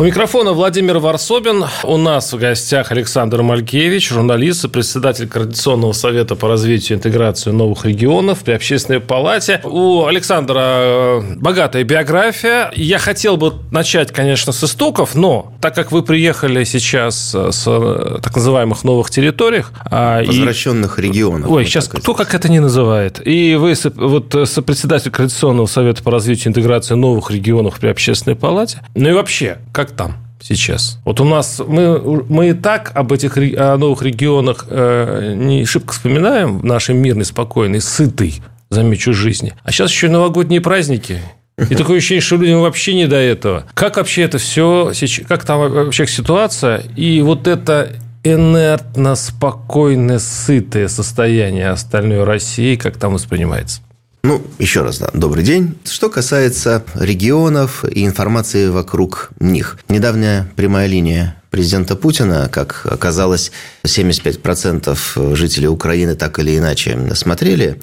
У 0.00 0.02
микрофона 0.02 0.54
Владимир 0.54 0.96
Варсобин. 0.96 1.66
У 1.84 1.98
нас 1.98 2.32
в 2.32 2.38
гостях 2.38 2.90
Александр 2.90 3.42
Малькевич, 3.42 4.08
журналист 4.08 4.64
и 4.64 4.68
председатель 4.68 5.28
Координационного 5.28 5.92
совета 5.92 6.36
по 6.36 6.48
развитию 6.48 6.96
и 6.96 6.98
интеграции 6.98 7.50
новых 7.50 7.84
регионов 7.84 8.38
при 8.38 8.52
Общественной 8.52 9.00
палате. 9.00 9.60
У 9.62 10.06
Александра 10.06 10.58
э, 10.58 11.20
богатая 11.36 11.84
биография. 11.84 12.72
Я 12.74 12.98
хотел 12.98 13.36
бы 13.36 13.52
начать, 13.70 14.10
конечно, 14.10 14.54
с 14.54 14.64
истоков, 14.64 15.14
но 15.14 15.52
так 15.60 15.74
как 15.74 15.92
вы 15.92 16.02
приехали 16.02 16.64
сейчас 16.64 17.34
с 17.34 17.64
э, 17.66 18.20
так 18.22 18.34
называемых 18.34 18.84
новых 18.84 19.10
территориях... 19.10 19.70
А, 19.84 20.24
Возвращенных 20.24 20.98
и... 20.98 21.02
регионов. 21.02 21.50
Ой, 21.50 21.66
сейчас 21.66 21.88
кто 21.88 22.14
как 22.14 22.34
это 22.34 22.50
не 22.50 22.60
называет. 22.60 23.20
И 23.26 23.54
вы 23.54 23.74
вот 23.96 24.34
сопредседатель 24.48 25.10
Координационного 25.10 25.66
совета 25.66 26.02
по 26.02 26.10
развитию 26.10 26.46
и 26.46 26.48
интеграции 26.48 26.94
новых 26.94 27.30
регионов 27.30 27.78
при 27.78 27.88
Общественной 27.88 28.34
палате. 28.34 28.80
Ну 28.94 29.10
и 29.10 29.12
вообще, 29.12 29.58
как 29.74 29.89
как 29.90 29.96
там 29.96 30.16
сейчас? 30.40 30.98
Вот 31.04 31.20
у 31.20 31.24
нас 31.24 31.60
мы, 31.66 32.24
мы 32.28 32.50
и 32.50 32.52
так 32.52 32.92
об 32.94 33.12
этих 33.12 33.36
о 33.36 33.76
новых 33.76 34.02
регионах 34.02 34.66
э, 34.68 35.34
не 35.36 35.64
шибко 35.64 35.92
вспоминаем 35.92 36.60
в 36.60 36.64
нашей 36.64 36.94
мирной, 36.94 37.24
спокойной, 37.24 37.80
сытой, 37.80 38.40
замечу, 38.70 39.12
жизни. 39.12 39.54
А 39.62 39.72
сейчас 39.72 39.90
еще 39.90 40.08
новогодние 40.08 40.60
праздники. 40.60 41.20
И 41.58 41.74
такое 41.74 41.98
ощущение, 41.98 42.22
что 42.22 42.36
людям 42.36 42.62
вообще 42.62 42.94
не 42.94 43.06
до 43.06 43.16
этого. 43.16 43.66
Как 43.74 43.96
вообще 43.96 44.22
это 44.22 44.38
все, 44.38 44.92
как 45.28 45.44
там 45.44 45.60
вообще 45.60 46.06
ситуация? 46.06 46.82
И 46.96 47.20
вот 47.20 47.46
это 47.46 47.96
инертно, 48.24 49.14
спокойное, 49.14 50.18
сытое 50.18 50.88
состояние 50.88 51.68
остальной 51.68 52.24
России, 52.24 52.76
как 52.76 52.96
там 52.96 53.12
воспринимается? 53.12 53.82
Ну, 54.22 54.42
еще 54.58 54.82
раз, 54.82 54.98
да, 54.98 55.08
добрый 55.14 55.42
день. 55.42 55.78
Что 55.84 56.10
касается 56.10 56.84
регионов 56.94 57.84
и 57.84 58.04
информации 58.04 58.68
вокруг 58.68 59.30
них. 59.40 59.78
Недавняя 59.88 60.46
прямая 60.56 60.86
линия 60.86 61.40
президента 61.50 61.96
Путина, 61.96 62.48
как 62.52 62.82
оказалось, 62.84 63.50
75% 63.84 65.34
жителей 65.34 65.68
Украины 65.68 66.16
так 66.16 66.38
или 66.38 66.58
иначе 66.58 66.98
смотрели 67.14 67.80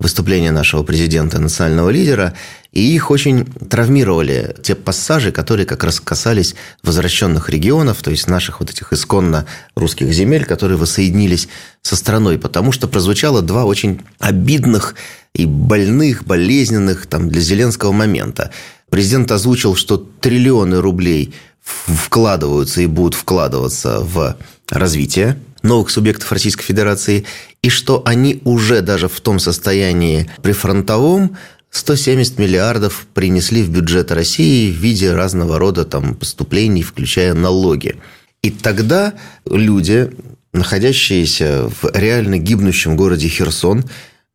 выступление 0.00 0.50
нашего 0.50 0.82
президента, 0.82 1.38
национального 1.38 1.90
лидера, 1.90 2.32
и 2.72 2.94
их 2.94 3.10
очень 3.10 3.44
травмировали 3.44 4.56
те 4.62 4.74
пассажи, 4.74 5.30
которые 5.30 5.66
как 5.66 5.84
раз 5.84 6.00
касались 6.00 6.54
возвращенных 6.82 7.50
регионов, 7.50 8.02
то 8.02 8.10
есть 8.10 8.26
наших 8.26 8.60
вот 8.60 8.70
этих 8.70 8.92
исконно 8.94 9.44
русских 9.74 10.10
земель, 10.12 10.46
которые 10.46 10.78
воссоединились 10.78 11.48
со 11.82 11.96
страной, 11.96 12.38
потому 12.38 12.72
что 12.72 12.88
прозвучало 12.88 13.42
два 13.42 13.64
очень 13.64 14.00
обидных 14.18 14.94
и 15.34 15.46
больных, 15.46 16.24
болезненных 16.24 17.06
там, 17.06 17.28
для 17.28 17.40
Зеленского 17.40 17.92
момента. 17.92 18.50
Президент 18.90 19.30
озвучил, 19.30 19.76
что 19.76 19.96
триллионы 19.96 20.80
рублей 20.80 21.34
вкладываются 21.62 22.80
и 22.80 22.86
будут 22.86 23.14
вкладываться 23.14 24.00
в 24.00 24.36
развитие 24.68 25.38
новых 25.62 25.90
субъектов 25.90 26.32
Российской 26.32 26.64
Федерации, 26.64 27.24
и 27.62 27.68
что 27.68 28.02
они 28.04 28.40
уже 28.44 28.80
даже 28.80 29.08
в 29.08 29.20
том 29.20 29.38
состоянии 29.38 30.30
прифронтовом 30.42 31.36
170 31.70 32.38
миллиардов 32.38 33.06
принесли 33.14 33.62
в 33.62 33.70
бюджет 33.70 34.10
России 34.10 34.72
в 34.72 34.76
виде 34.76 35.12
разного 35.12 35.58
рода 35.58 35.84
там 35.84 36.14
поступлений, 36.14 36.82
включая 36.82 37.34
налоги. 37.34 37.96
И 38.42 38.50
тогда 38.50 39.14
люди, 39.44 40.10
находящиеся 40.52 41.68
в 41.68 41.90
реально 41.94 42.38
гибнущем 42.38 42.96
городе 42.96 43.28
Херсон, 43.28 43.84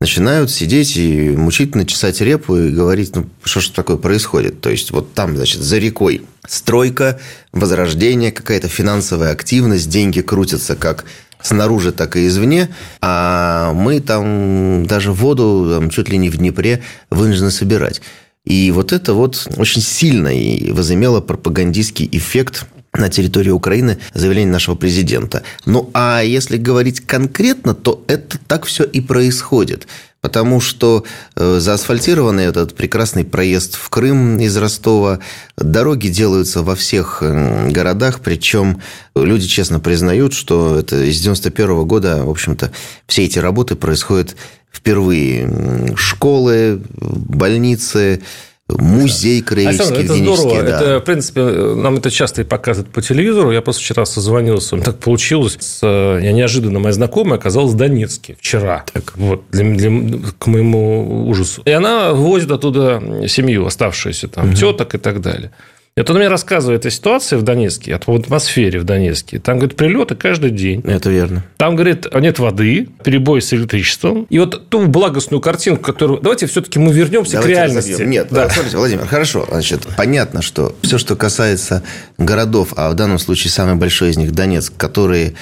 начинают 0.00 0.50
сидеть 0.50 0.96
и 0.96 1.30
мучительно 1.30 1.86
чесать 1.86 2.20
репу 2.20 2.56
и 2.56 2.70
говорить, 2.70 3.16
ну, 3.16 3.26
что 3.44 3.60
же 3.60 3.72
такое 3.72 3.96
происходит. 3.96 4.60
То 4.60 4.70
есть, 4.70 4.90
вот 4.90 5.14
там, 5.14 5.36
значит, 5.36 5.62
за 5.62 5.78
рекой 5.78 6.22
стройка, 6.46 7.18
возрождение, 7.52 8.32
какая-то 8.32 8.68
финансовая 8.68 9.32
активность, 9.32 9.88
деньги 9.88 10.20
крутятся 10.20 10.76
как 10.76 11.04
снаружи, 11.40 11.92
так 11.92 12.16
и 12.16 12.26
извне, 12.26 12.68
а 13.00 13.72
мы 13.72 14.00
там 14.00 14.86
даже 14.86 15.12
воду 15.12 15.70
там, 15.70 15.90
чуть 15.90 16.08
ли 16.08 16.18
не 16.18 16.30
в 16.30 16.36
Днепре 16.36 16.82
вынуждены 17.10 17.50
собирать. 17.50 18.02
И 18.44 18.70
вот 18.70 18.92
это 18.92 19.12
вот 19.12 19.48
очень 19.56 19.82
сильно 19.82 20.28
и 20.28 20.70
возымело 20.70 21.20
пропагандистский 21.20 22.08
эффект 22.12 22.66
на 22.98 23.08
территории 23.08 23.50
Украины 23.50 23.98
заявление 24.14 24.52
нашего 24.52 24.74
президента. 24.74 25.42
Ну, 25.64 25.90
а 25.94 26.22
если 26.22 26.56
говорить 26.56 27.00
конкретно, 27.00 27.74
то 27.74 28.04
это 28.08 28.38
так 28.46 28.64
все 28.64 28.84
и 28.84 29.00
происходит. 29.00 29.86
Потому 30.20 30.60
что 30.60 31.04
э, 31.36 31.58
заасфальтированный 31.60 32.44
этот 32.44 32.74
прекрасный 32.74 33.24
проезд 33.24 33.76
в 33.76 33.88
Крым 33.90 34.40
из 34.40 34.56
Ростова, 34.56 35.20
дороги 35.56 36.08
делаются 36.08 36.62
во 36.62 36.74
всех 36.74 37.22
городах, 37.22 38.20
причем 38.20 38.80
люди 39.14 39.46
честно 39.46 39.78
признают, 39.78 40.32
что 40.32 40.80
это 40.80 40.96
с 41.12 41.20
91 41.20 41.84
года, 41.84 42.24
в 42.24 42.30
общем-то, 42.30 42.72
все 43.06 43.24
эти 43.24 43.38
работы 43.38 43.76
происходят 43.76 44.34
впервые. 44.72 45.94
Школы, 45.96 46.82
больницы, 46.96 48.22
Музей 48.68 49.42
краеведческий 49.42 50.04
это 50.04 50.14
здорово. 50.14 50.62
Да. 50.62 50.80
Это, 50.80 51.00
в 51.00 51.04
принципе, 51.04 51.40
нам 51.40 51.98
это 51.98 52.10
часто 52.10 52.42
и 52.42 52.44
показывают 52.44 52.92
по 52.92 53.00
телевизору. 53.00 53.52
Я 53.52 53.62
просто 53.62 53.80
вчера 53.82 54.04
созвонился, 54.04 54.76
так 54.78 54.98
получилось. 54.98 55.56
С, 55.60 55.86
я 55.86 56.32
неожиданно 56.32 56.80
моя 56.80 56.92
знакомая 56.92 57.38
оказалась 57.38 57.74
в 57.74 57.76
Донецке 57.76 58.36
вчера. 58.40 58.84
Так. 58.92 59.12
Вот, 59.16 59.44
для, 59.52 59.72
для, 59.72 60.18
к 60.38 60.46
моему 60.48 61.28
ужасу. 61.28 61.62
И 61.64 61.70
она 61.70 62.12
возит 62.12 62.50
оттуда 62.50 63.00
семью, 63.28 63.66
оставшуюся 63.66 64.26
там, 64.26 64.48
угу. 64.48 64.56
теток 64.56 64.96
и 64.96 64.98
так 64.98 65.20
далее. 65.20 65.52
Это 65.96 66.12
он 66.12 66.18
мне 66.18 66.28
рассказывает 66.28 66.84
о 66.84 66.90
ситуации 66.90 67.36
в 67.36 67.42
Донецке, 67.42 67.96
о 67.96 68.14
атмосфере 68.14 68.80
в 68.80 68.84
Донецке. 68.84 69.38
Там, 69.38 69.56
говорит, 69.56 69.78
прилеты 69.78 70.14
каждый 70.14 70.50
день. 70.50 70.82
Это 70.84 71.08
верно. 71.08 71.42
Там, 71.56 71.74
говорит, 71.74 72.06
нет 72.14 72.38
воды, 72.38 72.90
перебой 73.02 73.40
с 73.40 73.54
электричеством. 73.54 74.26
И 74.28 74.38
вот 74.38 74.68
ту 74.68 74.84
благостную 74.88 75.40
картинку, 75.40 75.82
которую... 75.82 76.20
Давайте 76.20 76.44
все-таки 76.48 76.78
мы 76.78 76.92
вернемся 76.92 77.32
Давайте 77.32 77.54
к 77.54 77.56
реальности. 77.56 77.92
Разобьем. 77.92 78.10
Нет, 78.10 78.28
да. 78.30 78.50
смотрите, 78.50 78.76
Владимир, 78.76 79.06
хорошо. 79.06 79.46
Значит, 79.50 79.88
понятно, 79.96 80.42
что 80.42 80.76
все, 80.82 80.98
что 80.98 81.16
касается 81.16 81.82
городов, 82.18 82.74
а 82.76 82.90
в 82.90 82.94
данном 82.94 83.18
случае 83.18 83.50
самый 83.50 83.76
большой 83.76 84.10
из 84.10 84.18
них 84.18 84.32
Донецк, 84.32 84.76
которые 84.76 85.32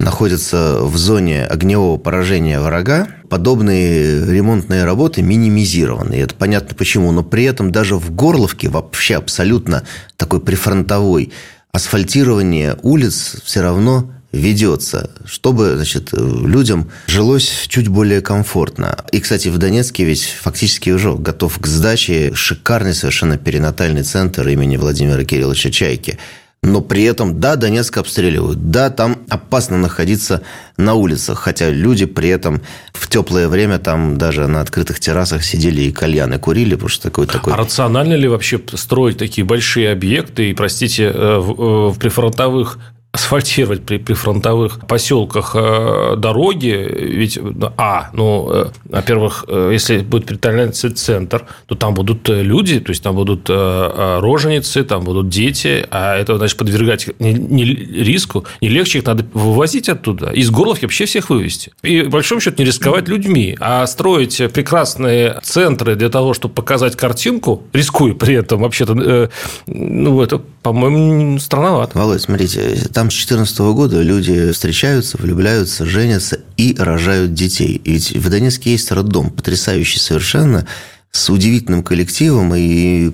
находятся 0.00 0.80
в 0.80 0.96
зоне 0.96 1.44
огневого 1.44 1.98
поражения 1.98 2.58
врага, 2.58 3.06
подобные 3.30 4.26
ремонтные 4.26 4.84
работы 4.84 5.22
минимизированы. 5.22 6.14
И 6.14 6.18
это 6.18 6.34
понятно 6.34 6.74
почему. 6.74 7.12
Но 7.12 7.22
при 7.22 7.44
этом 7.44 7.72
даже 7.72 7.96
в 7.96 8.14
Горловке, 8.14 8.68
вообще 8.68 9.16
абсолютно 9.16 9.84
такой 10.16 10.40
прифронтовой, 10.40 11.32
асфальтирование 11.72 12.76
улиц 12.82 13.36
все 13.44 13.62
равно 13.62 14.10
ведется, 14.32 15.10
чтобы 15.24 15.74
значит, 15.76 16.12
людям 16.12 16.90
жилось 17.06 17.66
чуть 17.68 17.88
более 17.88 18.20
комфортно. 18.20 19.04
И, 19.12 19.20
кстати, 19.20 19.48
в 19.48 19.58
Донецке 19.58 20.04
ведь 20.04 20.24
фактически 20.24 20.90
уже 20.90 21.14
готов 21.14 21.58
к 21.58 21.66
сдаче 21.66 22.32
шикарный 22.34 22.94
совершенно 22.94 23.38
перинатальный 23.38 24.02
центр 24.02 24.46
имени 24.48 24.76
Владимира 24.76 25.24
Кирилловича 25.24 25.70
Чайки– 25.70 26.18
но 26.62 26.82
при 26.82 27.04
этом, 27.04 27.40
да, 27.40 27.56
Донецк 27.56 27.96
обстреливают, 27.96 28.70
да, 28.70 28.90
там 28.90 29.18
опасно 29.30 29.78
находиться 29.78 30.42
на 30.76 30.94
улицах, 30.94 31.38
хотя 31.38 31.70
люди 31.70 32.04
при 32.04 32.28
этом 32.28 32.60
в 32.92 33.08
теплое 33.08 33.48
время 33.48 33.78
там 33.78 34.18
даже 34.18 34.46
на 34.46 34.60
открытых 34.60 35.00
террасах 35.00 35.42
сидели 35.42 35.82
и 35.82 35.92
кальяны 35.92 36.38
курили, 36.38 36.74
потому 36.74 36.90
что 36.90 37.04
такой 37.04 37.26
такой. 37.26 37.54
А 37.54 37.56
рационально 37.56 38.14
ли 38.14 38.28
вообще 38.28 38.60
строить 38.74 39.16
такие 39.16 39.44
большие 39.44 39.90
объекты 39.90 40.50
и, 40.50 40.54
простите, 40.54 41.04
э, 41.04 41.10
э, 41.14 41.40
в 41.40 41.96
прифронтовых 41.98 42.78
асфальтировать 43.12 43.82
при 43.82 43.98
прифронтовых 43.98 44.86
поселках 44.86 45.56
э, 45.56 46.14
дороги, 46.16 46.88
ведь, 46.96 47.40
а, 47.76 48.10
ну, 48.12 48.48
э, 48.52 48.66
во-первых, 48.84 49.44
э, 49.48 49.70
если 49.72 49.98
будет 49.98 50.26
территориальный 50.28 50.72
центр, 50.72 51.44
то 51.66 51.74
там 51.74 51.94
будут 51.94 52.28
люди, 52.28 52.78
то 52.78 52.90
есть 52.90 53.02
там 53.02 53.16
будут 53.16 53.50
роженицы, 53.50 54.84
там 54.84 55.02
будут 55.02 55.28
дети, 55.28 55.84
а 55.90 56.16
это, 56.16 56.36
значит, 56.36 56.56
подвергать 56.56 57.08
не, 57.18 57.32
не 57.32 57.64
риску, 57.64 58.44
не 58.60 58.68
легче 58.68 58.98
их 58.98 59.06
надо 59.06 59.26
вывозить 59.32 59.88
оттуда. 59.88 60.30
Из 60.30 60.50
Горловки 60.50 60.84
вообще 60.84 61.06
всех 61.06 61.30
вывести. 61.30 61.72
И, 61.82 62.02
в 62.02 62.10
большом 62.10 62.40
счете, 62.40 62.56
не 62.58 62.64
рисковать 62.64 63.08
людьми, 63.08 63.56
а 63.58 63.86
строить 63.86 64.40
прекрасные 64.52 65.40
центры 65.42 65.96
для 65.96 66.10
того, 66.10 66.32
чтобы 66.32 66.54
показать 66.54 66.94
картинку, 66.96 67.64
рискуя 67.72 68.14
при 68.14 68.34
этом 68.34 68.60
вообще-то, 68.60 69.30
ну, 69.66 70.22
это, 70.22 70.40
по-моему, 70.62 71.38
странновато. 71.40 71.98
Володь, 71.98 72.22
смотрите, 72.22 72.76
там 73.00 73.10
с 73.10 73.14
2014 73.14 73.58
года 73.60 74.02
люди 74.02 74.52
встречаются, 74.52 75.16
влюбляются, 75.16 75.86
женятся 75.86 76.40
и 76.58 76.76
рожают 76.78 77.32
детей. 77.32 77.80
Ведь 77.82 78.14
в 78.14 78.28
Донецке 78.28 78.72
есть 78.72 78.92
роддом, 78.92 79.30
потрясающий 79.30 79.98
совершенно, 79.98 80.66
с 81.10 81.30
удивительным 81.30 81.82
коллективом 81.82 82.54
и 82.54 83.12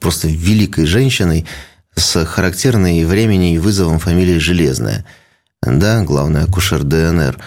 просто 0.00 0.26
великой 0.26 0.86
женщиной 0.86 1.46
с 1.94 2.24
характерной 2.24 3.04
времени 3.04 3.54
и 3.54 3.58
вызовом 3.58 4.00
фамилии 4.00 4.38
Железная. 4.38 5.04
Да, 5.62 6.02
главный 6.02 6.42
акушер 6.42 6.82
ДНР. 6.82 7.38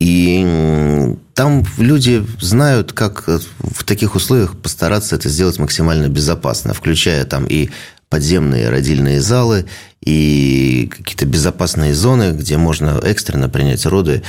И 0.00 1.16
там 1.34 1.64
люди 1.78 2.26
знают, 2.40 2.92
как 2.92 3.28
в 3.28 3.84
таких 3.84 4.16
условиях 4.16 4.58
постараться 4.58 5.14
это 5.14 5.28
сделать 5.28 5.60
максимально 5.60 6.08
безопасно, 6.08 6.74
включая 6.74 7.24
там 7.24 7.46
и 7.46 7.70
подземные 8.08 8.68
родильные 8.68 9.20
залы 9.20 9.66
и 10.00 10.90
какие-то 10.92 11.26
безопасные 11.26 11.94
зоны, 11.94 12.32
где 12.32 12.56
можно 12.56 13.00
экстренно 13.02 13.48
принять 13.48 13.84
роды 13.86 14.22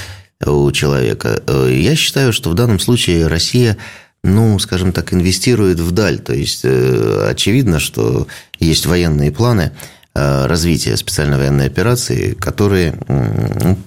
у 0.45 0.71
человека. 0.71 1.41
Я 1.69 1.95
считаю, 1.95 2.33
что 2.33 2.49
в 2.49 2.53
данном 2.53 2.79
случае 2.79 3.27
Россия 3.27 3.77
ну, 4.23 4.59
скажем 4.59 4.91
так, 4.91 5.13
инвестирует 5.13 5.79
вдаль. 5.79 6.17
То 6.17 6.33
есть, 6.33 6.61
э, 6.63 7.27
очевидно, 7.29 7.79
что 7.79 8.27
есть 8.59 8.85
военные 8.85 9.31
планы 9.31 9.71
э, 10.15 10.45
развития 10.47 10.97
специальной 10.97 11.37
военной 11.37 11.67
операции, 11.67 12.33
которые 12.33 12.95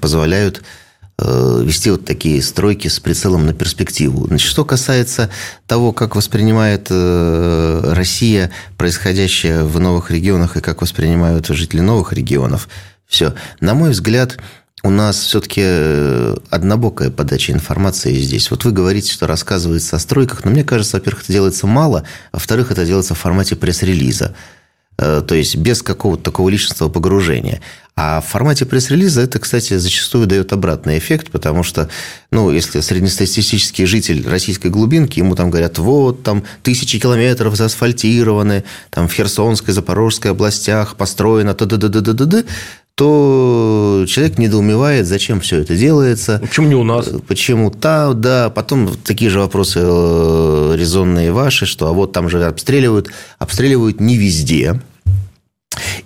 позволяют 0.00 0.62
Э, 0.62 0.66
вести 1.64 1.90
вот 1.90 2.04
такие 2.04 2.42
стройки 2.42 2.88
с 2.88 3.00
прицелом 3.00 3.46
на 3.46 3.52
перспективу. 3.52 4.26
Значит, 4.26 4.48
что 4.48 4.64
касается 4.64 5.30
того, 5.66 5.92
как 5.92 6.16
воспринимает 6.16 6.86
э, 6.90 7.92
Россия 7.94 8.50
происходящее 8.76 9.64
в 9.64 9.78
новых 9.80 10.10
регионах 10.10 10.56
и 10.56 10.60
как 10.60 10.82
воспринимают 10.82 11.46
жители 11.46 11.80
новых 11.80 12.12
регионов, 12.12 12.68
все. 13.06 13.34
На 13.60 13.74
мой 13.74 13.90
взгляд, 13.90 14.38
у 14.82 14.90
нас 14.90 15.18
все-таки 15.18 15.62
э, 15.64 16.36
однобокая 16.48 17.10
подача 17.10 17.52
информации 17.52 18.14
здесь. 18.14 18.50
Вот 18.50 18.64
вы 18.64 18.72
говорите, 18.72 19.12
что 19.12 19.26
рассказывается 19.26 19.96
о 19.96 19.98
стройках, 19.98 20.44
но 20.44 20.50
мне 20.50 20.64
кажется, 20.64 20.96
во-первых, 20.96 21.24
это 21.24 21.32
делается 21.32 21.66
мало, 21.66 22.04
а 22.32 22.36
во-вторых, 22.36 22.70
это 22.70 22.86
делается 22.86 23.14
в 23.14 23.18
формате 23.18 23.56
пресс-релиза. 23.56 24.34
Э, 25.00 25.22
то 25.26 25.34
есть 25.34 25.56
без 25.56 25.82
какого-то 25.82 26.22
такого 26.22 26.50
личностного 26.50 26.90
погружения. 26.90 27.62
А 27.96 28.20
в 28.20 28.26
формате 28.26 28.66
пресс-релиза 28.66 29.22
это, 29.22 29.38
кстати, 29.38 29.78
зачастую 29.78 30.26
дает 30.26 30.52
обратный 30.52 30.98
эффект, 30.98 31.30
потому 31.30 31.62
что, 31.62 31.88
ну, 32.30 32.50
если 32.50 32.80
среднестатистический 32.80 33.86
житель 33.86 34.28
российской 34.28 34.68
глубинки, 34.68 35.18
ему 35.18 35.34
там 35.34 35.50
говорят, 35.50 35.78
вот, 35.78 36.22
там 36.22 36.44
тысячи 36.62 36.98
километров 36.98 37.56
заасфальтированы, 37.56 38.64
там 38.90 39.08
в 39.08 39.12
Херсонской, 39.12 39.72
Запорожской 39.72 40.32
областях 40.32 40.96
построено, 40.96 41.54
т 41.54 41.64
д 41.64 41.78
д 41.78 41.88
д 41.88 42.00
д 42.00 42.12
д 42.12 42.26
д 42.26 42.44
то 42.94 44.04
человек 44.06 44.36
недоумевает, 44.36 45.06
зачем 45.06 45.40
все 45.40 45.60
это 45.60 45.74
делается. 45.74 46.38
Почему 46.42 46.68
не 46.68 46.74
у 46.74 46.84
нас? 46.84 47.08
Почему 47.26 47.70
та, 47.70 48.12
да. 48.12 48.50
Потом 48.50 48.94
такие 48.94 49.30
же 49.30 49.38
вопросы 49.38 49.80
э, 49.82 50.74
резонные 50.76 51.32
ваши, 51.32 51.64
что 51.64 51.86
а 51.86 51.92
вот 51.92 52.12
там 52.12 52.28
же 52.28 52.44
обстреливают. 52.44 53.08
Обстреливают 53.38 54.00
не 54.00 54.18
везде. 54.18 54.82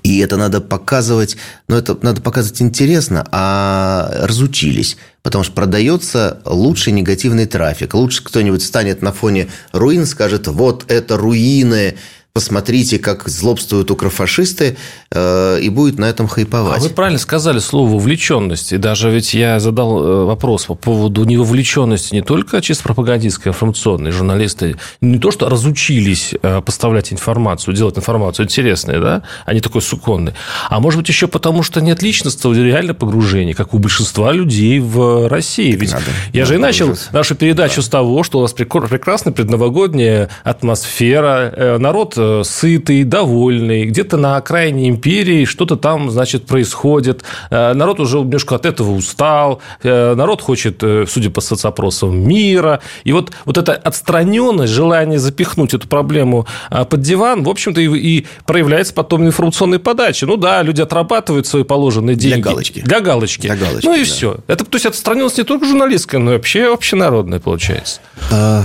И 0.02 0.18
это 0.18 0.36
надо 0.36 0.60
показывать, 0.60 1.36
но 1.68 1.76
это 1.76 1.96
надо 2.02 2.20
показывать 2.20 2.60
интересно, 2.62 3.26
а 3.30 4.10
разучились. 4.22 4.96
Потому 5.22 5.44
что 5.44 5.54
продается 5.54 6.40
лучший 6.44 6.92
негативный 6.92 7.46
трафик. 7.46 7.94
Лучше 7.94 8.22
кто-нибудь 8.22 8.62
станет 8.62 9.02
на 9.02 9.12
фоне 9.12 9.48
руин, 9.72 10.06
скажет, 10.06 10.46
вот 10.46 10.84
это 10.88 11.16
руины, 11.16 11.96
посмотрите, 12.34 12.98
как 12.98 13.28
злобствуют 13.28 13.92
укрофашисты, 13.92 14.76
э, 15.12 15.60
и 15.62 15.69
будет 15.69 16.00
на 16.00 16.06
этом 16.06 16.26
хайповать. 16.26 16.78
А 16.78 16.81
вы 16.81 16.88
правильно 16.88 17.20
сказали 17.20 17.60
слово 17.60 17.88
«вовлеченность». 17.90 18.72
И 18.72 18.76
даже 18.76 19.08
ведь 19.08 19.34
я 19.34 19.60
задал 19.60 20.04
э, 20.04 20.25
вопрос 20.25 20.64
по 20.64 20.75
поводу 20.75 21.22
невовлеченности 21.22 22.12
не 22.12 22.22
только 22.22 22.60
чисто 22.60 22.82
пропагандистской, 22.82 23.50
информационной. 23.50 24.10
Журналисты 24.10 24.75
не 25.00 25.20
то, 25.20 25.31
что 25.31 25.48
разучились 25.48 26.34
э, 26.42 26.60
поставлять 26.60 27.12
информацию, 27.12 27.72
делать 27.72 27.96
информацию 27.98 28.46
интересной, 28.46 28.98
да, 28.98 29.22
они 29.46 29.60
такой 29.60 29.81
суконный, 29.81 30.34
а 30.69 30.81
может 30.81 30.98
быть, 30.98 31.08
еще 31.08 31.28
потому, 31.28 31.62
что 31.62 31.81
нет 31.81 32.02
личностного 32.02 32.52
реально 32.54 32.94
погружения, 32.94 33.54
как 33.54 33.75
у 33.75 33.78
большинства 33.78 34.32
людей 34.32 34.81
в 34.81 35.28
России. 35.28 35.70
Ведь 35.70 35.92
надо, 35.92 36.04
я 36.32 36.40
надо 36.40 36.46
же 36.48 36.54
и 36.56 36.58
начал 36.58 36.86
погружаться. 36.86 37.14
нашу 37.14 37.36
передачу 37.36 37.76
да. 37.76 37.82
с 37.82 37.88
того, 37.88 38.25
что 38.25 38.40
у 38.40 38.42
нас 38.42 38.52
прекрасная 38.52 39.32
предновогодняя 39.32 40.31
атмосфера, 40.42 41.78
народ 41.78 42.19
сытый, 42.44 43.04
довольный, 43.04 43.86
где-то 43.86 44.16
на 44.16 44.36
окраине 44.36 44.88
империи 44.88 45.44
что-то 45.44 45.76
там, 45.76 46.10
значит, 46.10 46.46
происходит. 46.46 47.24
Э, 47.50 47.72
народ 47.74 48.00
уже 48.00 48.18
немножко 48.18 48.56
от 48.56 48.66
этого 48.66 48.92
устал. 48.92 49.60
Э, 49.82 50.14
народ 50.14 50.42
хочет, 50.42 50.82
судя 51.08 51.30
по 51.30 51.40
соцопросам, 51.40 52.16
мира. 52.16 52.80
И 53.04 53.12
вот, 53.12 53.32
вот 53.44 53.58
эта 53.58 53.74
отстраненность, 53.74 54.72
желание 54.72 55.18
запихнуть 55.18 55.74
эту 55.74 55.88
проблему 55.88 56.46
под 56.70 57.00
диван, 57.00 57.42
в 57.42 57.48
общем-то, 57.48 57.80
и, 57.80 57.88
и 57.96 58.26
проявляется 58.46 58.94
потом 58.94 59.22
в 59.22 59.26
информационной 59.26 59.78
подаче. 59.78 60.26
Ну 60.26 60.36
да, 60.36 60.62
люди 60.62 60.80
отрабатывают 60.80 61.46
свои 61.46 61.64
положенные 61.64 62.16
деньги. 62.16 62.42
Для 62.42 62.50
галочки. 62.50 62.80
Для 62.80 63.00
галочки. 63.00 63.42
Для 63.42 63.56
галочки 63.56 63.86
ну 63.86 63.94
и 63.94 63.98
да. 63.98 64.04
все. 64.04 64.36
Это, 64.46 64.64
то 64.64 64.76
есть, 64.76 64.86
отстраненность 64.86 65.38
не 65.38 65.44
только 65.44 65.66
журналистская, 65.66 66.20
но 66.20 66.32
и 66.32 66.34
вообще 66.34 66.72
общенародная 66.72 67.40
получается. 67.40 68.00
А, 68.30 68.64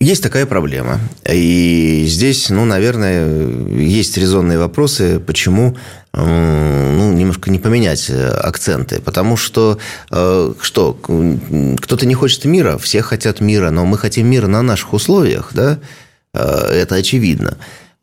есть 0.00 0.22
такая 0.22 0.46
проблема. 0.46 0.98
И 1.30 2.06
здесь, 2.08 2.48
ну, 2.48 2.64
наверное, 2.64 3.48
есть 3.78 4.16
резонные 4.16 4.58
вопросы, 4.58 5.20
почему 5.20 5.76
ну, 6.12 7.12
немножко 7.12 7.50
не 7.50 7.58
поменять 7.58 8.10
э, 8.10 8.28
акценты. 8.30 9.00
Потому 9.00 9.36
что, 9.36 9.78
э, 10.10 10.52
что, 10.60 10.94
кто-то 10.94 12.06
не 12.06 12.14
хочет 12.14 12.44
мира, 12.46 12.78
все 12.78 13.02
хотят 13.02 13.40
мира, 13.40 13.70
но 13.70 13.84
мы 13.84 13.96
хотим 13.96 14.26
мира 14.26 14.48
на 14.48 14.62
наших 14.62 14.92
условиях, 14.92 15.50
да, 15.52 15.78
э, 16.34 16.40
это 16.40 16.96
очевидно. 16.96 17.58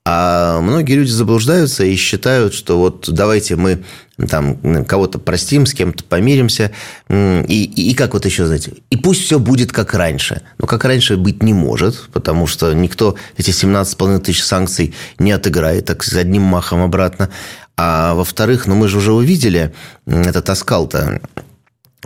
А 0.05 0.61
многие 0.61 0.93
люди 0.93 1.11
заблуждаются 1.11 1.83
и 1.83 1.95
считают, 1.97 2.53
что 2.53 2.77
вот 2.77 3.09
давайте 3.09 3.57
мы 3.57 3.83
там 4.29 4.85
кого-то 4.85 5.19
простим, 5.19 5.65
с 5.65 5.73
кем-то 5.73 6.03
помиримся. 6.03 6.71
И, 7.09 7.43
и, 7.75 7.91
и 7.91 7.93
как 7.93 8.13
вот 8.13 8.25
еще, 8.25 8.45
знаете, 8.45 8.73
и 8.89 8.97
пусть 8.97 9.23
все 9.23 9.39
будет 9.39 9.71
как 9.71 9.93
раньше. 9.93 10.41
Но 10.57 10.67
как 10.67 10.85
раньше 10.85 11.17
быть 11.17 11.43
не 11.43 11.53
может, 11.53 12.09
потому 12.11 12.47
что 12.47 12.73
никто 12.73 13.15
эти 13.37 13.51
17,5 13.51 14.19
тысяч 14.19 14.43
санкций 14.43 14.95
не 15.19 15.31
отыграет 15.31 15.85
так 15.85 16.03
с 16.03 16.13
одним 16.15 16.43
махом 16.43 16.81
обратно. 16.81 17.29
А 17.75 18.15
во-вторых, 18.15 18.65
ну 18.65 18.75
мы 18.75 18.87
же 18.87 18.97
уже 18.97 19.13
увидели 19.13 19.73
этот 20.05 20.49
оскал-то 20.49 21.21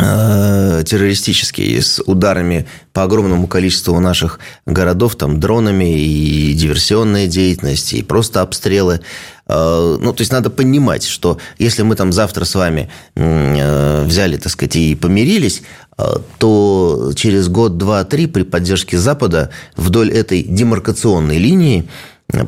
Э, 0.04 0.84
террористический, 0.86 1.82
с 1.82 2.02
ударами 2.02 2.66
по 2.94 3.04
огромному 3.04 3.46
количеству 3.48 4.00
наших 4.00 4.40
городов, 4.66 5.16
там, 5.16 5.40
дронами 5.40 6.02
и 6.02 6.54
диверсионная 6.54 7.28
деятельность, 7.28 7.94
и 7.94 8.02
просто 8.02 8.42
обстрелы. 8.42 9.02
Э, 9.52 9.98
ну, 10.00 10.14
то 10.14 10.22
есть, 10.22 10.32
надо 10.32 10.50
понимать, 10.50 11.04
что 11.04 11.38
если 11.60 11.84
мы 11.84 11.96
там 11.96 12.14
завтра 12.14 12.46
с 12.46 12.56
вами 12.56 12.90
э, 13.16 14.04
взяли, 14.06 14.38
так 14.38 14.52
сказать, 14.52 14.76
и 14.78 14.96
помирились, 14.96 15.64
то 16.40 17.12
через 17.16 17.48
год, 17.48 17.78
два, 17.78 18.04
три 18.06 18.26
при 18.26 18.42
поддержке 18.42 18.98
Запада 18.98 19.52
вдоль 19.76 20.10
этой 20.10 20.42
демаркационной 20.42 21.38
линии 21.38 21.88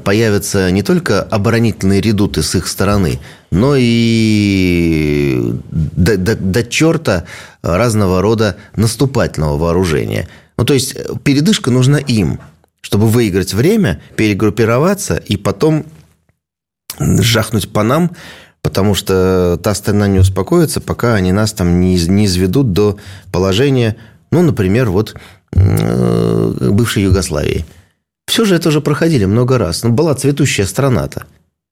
появятся 0.03 0.71
не 0.71 0.81
только 0.81 1.21
оборонительные 1.21 2.01
редуты 2.01 2.41
с 2.41 2.55
их 2.55 2.67
стороны, 2.67 3.19
но 3.51 3.75
и 3.77 5.53
до, 5.69 6.17
до, 6.17 6.35
до 6.35 6.63
черта 6.63 7.25
разного 7.61 8.23
рода 8.23 8.55
наступательного 8.75 9.57
вооружения. 9.57 10.27
Ну, 10.57 10.65
то 10.65 10.73
есть, 10.73 10.95
передышка 11.23 11.69
нужна 11.69 11.99
им, 11.99 12.39
чтобы 12.81 13.07
выиграть 13.07 13.53
время, 13.53 14.01
перегруппироваться 14.15 15.17
и 15.17 15.37
потом 15.37 15.85
жахнуть 17.19 17.71
по 17.71 17.83
нам, 17.83 18.11
потому 18.61 18.95
что 18.95 19.59
та 19.61 19.73
страна 19.73 20.07
не 20.07 20.19
успокоится, 20.19 20.81
пока 20.81 21.15
они 21.15 21.31
нас 21.31 21.53
там 21.53 21.79
не, 21.79 21.95
не 22.07 22.25
изведут 22.25 22.71
до 22.71 22.97
положения, 23.31 23.95
ну, 24.31 24.41
например, 24.41 24.89
вот 24.89 25.15
бывшей 25.51 27.03
Югославии– 27.03 27.65
все 28.33 28.45
же 28.45 28.55
это 28.55 28.69
уже 28.69 28.81
проходили 28.81 29.25
много 29.25 29.57
раз. 29.57 29.83
Но 29.83 29.89
ну, 29.89 29.95
была 29.95 30.15
цветущая 30.15 30.65
страна-то. 30.65 31.25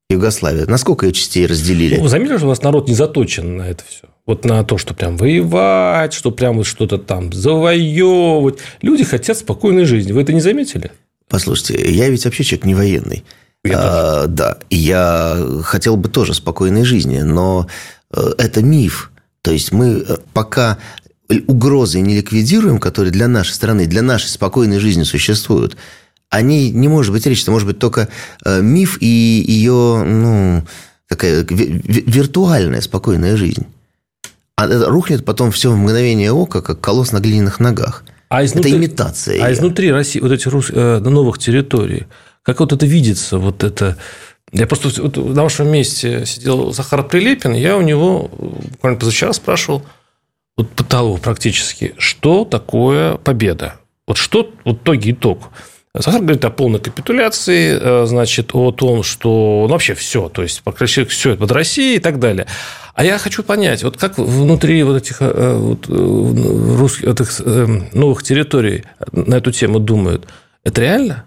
Югославия. 0.09 0.65
Насколько 0.67 1.05
ее 1.05 1.13
частей 1.13 1.47
разделили? 1.47 1.95
Ну, 1.95 2.03
вы 2.03 2.09
заметили, 2.09 2.37
что 2.37 2.45
у 2.45 2.49
нас 2.49 2.61
народ 2.61 2.87
не 2.87 2.93
заточен 2.93 3.57
на 3.57 3.63
это 3.63 3.83
все? 3.87 4.09
Вот 4.27 4.45
на 4.45 4.63
то, 4.63 4.77
что 4.77 4.93
прям 4.93 5.17
воевать, 5.17 6.13
что 6.13 6.31
прям 6.31 6.57
вот 6.57 6.67
что-то 6.67 6.97
там 6.97 7.31
завоевывать. 7.31 8.59
Люди 8.81 9.03
хотят 9.03 9.37
спокойной 9.37 9.85
жизни. 9.85 10.11
Вы 10.11 10.21
это 10.21 10.33
не 10.33 10.41
заметили? 10.41 10.91
Послушайте, 11.27 11.91
я 11.91 12.09
ведь 12.09 12.25
вообще 12.25 12.43
человек 12.43 12.65
не 12.65 12.75
военный. 12.75 13.23
Я 13.63 13.77
а, 13.79 14.27
да, 14.27 14.57
я 14.69 15.37
хотел 15.63 15.95
бы 15.95 16.09
тоже 16.09 16.33
спокойной 16.33 16.83
жизни, 16.83 17.19
но 17.19 17.67
э, 18.11 18.31
это 18.37 18.63
миф. 18.63 19.11
То 19.43 19.51
есть 19.51 19.71
мы 19.71 20.03
э, 20.07 20.17
пока 20.33 20.79
угрозы 21.47 22.01
не 22.01 22.15
ликвидируем, 22.15 22.79
которые 22.79 23.11
для 23.11 23.27
нашей 23.27 23.51
страны, 23.51 23.85
для 23.85 24.01
нашей 24.01 24.27
спокойной 24.27 24.79
жизни 24.79 25.03
существуют, 25.03 25.77
о 26.29 26.41
ней 26.41 26.71
не 26.71 26.87
может 26.87 27.11
быть 27.11 27.25
речи. 27.25 27.43
Это 27.43 27.51
может 27.51 27.67
быть 27.67 27.77
только 27.77 28.09
э, 28.43 28.61
миф 28.61 28.97
и 28.99 29.05
ее 29.05 30.03
ну, 30.05 30.63
такая 31.07 31.45
виртуальная 31.47 32.81
спокойная 32.81 33.37
жизнь. 33.37 33.67
А 34.55 34.67
рухнет 34.87 35.23
потом 35.25 35.51
все 35.51 35.71
в 35.71 35.77
мгновение 35.77 36.31
ока, 36.31 36.61
как 36.61 36.79
колосс 36.81 37.11
на 37.11 37.19
глиняных 37.19 37.59
ногах. 37.59 38.03
А 38.29 38.45
изнутри, 38.45 38.71
это 38.71 38.79
имитация. 38.79 39.43
А 39.43 39.51
изнутри 39.51 39.91
России, 39.91 40.19
вот 40.19 40.31
этих 40.31 40.47
рус... 40.47 40.69
Новых 40.69 41.37
территорий, 41.37 42.07
как 42.43 42.59
вот 42.59 42.73
это 42.73 42.85
видится, 42.85 43.37
вот 43.37 43.63
это... 43.63 43.97
Я 44.51 44.67
просто 44.67 45.01
вот 45.01 45.15
на 45.15 45.43
вашем 45.43 45.69
месте 45.69 46.25
сидел 46.25 46.73
Захар 46.73 47.07
Прилепин, 47.07 47.53
я 47.53 47.77
у 47.77 47.81
него 47.81 48.29
буквально 48.71 48.99
позавчера 48.99 49.31
спрашивал, 49.31 49.83
вот 50.57 50.69
пытал 50.69 51.17
практически, 51.17 51.95
что 51.97 52.43
такое 52.43 53.15
победа? 53.15 53.75
Вот 54.07 54.17
что, 54.17 54.51
вот 54.65 54.81
итоги 54.81 55.11
итог. 55.11 55.51
Захар 55.93 56.21
говорит 56.21 56.43
о 56.45 56.49
полной 56.49 56.79
капитуляции, 56.79 57.77
э, 57.79 58.05
значит, 58.05 58.51
о 58.53 58.71
том, 58.71 59.03
что 59.03 59.65
ну, 59.67 59.73
вообще 59.73 59.93
все, 59.93 60.29
то 60.29 60.41
есть 60.41 60.61
практически 60.63 61.05
все 61.05 61.31
это 61.31 61.41
под 61.41 61.51
Россией 61.51 61.97
и 61.97 61.99
так 61.99 62.19
далее. 62.19 62.47
А 62.93 63.03
я 63.03 63.17
хочу 63.17 63.43
понять, 63.43 63.83
вот 63.83 63.97
как 63.97 64.17
внутри 64.17 64.83
вот 64.83 64.97
этих 64.97 65.17
э, 65.19 65.53
вот, 65.57 65.89
э, 65.89 66.75
русских, 66.77 67.07
этих 67.07 67.39
новых 67.93 68.23
территорий 68.23 68.85
на 69.11 69.35
эту 69.35 69.51
тему 69.51 69.79
думают, 69.79 70.27
это 70.63 70.81
реально? 70.81 71.25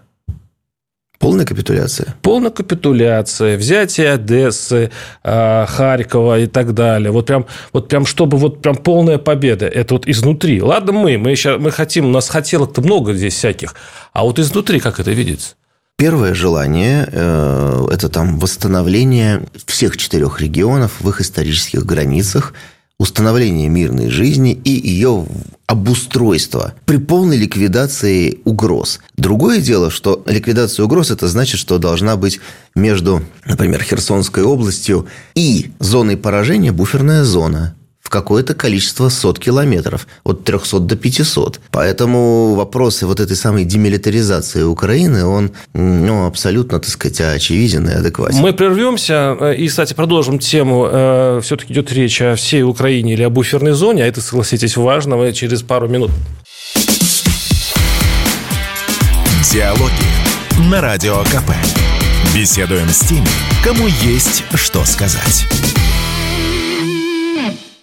Полная 1.25 1.45
капитуляция. 1.45 2.15
Полная 2.21 2.51
капитуляция, 2.51 3.57
взятие 3.57 4.11
Одессы, 4.11 4.91
а, 5.23 5.65
Харькова 5.65 6.41
и 6.41 6.45
так 6.45 6.75
далее. 6.75 7.09
Вот 7.09 7.25
прям, 7.25 7.47
вот 7.73 7.87
прям 7.87 8.05
чтобы 8.05 8.37
вот 8.37 8.61
прям 8.61 8.75
полная 8.75 9.17
победа. 9.17 9.65
Это 9.65 9.95
вот 9.95 10.07
изнутри. 10.07 10.61
Ладно, 10.61 10.91
мы, 10.91 11.17
мы, 11.17 11.35
сейчас, 11.35 11.59
мы 11.59 11.71
хотим, 11.71 12.05
у 12.05 12.09
нас 12.09 12.29
хотелок-то 12.29 12.83
много 12.83 13.15
здесь 13.15 13.33
всяких. 13.33 13.73
А 14.13 14.23
вот 14.23 14.37
изнутри 14.37 14.79
как 14.79 14.99
это 14.99 15.09
видится? 15.09 15.55
Первое 15.97 16.35
желание 16.35 17.09
э,– 17.11 17.87
это 17.91 18.07
там 18.09 18.37
восстановление 18.37 19.47
всех 19.65 19.97
четырех 19.97 20.39
регионов 20.39 20.91
в 20.99 21.09
их 21.09 21.21
исторических 21.21 21.87
границах– 21.87 22.53
установление 22.97 23.69
мирной 23.69 24.09
жизни 24.09 24.53
и 24.53 24.69
ее 24.69 25.25
обустройство 25.67 26.73
при 26.85 26.97
полной 26.97 27.37
ликвидации 27.37 28.39
угроз. 28.45 28.99
Другое 29.17 29.59
дело, 29.59 29.89
что 29.89 30.23
ликвидация 30.27 30.85
угроз– 30.85 31.11
это 31.11 31.27
значит, 31.27 31.59
что 31.59 31.77
должна 31.77 32.15
быть 32.15 32.39
между, 32.75 33.23
например, 33.45 33.83
Херсонской 33.83 34.43
областью 34.43 35.07
и 35.33 35.71
зоной 35.79 36.17
поражения 36.17 36.71
буферная 36.71 37.23
зона 37.23 37.75
в 38.05 38.09
какое-то 38.09 38.53
количество 38.53 39.09
сот 39.09 39.39
километров, 39.39 40.07
от 40.23 40.43
300 40.43 40.79
до 40.79 40.95
500. 40.95 41.59
Поэтому 41.71 42.53
вопросы 42.53 43.07
вот 43.07 43.19
этой 43.19 43.35
самой 43.35 43.65
демилитаризации 43.65 44.61
Украины, 44.61 45.25
он 45.25 45.51
ну, 45.73 46.27
абсолютно, 46.27 46.79
так 46.79 46.89
сказать, 46.89 47.19
очевиден 47.19 47.89
и 47.89 47.93
адекватен. 47.93 48.37
Мы 48.37 48.53
прервемся 48.53 49.35
э, 49.39 49.55
и, 49.55 49.67
кстати, 49.67 49.95
продолжим 49.95 50.37
тему. 50.37 50.87
Э, 50.87 51.39
Все-таки 51.41 51.73
идет 51.73 51.91
речь 51.91 52.21
о 52.21 52.35
всей 52.35 52.61
Украине 52.61 53.13
или 53.13 53.23
о 53.23 53.31
буферной 53.31 53.71
зоне, 53.71 54.03
а 54.03 54.07
это, 54.07 54.21
согласитесь, 54.21 54.77
важно. 54.77 55.17
Мы 55.17 55.33
через 55.33 55.63
пару 55.63 55.87
минут. 55.87 56.11
Диалоги 59.51 60.69
на 60.69 60.79
Радио 60.79 61.23
КП. 61.23 61.51
Беседуем 62.35 62.89
с 62.89 62.99
теми, 62.99 63.27
кому 63.63 63.87
есть 63.87 64.43
что 64.53 64.85
сказать. 64.85 65.47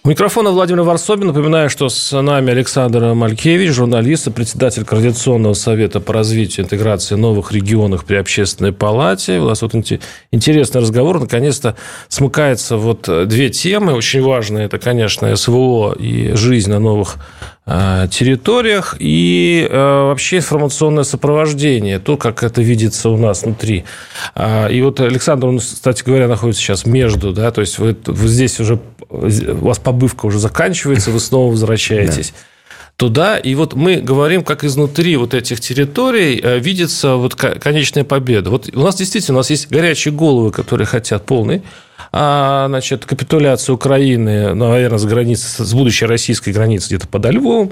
У 0.05 0.09
микрофона 0.09 0.51
Владимир 0.51 0.81
Варсобин. 0.81 1.27
Напоминаю, 1.27 1.69
что 1.69 1.87
с 1.87 2.21
нами 2.21 2.51
Александр 2.51 3.13
Малькевич, 3.13 3.71
журналист 3.71 4.27
и 4.27 4.31
председатель 4.31 4.83
Координационного 4.83 5.53
совета 5.53 6.01
по 6.01 6.11
развитию 6.11 6.65
и 6.65 6.67
интеграции 6.67 7.15
новых 7.15 7.53
регионов 7.53 8.03
при 8.03 8.17
общественной 8.17 8.73
палате. 8.73 9.39
У 9.39 9.45
нас 9.45 9.61
вот 9.61 9.73
интересный 10.31 10.81
разговор. 10.81 11.21
Наконец-то 11.21 11.77
смыкается 12.09 12.75
вот 12.75 13.07
две 13.29 13.49
темы. 13.49 13.93
Очень 13.93 14.21
важные. 14.21 14.65
Это, 14.65 14.77
конечно, 14.77 15.33
СВО 15.33 15.93
и 15.93 16.33
жизнь 16.35 16.69
на 16.69 16.79
новых 16.79 17.15
Э, 17.65 18.09
территориях 18.11 18.97
и 18.99 19.65
э, 19.69 19.77
вообще 20.07 20.37
информационное 20.37 21.05
сопровождение, 21.05 21.97
то, 21.97 22.17
как 22.17 22.43
это 22.43 22.61
видится 22.61 23.07
у 23.09 23.15
нас 23.15 23.43
внутри. 23.43 23.85
А, 24.35 24.67
и 24.67 24.81
вот 24.81 24.99
Александр, 24.99 25.47
он, 25.47 25.59
кстати 25.59 26.03
говоря, 26.03 26.27
находится 26.27 26.61
сейчас 26.61 26.85
между, 26.85 27.31
да, 27.31 27.51
то 27.51 27.61
есть 27.61 27.79
вы, 27.79 27.95
вы 28.05 28.27
здесь 28.27 28.59
уже, 28.59 28.79
у 29.13 29.65
вас 29.65 29.79
побывка 29.79 30.25
уже 30.25 30.39
заканчивается, 30.39 31.11
вы 31.11 31.19
снова 31.19 31.51
возвращаетесь. 31.51 32.31
Да 32.31 32.37
туда. 32.97 33.37
И 33.37 33.55
вот 33.55 33.73
мы 33.73 33.97
говорим, 33.97 34.43
как 34.43 34.63
изнутри 34.63 35.17
вот 35.17 35.33
этих 35.33 35.59
территорий 35.59 36.39
э, 36.41 36.59
видится 36.59 37.15
вот 37.15 37.35
конечная 37.35 38.03
победа. 38.03 38.49
Вот 38.49 38.69
у 38.73 38.81
нас 38.81 38.95
действительно 38.95 39.37
у 39.37 39.39
нас 39.39 39.49
есть 39.49 39.69
горячие 39.69 40.13
головы, 40.13 40.51
которые 40.51 40.87
хотят 40.87 41.25
полной 41.25 41.63
а, 42.11 42.67
значит, 42.67 43.05
капитуляцию 43.05 43.75
Украины, 43.75 44.53
ну, 44.53 44.69
наверное, 44.69 44.97
с 44.97 45.05
границы, 45.05 45.63
с 45.63 45.73
будущей 45.73 46.05
российской 46.05 46.51
границы 46.51 46.87
где-то 46.87 47.07
подо 47.07 47.29
Львовом. 47.29 47.71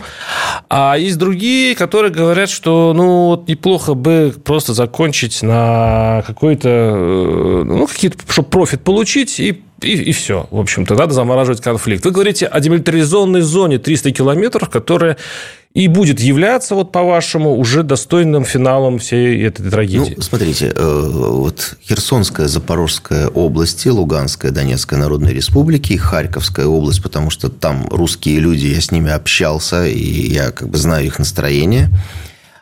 А 0.69 0.95
есть 0.97 1.17
другие, 1.17 1.75
которые 1.75 2.11
говорят, 2.11 2.49
что 2.49 2.93
ну, 2.95 3.27
вот 3.27 3.47
неплохо 3.47 3.93
бы 3.93 4.33
просто 4.43 4.73
закончить 4.73 5.41
на 5.41 6.23
какой-то, 6.25 6.69
э, 6.69 7.63
ну, 7.65 7.87
какие-то, 7.87 8.17
чтобы 8.27 8.49
профит 8.49 8.83
получить 8.83 9.39
и 9.39 9.61
и, 9.81 9.93
и 9.93 10.11
все. 10.11 10.47
В 10.51 10.59
общем-то, 10.59 10.93
надо 10.93 11.13
замораживать 11.13 11.61
конфликт. 11.61 12.05
Вы 12.05 12.11
говорите 12.11 12.45
о 12.45 12.59
демилитаризованной 12.59 13.41
зоне 13.41 13.79
300 13.79 14.11
километров, 14.11 14.69
которая 14.69 15.17
и 15.73 15.87
будет 15.87 16.19
являться, 16.19 16.75
вот 16.75 16.91
по-вашему, 16.91 17.55
уже 17.57 17.83
достойным 17.83 18.43
финалом 18.43 18.99
всей 18.99 19.41
этой 19.45 19.69
трагедии? 19.69 20.15
Ну, 20.17 20.21
смотрите, 20.21 20.73
э, 20.75 21.09
вот 21.13 21.77
Херсонская, 21.81 22.47
Запорожская 22.47 23.29
области, 23.29 23.87
Луганская, 24.21 24.51
Донецкая 24.51 24.99
Народная 24.99 25.33
Республики, 25.33 25.97
Харьковская 25.97 26.65
область, 26.65 27.01
потому 27.01 27.29
что 27.29 27.49
там 27.49 27.87
русские 27.89 28.39
люди, 28.39 28.67
я 28.67 28.79
с 28.79 28.91
ними 28.91 29.11
общался, 29.11 29.85
и 29.85 30.31
я 30.31 30.51
как 30.51 30.69
бы 30.69 30.77
знаю 30.77 31.05
их 31.05 31.19
настроение. 31.19 31.89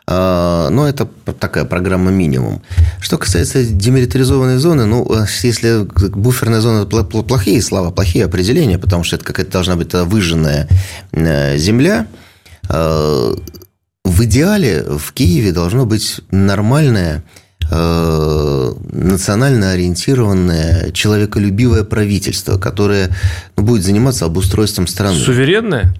А, 0.06 0.70
но 0.70 0.88
это 0.88 1.06
такая 1.38 1.64
программа 1.64 2.10
минимум. 2.10 2.62
Что 3.00 3.18
касается 3.18 3.64
демилитаризованной 3.64 4.58
зоны, 4.58 4.86
ну, 4.86 5.06
э, 5.14 5.26
если 5.42 5.86
буферная 6.08 6.60
зона 6.60 6.86
плохие 6.86 7.60
слова, 7.60 7.90
плохие 7.90 8.24
определения, 8.24 8.78
потому 8.78 9.04
что 9.04 9.16
это 9.16 9.24
какая-то 9.24 9.52
должна 9.52 9.76
быть 9.76 9.92
выжженная 9.92 10.68
э, 11.12 11.56
земля– 11.58 12.06
Э, 12.70 13.34
в 14.04 14.24
идеале 14.24 14.82
в 14.82 15.12
Киеве 15.12 15.52
должно 15.52 15.86
быть 15.86 16.20
нормальное, 16.30 17.22
э, 17.70 18.72
национально 18.92 19.70
ориентированное, 19.70 20.90
человеколюбивое 20.92 21.84
правительство, 21.84 22.58
которое 22.58 23.10
ну, 23.56 23.62
будет 23.62 23.84
заниматься 23.84 24.24
обустройством 24.26 24.86
страны. 24.86 25.18
Суверенное? 25.18 25.94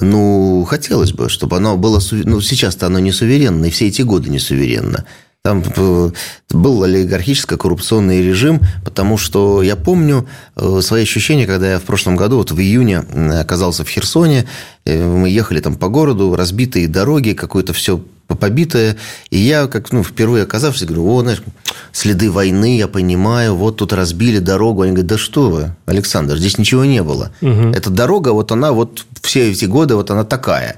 Ну, 0.00 0.66
хотелось 0.68 1.12
бы, 1.12 1.28
чтобы 1.28 1.56
оно 1.56 1.76
было... 1.76 2.00
Ну, 2.12 2.40
сейчас-то 2.40 2.86
оно 2.86 2.98
не 2.98 3.12
суверенно, 3.12 3.64
и 3.64 3.70
все 3.70 3.86
эти 3.88 4.02
годы 4.02 4.28
не 4.28 4.38
суверенно. 4.38 5.04
Там 5.46 5.62
э, 5.76 6.10
был 6.50 6.82
олигархическо-коррупционный 6.82 8.20
режим, 8.20 8.60
потому 8.84 9.16
что 9.16 9.62
я 9.62 9.76
помню 9.76 10.26
э, 10.56 10.80
свои 10.82 11.04
ощущения, 11.04 11.46
когда 11.46 11.70
я 11.70 11.78
в 11.78 11.84
прошлом 11.84 12.16
году, 12.16 12.38
вот 12.38 12.50
в 12.50 12.58
июне, 12.58 12.98
оказался 12.98 13.84
в 13.84 13.88
Херсоне, 13.88 14.48
э, 14.84 15.06
мы 15.06 15.28
ехали 15.28 15.60
там 15.60 15.76
по 15.76 15.86
городу, 15.86 16.34
разбитые 16.34 16.88
дороги, 16.88 17.30
какое-то 17.30 17.72
все 17.74 18.00
побитое, 18.26 18.96
и 19.30 19.38
я, 19.38 19.68
как 19.68 19.92
ну, 19.92 20.02
впервые 20.02 20.42
оказавшись, 20.42 20.82
говорю, 20.82 21.06
о, 21.14 21.20
знаешь, 21.20 21.44
следы 21.92 22.28
войны, 22.28 22.76
я 22.76 22.88
понимаю, 22.88 23.54
вот 23.54 23.76
тут 23.76 23.92
разбили 23.92 24.40
дорогу. 24.40 24.82
Они 24.82 24.90
говорят, 24.90 25.10
да 25.10 25.16
что 25.16 25.48
вы, 25.48 25.76
Александр, 25.86 26.38
здесь 26.38 26.58
ничего 26.58 26.84
не 26.84 27.04
было. 27.04 27.30
Угу. 27.40 27.70
Эта 27.70 27.90
дорога, 27.90 28.30
вот 28.30 28.50
она 28.50 28.72
вот 28.72 29.06
все 29.22 29.52
эти 29.52 29.66
годы, 29.66 29.94
вот 29.94 30.10
она 30.10 30.24
такая. 30.24 30.74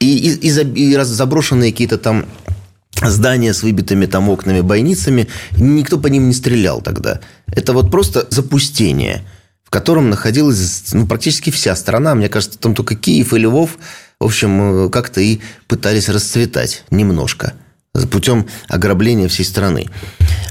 И, 0.00 0.16
и, 0.16 0.48
и 0.48 0.96
заброшенные 0.96 1.72
какие-то 1.72 1.98
там 1.98 2.24
здания 3.02 3.52
с 3.52 3.62
выбитыми 3.62 4.06
там 4.06 4.28
окнами, 4.28 4.60
бойницами, 4.60 5.28
никто 5.56 5.98
по 5.98 6.06
ним 6.08 6.28
не 6.28 6.34
стрелял 6.34 6.80
тогда. 6.80 7.20
Это 7.46 7.72
вот 7.72 7.90
просто 7.90 8.26
запустение, 8.30 9.22
в 9.64 9.70
котором 9.70 10.10
находилась 10.10 10.84
ну, 10.92 11.06
практически 11.06 11.50
вся 11.50 11.76
страна. 11.76 12.14
Мне 12.14 12.28
кажется, 12.28 12.58
там 12.58 12.74
только 12.74 12.94
Киев 12.94 13.32
и 13.34 13.38
Львов, 13.38 13.78
в 14.18 14.24
общем, 14.24 14.90
как-то 14.90 15.20
и 15.20 15.40
пытались 15.66 16.08
расцветать 16.08 16.84
немножко 16.90 17.54
путем 18.10 18.46
ограбления 18.68 19.28
всей 19.28 19.44
страны. 19.44 19.88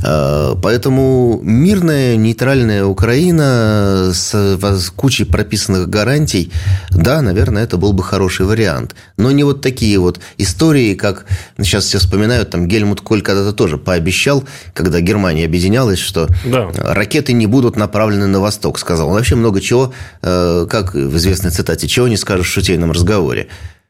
Э, 0.05 0.55
поэтому 0.61 1.39
мирная, 1.41 2.15
нейтральная 2.15 2.85
Украина 2.85 4.11
с 4.13 4.91
кучей 4.95 5.25
прописанных 5.25 5.89
гарантий, 5.89 6.51
да, 6.91 7.21
наверное, 7.21 7.63
это 7.63 7.77
был 7.77 7.93
бы 7.93 8.03
хороший 8.03 8.45
вариант. 8.45 8.95
Но 9.17 9.31
не 9.31 9.43
вот 9.43 9.61
такие 9.61 9.97
вот 9.97 10.19
истории, 10.37 10.93
как 10.93 11.25
сейчас 11.57 11.85
все 11.85 11.97
вспоминают, 11.97 12.51
там 12.51 12.67
Гельмут 12.67 13.01
Коль 13.01 13.21
когда-то 13.21 13.53
тоже 13.53 13.77
пообещал, 13.77 14.43
когда 14.73 14.99
Германия 14.99 15.45
объединялась, 15.45 15.99
что 15.99 16.27
да. 16.45 16.69
ракеты 16.75 17.33
не 17.33 17.47
будут 17.47 17.75
направлены 17.75 18.27
на 18.27 18.39
восток, 18.39 18.77
сказал. 18.77 19.07
Он 19.07 19.15
вообще 19.15 19.35
много 19.35 19.59
чего, 19.59 19.93
э, 20.21 20.67
как 20.69 20.93
в 20.93 21.17
известной 21.17 21.51
цитате, 21.51 21.87
чего 21.87 22.07
не 22.07 22.17
скажешь 22.17 22.47
в 22.47 22.51
шутейном 22.51 22.91
разговоре. 22.91 23.47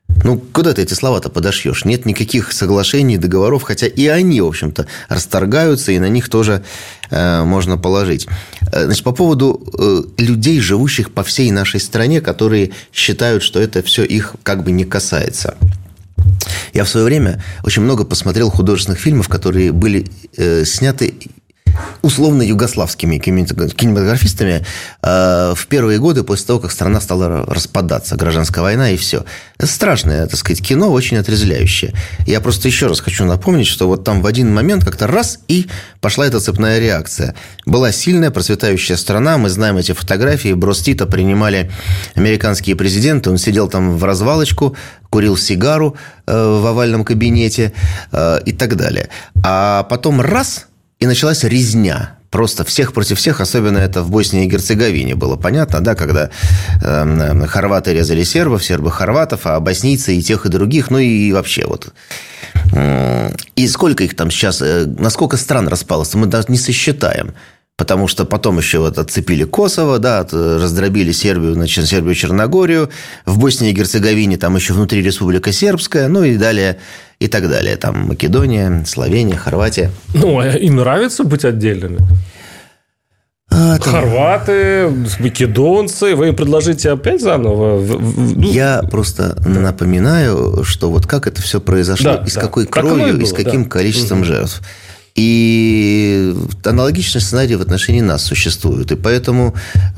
Ну, 0.07 0.37
куда 0.37 0.73
ты 0.73 0.83
эти 0.83 0.93
слова-то 0.93 1.29
подошьешь? 1.29 1.85
Нет 1.85 2.05
никаких 2.05 2.51
соглашений, 2.51 3.17
договоров, 3.17 3.63
хотя 3.63 3.87
и 3.87 4.07
они, 4.07 4.41
в 4.41 4.47
общем-то, 4.47 4.87
расторгаются, 5.09 5.91
и 5.91 5.99
на 5.99 6.09
них 6.09 6.29
тоже 6.29 6.63
э, 7.09 7.43
можно 7.43 7.77
положить. 7.77 8.27
Э, 8.71 8.85
значит, 8.85 9.03
по 9.03 9.11
поводу 9.11 9.61
э, 9.77 10.21
людей, 10.21 10.59
живущих 10.59 11.11
по 11.11 11.23
всей 11.23 11.51
нашей 11.51 11.79
стране, 11.79 12.21
которые 12.21 12.71
считают, 12.93 13.43
что 13.43 13.59
это 13.59 13.83
все 13.83 14.03
их 14.03 14.35
как 14.43 14.63
бы 14.63 14.71
не 14.71 14.85
касается. 14.85 15.57
Я 16.73 16.83
в 16.83 16.89
свое 16.89 17.05
время 17.05 17.43
очень 17.63 17.81
много 17.81 18.03
посмотрел 18.03 18.49
художественных 18.49 18.99
фильмов, 18.99 19.27
которые 19.27 19.71
были 19.71 20.07
э, 20.37 20.65
сняты 20.65 21.13
условно 22.01 22.41
югославскими 22.41 23.17
кинематографистами 23.17 24.65
э, 25.01 25.53
в 25.55 25.67
первые 25.67 25.99
годы 25.99 26.23
после 26.23 26.47
того, 26.47 26.59
как 26.59 26.71
страна 26.71 27.01
стала 27.01 27.45
распадаться, 27.45 28.15
гражданская 28.15 28.63
война 28.63 28.91
и 28.91 28.97
все. 28.97 29.25
Это 29.57 29.67
страшное, 29.67 30.27
так 30.27 30.39
сказать, 30.39 30.61
кино, 30.61 30.91
очень 30.91 31.17
отрезвляющее. 31.17 31.93
Я 32.27 32.41
просто 32.41 32.67
еще 32.67 32.87
раз 32.87 32.99
хочу 32.99 33.25
напомнить, 33.25 33.67
что 33.67 33.87
вот 33.87 34.03
там 34.03 34.21
в 34.21 34.27
один 34.27 34.53
момент 34.53 34.83
как-то 34.83 35.07
раз 35.07 35.39
и 35.47 35.67
пошла 36.01 36.27
эта 36.27 36.39
цепная 36.39 36.79
реакция. 36.79 37.35
Была 37.65 37.91
сильная, 37.91 38.31
процветающая 38.31 38.95
страна, 38.95 39.37
мы 39.37 39.49
знаем 39.49 39.77
эти 39.77 39.93
фотографии, 39.93 40.53
Бростита 40.53 41.05
принимали 41.05 41.71
американские 42.15 42.75
президенты, 42.75 43.29
он 43.29 43.37
сидел 43.37 43.67
там 43.67 43.97
в 43.97 44.03
развалочку, 44.03 44.75
курил 45.09 45.37
сигару 45.37 45.95
э, 46.27 46.59
в 46.61 46.65
овальном 46.65 47.05
кабинете 47.05 47.73
э, 48.11 48.39
и 48.45 48.51
так 48.51 48.75
далее. 48.75 49.09
А 49.43 49.83
потом 49.83 50.21
раз– 50.21 50.65
и 50.99 51.05
началась 51.05 51.43
резня. 51.43 52.17
Просто 52.29 52.65
всех 52.65 52.91
против 52.91 53.17
всех, 53.17 53.39
особенно 53.39 53.77
это 53.77 54.01
в 54.01 54.11
Боснии 54.11 54.45
и 54.45 54.49
Герцеговине 54.49 55.15
было 55.15 55.37
понятно, 55.37 55.79
да, 55.79 55.95
когда 55.95 56.29
э, 56.81 57.45
хорваты 57.47 57.93
резали 57.93 58.23
сербов, 58.23 58.63
сербы 58.63 58.91
хорватов, 58.91 59.41
а 59.45 59.59
боснийцы 59.59 60.15
и 60.15 60.21
тех, 60.21 60.45
и 60.45 60.49
других, 60.49 60.89
ну 60.89 60.97
и 60.97 61.31
вообще 61.31 61.65
вот. 61.65 61.93
И 63.55 63.67
сколько 63.67 64.03
их 64.03 64.15
там 64.15 64.31
сейчас, 64.31 64.61
э, 64.61 64.85
насколько 64.85 65.37
стран 65.37 65.69
распалось, 65.69 66.13
мы 66.15 66.27
даже 66.27 66.47
не 66.49 66.57
сосчитаем. 66.57 67.33
Потому 67.77 68.07
что 68.07 68.23
потом 68.23 68.57
еще 68.57 68.79
вот 68.79 68.97
отцепили 68.97 69.43
Косово, 69.43 69.99
да, 69.99 70.25
раздробили 70.31 71.11
Сербию, 71.11 71.55
значит, 71.55 71.85
Сербию, 71.87 72.15
Черногорию. 72.15 72.89
В 73.25 73.37
Боснии 73.37 73.71
и 73.71 73.73
Герцеговине 73.73 74.37
там 74.37 74.55
еще 74.55 74.73
внутри 74.73 75.01
Республика 75.01 75.51
Сербская, 75.51 76.07
ну 76.07 76.23
и 76.23 76.37
далее, 76.37 76.77
и 77.19 77.27
так 77.27 77.49
далее. 77.49 77.77
Там 77.77 78.07
Македония, 78.07 78.83
Словения, 78.85 79.35
Хорватия. 79.35 79.91
Ну, 80.13 80.39
а 80.39 80.49
им 80.49 80.75
нравится 80.77 81.23
быть 81.23 81.45
отдельными? 81.45 81.99
А, 83.51 83.77
Хорваты, 83.79 84.91
македонцы, 85.19 86.15
вы 86.15 86.29
им 86.29 86.35
предложите 86.35 86.91
опять 86.91 87.21
заново? 87.21 87.79
Ну, 87.79 88.51
Я 88.51 88.81
просто 88.89 89.35
да. 89.39 89.49
напоминаю, 89.49 90.63
что 90.63 90.89
вот 90.89 91.05
как 91.05 91.27
это 91.27 91.41
все 91.41 91.61
произошло, 91.61 92.17
да, 92.17 92.23
и 92.25 92.29
с 92.29 92.33
да. 92.33 92.41
какой 92.41 92.65
кровью, 92.65 93.17
и 93.19 93.25
с 93.25 93.31
каким 93.31 93.63
да. 93.63 93.69
количеством 93.69 94.19
угу. 94.19 94.25
жертв. 94.25 94.61
И 95.15 96.35
аналогичный 96.65 97.21
сценарий 97.21 97.55
в 97.55 97.61
отношении 97.61 98.01
нас 98.01 98.23
существует. 98.23 98.91
И 98.91 98.95
поэтому 98.97 99.55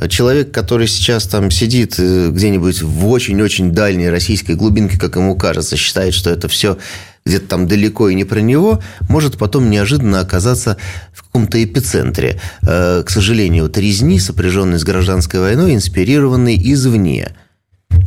человек, 0.09 0.51
который 0.51 0.88
сейчас 0.88 1.25
там 1.25 1.50
сидит 1.50 1.95
э, 1.97 2.29
где-нибудь 2.29 2.83
в 2.83 3.07
очень-очень 3.07 3.71
дальней 3.71 4.09
российской 4.09 4.53
глубинке, 4.53 5.00
как 5.00 5.15
ему 5.15 5.36
кажется, 5.36 5.75
считает, 5.75 6.13
что 6.13 6.29
это 6.29 6.47
все 6.47 6.77
где-то 7.25 7.47
там 7.47 7.67
далеко 7.67 8.09
и 8.09 8.15
не 8.15 8.24
про 8.24 8.39
него, 8.39 8.81
может 9.09 9.38
потом 9.38 9.69
неожиданно 9.69 10.19
оказаться 10.19 10.77
в 11.13 11.24
каком-то 11.24 11.63
эпицентре. 11.63 12.39
Э, 12.62 13.01
к 13.03 13.09
сожалению, 13.09 13.63
вот 13.63 13.77
резни, 13.77 14.19
сопряженной 14.19 14.77
с 14.77 14.83
гражданской 14.83 15.39
войной, 15.39 15.74
инспирированной 15.74 16.55
извне. 16.55 17.33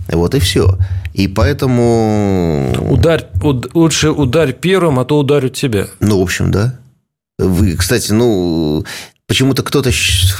Вот 0.08 0.36
и 0.36 0.38
все. 0.38 0.78
И 1.12 1.26
поэтому... 1.26 2.72
Ударь, 2.88 3.26
уд, 3.42 3.74
лучше 3.74 4.10
ударь 4.10 4.52
первым, 4.52 5.00
а 5.00 5.04
то 5.04 5.18
ударят 5.18 5.54
тебя. 5.54 5.88
Ну, 5.98 6.20
в 6.20 6.22
общем, 6.22 6.52
да. 6.52 6.78
Вы, 7.40 7.76
кстати, 7.76 8.12
ну, 8.12 8.84
почему-то 9.26 9.62
кто-то 9.62 9.90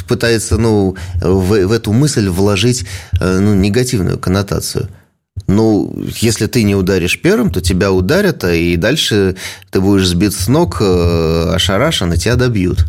пытается 0.09 0.59
ну, 0.59 0.97
в, 1.21 1.66
в 1.66 1.73
эту 1.73 1.92
мысль 1.92 2.28
вложить 2.28 2.85
э, 3.21 3.38
ну, 3.38 3.54
негативную 3.54 4.19
коннотацию. 4.19 4.88
Ну, 5.47 5.95
если 6.21 6.47
ты 6.47 6.63
не 6.63 6.75
ударишь 6.75 7.21
первым, 7.21 7.50
то 7.50 7.60
тебя 7.60 7.93
ударят, 7.93 8.45
а 8.45 8.52
и 8.52 8.76
дальше 8.76 9.36
ты 9.71 9.80
будешь 9.80 10.08
сбит 10.08 10.34
с 10.34 10.49
ног, 10.49 10.78
э, 10.80 11.52
ошарашен, 11.54 12.13
и 12.13 12.19
тебя 12.19 12.36
добьют. 12.36 12.86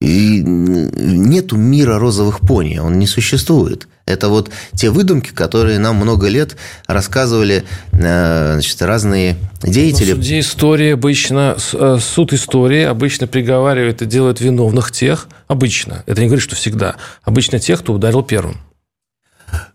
И 0.00 0.42
нету 0.42 1.56
мира 1.56 1.98
розовых 1.98 2.40
пони, 2.40 2.78
он 2.78 2.98
не 2.98 3.06
существует. 3.06 3.88
Это 4.06 4.28
вот 4.28 4.50
те 4.72 4.90
выдумки, 4.90 5.30
которые 5.30 5.80
нам 5.80 5.96
много 5.96 6.28
лет 6.28 6.56
рассказывали 6.86 7.64
э, 7.90 8.52
значит, 8.52 8.80
разные 8.80 9.36
деятели. 9.64 10.12
В 10.12 10.16
суде 10.16 10.38
истории 10.38 10.92
обычно, 10.92 11.56
э, 11.72 11.98
суд 12.00 12.32
истории 12.32 12.84
обычно 12.84 13.26
приговаривает 13.26 14.02
и 14.02 14.06
делает 14.06 14.40
виновных 14.40 14.92
тех, 14.92 15.28
обычно, 15.48 16.04
это 16.06 16.20
не 16.20 16.28
говорит, 16.28 16.44
что 16.44 16.54
всегда, 16.54 16.94
обычно 17.24 17.58
тех, 17.58 17.80
кто 17.80 17.94
ударил 17.94 18.22
первым. 18.22 18.58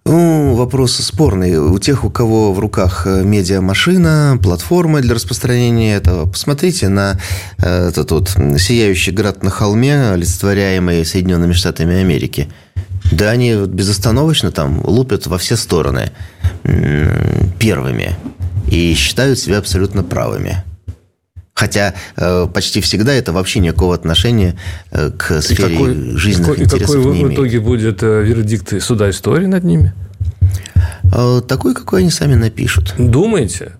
Ну, 0.06 0.56
вопрос 0.56 0.96
спорный. 0.96 1.58
У 1.58 1.78
тех, 1.80 2.06
у 2.06 2.10
кого 2.10 2.54
в 2.54 2.60
руках 2.60 3.06
э, 3.06 3.24
медиамашина, 3.24 4.40
платформа 4.42 5.02
для 5.02 5.14
распространения 5.14 5.96
этого, 5.96 6.26
посмотрите 6.26 6.88
на 6.88 7.20
этот 7.58 8.12
вот 8.12 8.30
сияющий 8.30 9.12
град 9.12 9.44
на 9.44 9.50
холме, 9.50 10.12
олицетворяемый 10.12 11.06
Соединенными 11.06 11.52
Штатами 11.52 12.00
Америки. 12.00 12.48
Да, 13.12 13.30
они 13.30 13.56
безостановочно 13.68 14.52
там 14.52 14.82
лупят 14.84 15.28
во 15.28 15.38
все 15.38 15.56
стороны 15.56 16.12
первыми 17.60 18.16
и 18.68 18.94
считают 18.94 19.40
себя 19.40 19.58
абсолютно 19.58 20.04
правыми. 20.04 20.64
Хотя 21.54 21.94
э, 22.16 22.48
почти 22.52 22.82
всегда 22.82 23.14
это 23.14 23.34
вообще 23.34 23.60
никакого 23.60 23.94
отношения 23.94 24.58
э, 24.92 25.12
к 25.12 25.42
сфере 25.42 25.74
и 25.74 25.78
какой, 25.78 26.18
жизненных 26.18 26.50
какой, 26.52 26.64
интересов 26.64 26.96
и 26.96 26.98
какой 27.00 27.18
не 27.18 27.26
в 27.26 27.34
итоге 27.34 27.60
будет 27.60 28.02
э, 28.02 28.24
вердикт 28.24 28.82
суда 28.82 29.10
истории 29.10 29.46
над 29.46 29.64
ними? 29.64 29.94
Э, 31.14 31.42
такой, 31.48 31.76
какой 31.76 32.02
они 32.02 32.10
сами 32.10 32.36
напишут. 32.36 32.96
Думаете? 32.98 33.74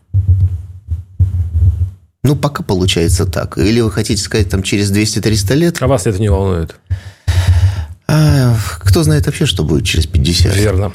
Ну, 2.24 2.36
пока 2.36 2.62
получается 2.62 3.26
так. 3.26 3.58
Или 3.58 3.80
вы 3.80 3.90
хотите 3.90 4.22
сказать, 4.22 4.50
там, 4.50 4.62
через 4.62 4.92
200-300 4.92 5.56
лет? 5.56 5.78
А 5.82 5.88
вас 5.88 6.06
это 6.06 6.20
не 6.20 6.30
волнует? 6.30 6.76
А, 8.12 8.56
кто 8.80 9.04
знает 9.04 9.26
вообще, 9.26 9.46
что 9.46 9.64
будет 9.64 9.86
через 9.86 10.06
50? 10.06 10.56
Верно. 10.56 10.92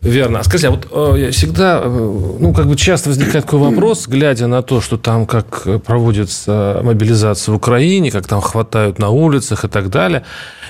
Верно. 0.00 0.40
А 0.40 0.44
скажи, 0.44 0.66
а 0.66 0.72
вот 0.72 0.88
э, 0.90 1.20
я 1.26 1.30
всегда, 1.30 1.80
э, 1.84 1.88
ну, 1.88 2.52
как 2.52 2.66
бы 2.66 2.74
часто 2.74 3.10
возникает 3.10 3.44
такой 3.44 3.60
вопрос, 3.60 4.06
глядя 4.08 4.48
на 4.48 4.60
то, 4.62 4.80
что 4.80 4.96
там 4.96 5.26
как 5.26 5.62
проводится 5.84 6.80
мобилизация 6.82 7.52
в 7.52 7.56
Украине, 7.56 8.10
как 8.10 8.26
там 8.26 8.40
хватают 8.40 8.98
на 8.98 9.10
улицах 9.10 9.64
и 9.64 9.68
так 9.68 9.90
далее. 9.90 10.24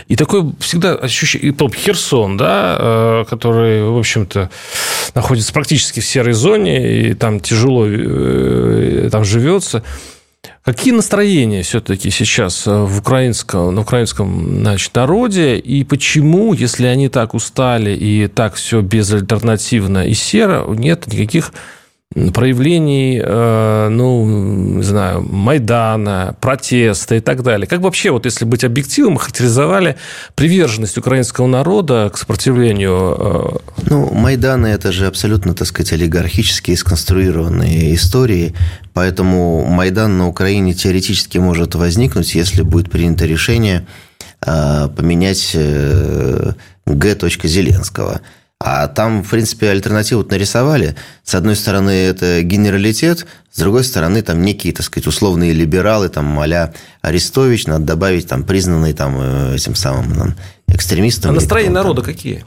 И 0.09 0.17
такое 0.17 0.53
всегда 0.59 0.95
ощущение, 0.95 1.49
и 1.49 1.53
потом 1.53 1.73
Херсон, 1.73 2.37
да, 2.37 2.77
э, 2.79 3.25
который, 3.31 3.83
в 3.83 3.97
общем-то, 3.97 4.51
находится 5.15 5.55
практически 5.55 6.01
в 6.01 6.05
серой 6.05 6.35
зоне, 6.35 7.01
и 7.01 7.15
там 7.15 7.41
тяжело 7.41 7.87
там 9.09 9.25
живется. 9.25 9.83
Какие 10.65 10.93
настроения 10.93 11.63
все-таки 11.63 12.11
сейчас 12.11 12.67
э, 12.67 12.71
в 12.71 12.99
украинском, 12.99 13.75
на 13.75 13.81
украинском 13.83 14.59
значит, 14.61 14.95
народе, 14.95 15.57
и 15.57 15.85
почему, 15.85 16.53
если 16.53 16.87
они 16.87 17.09
так 17.09 17.35
устали 17.35 17.97
и 17.97 18.27
так 18.27 18.55
все 18.55 18.81
безальтернативно 18.81 20.07
и 20.07 20.15
серо, 20.15 20.65
нет 20.69 21.07
никаких 21.07 21.53
проявлений, 22.35 23.20
э, 23.25 23.88
ну, 23.90 24.27
не 24.77 24.83
знаю, 24.83 25.22
Майдана, 25.22 26.37
протеста 26.40 27.14
и 27.14 27.20
так 27.20 27.42
далее. 27.42 27.66
Как 27.66 27.81
вообще, 27.81 28.11
вот 28.11 28.25
если 28.25 28.44
быть 28.44 28.64
объективом, 28.64 29.16
характеризовали 29.16 29.96
приверженность 30.35 30.98
украинского 30.98 31.46
народа 31.46 32.11
к 32.12 32.18
сопротивлению? 32.18 33.16
Э, 33.18 33.83
ну, 33.88 34.12
Майданы– 34.12 34.66
это 34.68 34.92
же 34.92 35.07
абсолютно, 35.07 35.55
так 35.55 35.66
сказать, 35.66 35.92
олигархические 35.92 36.77
сконструированные 36.77 37.94
истории, 37.94 38.55
поэтому 38.92 39.64
Майдан 39.64 40.18
на 40.18 40.29
Украине 40.29 40.75
теоретически 40.75 41.38
может 41.38 41.75
возникнуть, 41.75 42.35
если 42.35 42.62
будет 42.62 42.90
принято 42.90 43.27
решение 43.27 43.87
э, 44.44 44.88
поменять 44.94 45.57
Г. 46.87 47.16
Зеленского– 47.44 48.20
А 48.64 48.87
там, 48.87 49.25
в 49.25 49.31
принципе, 49.31 49.70
альтернативу 49.70 50.25
нарисовали. 50.31 50.94
С 51.25 51.35
одной 51.35 51.57
стороны, 51.57 51.90
это 51.90 52.42
генералитет, 52.42 53.27
с 53.51 53.59
другой 53.59 53.83
стороны, 53.83 54.22
там 54.22 54.40
некие, 54.40 54.72
так 54.72 54.87
сказать, 54.87 55.09
условные 55.09 55.53
либералы, 55.53 56.09
там, 56.09 56.38
а 56.38 56.72
Арестович, 57.01 57.66
надо 57.66 57.85
добавить, 57.85 58.29
там, 58.29 58.44
признанный 58.44 58.92
там, 58.92 59.16
э, 59.18 59.57
этим 59.57 59.75
самым 59.75 60.14
там, 60.14 60.35
экстремистом. 60.68 61.33
А 61.33 61.35
настроение 61.35 61.72
народа 61.72 62.03
какие? 62.03 62.44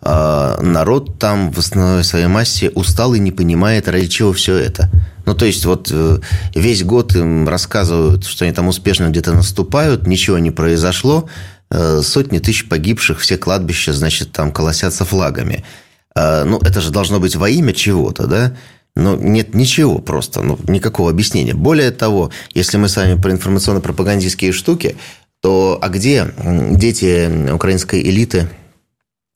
А, 0.00 0.58
народ 0.62 1.18
там 1.18 1.52
в 1.52 1.58
основной 1.58 2.04
своей 2.04 2.26
массе 2.26 2.70
устал 2.70 3.12
и 3.12 3.18
не 3.18 3.30
понимает, 3.30 3.86
ради 3.86 4.06
чего 4.06 4.32
все 4.32 4.56
это. 4.56 4.90
Ну, 5.26 5.34
то 5.34 5.44
есть, 5.44 5.66
вот 5.66 5.90
э, 5.92 6.20
весь 6.54 6.84
год 6.84 7.14
им 7.14 7.46
рассказывают, 7.46 8.24
что 8.24 8.46
они 8.46 8.54
там 8.54 8.68
успешно 8.68 9.10
где-то 9.10 9.34
наступают, 9.34 10.06
ничего 10.06 10.38
не 10.38 10.50
произошло, 10.50 11.28
сотни 11.70 12.38
тысяч 12.38 12.68
погибших, 12.68 13.20
все 13.20 13.36
кладбища, 13.36 13.92
значит, 13.92 14.32
там 14.32 14.52
колосятся 14.52 15.04
флагами. 15.04 15.64
А, 16.14 16.44
ну, 16.44 16.58
это 16.58 16.80
же 16.80 16.90
должно 16.90 17.20
быть 17.20 17.36
во 17.36 17.48
имя 17.48 17.72
чего-то, 17.72 18.26
да? 18.26 18.56
Но 18.96 19.14
нет 19.16 19.54
ничего 19.54 19.98
просто, 19.98 20.42
ну, 20.42 20.58
никакого 20.66 21.10
объяснения. 21.10 21.54
Более 21.54 21.90
того, 21.90 22.30
если 22.54 22.78
мы 22.78 22.88
с 22.88 22.96
вами 22.96 23.20
про 23.20 23.30
информационно-пропагандистские 23.30 24.52
штуки, 24.52 24.96
то 25.40 25.78
а 25.80 25.88
где 25.88 26.32
дети 26.70 27.52
украинской 27.52 28.00
элиты 28.02 28.48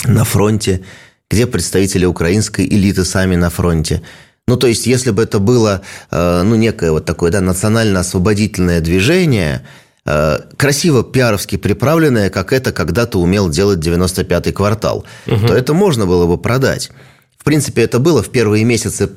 на 0.04 0.24
фронте? 0.24 0.82
Где 1.30 1.46
представители 1.46 2.04
украинской 2.06 2.66
элиты 2.66 3.04
сами 3.04 3.36
на 3.36 3.50
фронте? 3.50 4.02
Ну, 4.48 4.56
то 4.56 4.66
есть, 4.66 4.86
если 4.86 5.12
бы 5.12 5.22
это 5.22 5.38
было, 5.38 5.82
э, 6.10 6.42
ну, 6.42 6.56
некое 6.56 6.90
вот 6.90 7.04
такое, 7.04 7.30
да, 7.30 7.40
национально-освободительное 7.40 8.80
движение– 8.80 9.62
Э, 9.72 9.81
красиво 10.04 11.04
пиаровски 11.04 11.56
приправленное, 11.56 12.28
как 12.28 12.52
это 12.52 12.72
когда-то 12.72 13.20
умел 13.20 13.48
делать 13.48 13.78
95-й 13.78 14.52
квартал, 14.52 15.04
угу. 15.26 15.46
то 15.46 15.54
это 15.54 15.74
можно 15.74 16.06
было 16.06 16.26
бы 16.26 16.38
продать. 16.38 16.90
В 17.38 17.44
принципе, 17.44 17.82
это 17.82 17.98
было 17.98 18.22
в 18.22 18.30
первые 18.30 18.64
месяцы 18.64 19.10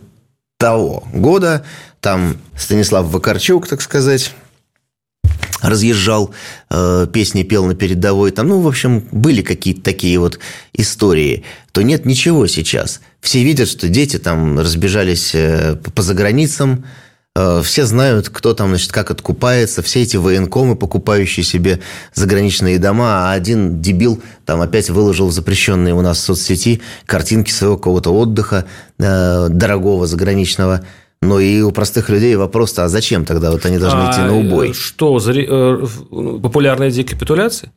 того 0.58 1.04
года. 1.14 1.64
Там 2.02 2.38
Станислав 2.58 3.08
Вакарчук, 3.12 3.68
так 3.68 3.82
сказать, 3.82 4.34
разъезжал, 5.62 6.34
э, 6.70 7.08
песни 7.12 7.44
пел 7.44 7.66
на 7.66 7.76
передовой. 7.76 8.32
Там, 8.32 8.48
ну, 8.48 8.62
в 8.62 8.68
общем, 8.68 9.08
были 9.12 9.42
какие-то 9.42 9.82
такие 9.82 10.20
вот 10.20 10.40
истории. 10.74 11.44
То 11.72 11.82
нет 11.82 12.06
ничего 12.06 12.48
сейчас. 12.48 13.02
Все 13.22 13.44
видят, 13.44 13.68
что 13.68 13.90
дети 13.90 14.18
там 14.18 14.60
разбежались 14.60 15.32
э, 15.34 15.76
по 15.76 16.02
заграницам, 16.02 16.84
Э, 16.84 16.90
все 17.64 17.86
знают, 17.86 18.30
кто 18.30 18.54
там, 18.54 18.70
значит, 18.70 18.92
как 18.94 19.12
откупается, 19.12 19.82
все 19.82 20.04
эти 20.04 20.16
военкомы, 20.16 20.76
покупающие 20.76 21.44
себе 21.44 21.82
заграничные 22.14 22.80
дома, 22.80 23.30
а 23.30 23.34
один 23.34 23.82
дебил 23.82 24.22
там 24.46 24.62
опять 24.62 24.90
выложил 24.90 25.28
в 25.28 25.34
запрещенные 25.34 25.94
у 25.94 26.02
нас 26.02 26.18
в 26.18 26.22
соцсети 26.22 26.82
картинки 27.06 27.52
своего 27.52 27.76
какого-то 27.76 28.12
отдыха 28.12 28.66
э, 29.00 29.48
дорогого, 29.50 30.08
заграничного. 30.08 30.86
Но 31.22 31.40
и 31.40 31.62
у 31.62 31.72
простых 31.72 32.10
людей 32.10 32.36
вопрос 32.36 32.78
а 32.78 32.88
зачем 32.88 33.26
тогда 33.26 33.52
вот 33.52 33.66
они 33.66 33.80
должны 33.80 34.00
а 34.00 34.12
идти 34.12 34.22
на 34.22 34.38
убой? 34.38 34.74
Что, 34.74 35.18
э, 35.18 35.88
популярная 36.42 36.92
декапитуляция? 36.92 37.72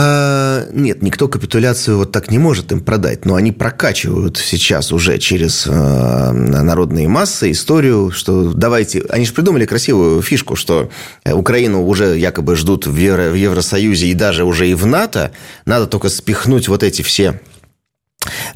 А, 0.00 0.68
нет, 0.72 1.02
никто 1.02 1.26
капитуляцию 1.26 1.98
вот 1.98 2.12
так 2.12 2.30
не 2.30 2.38
может 2.38 2.70
им 2.70 2.80
продать, 2.80 3.24
но 3.24 3.34
они 3.34 3.50
прокачивают 3.50 4.36
сейчас 4.36 4.92
уже 4.92 5.18
через 5.18 5.66
э, 5.66 6.30
народные 6.30 7.08
массы 7.08 7.50
историю, 7.50 8.12
что 8.12 8.52
давайте... 8.52 9.02
Они 9.08 9.24
же 9.24 9.32
придумали 9.32 9.66
красивую 9.66 10.22
фишку, 10.22 10.54
что 10.54 10.88
Украину 11.24 11.84
уже 11.84 12.16
якобы 12.16 12.54
ждут 12.54 12.86
в, 12.86 12.96
Евро, 12.96 13.30
в 13.30 13.34
Евросоюзе 13.34 14.06
и 14.06 14.14
даже 14.14 14.44
уже 14.44 14.68
и 14.68 14.74
в 14.74 14.86
НАТО, 14.86 15.32
надо 15.64 15.88
только 15.88 16.10
спихнуть 16.10 16.68
вот 16.68 16.84
эти 16.84 17.02
все 17.02 17.40
Э, 17.40 17.57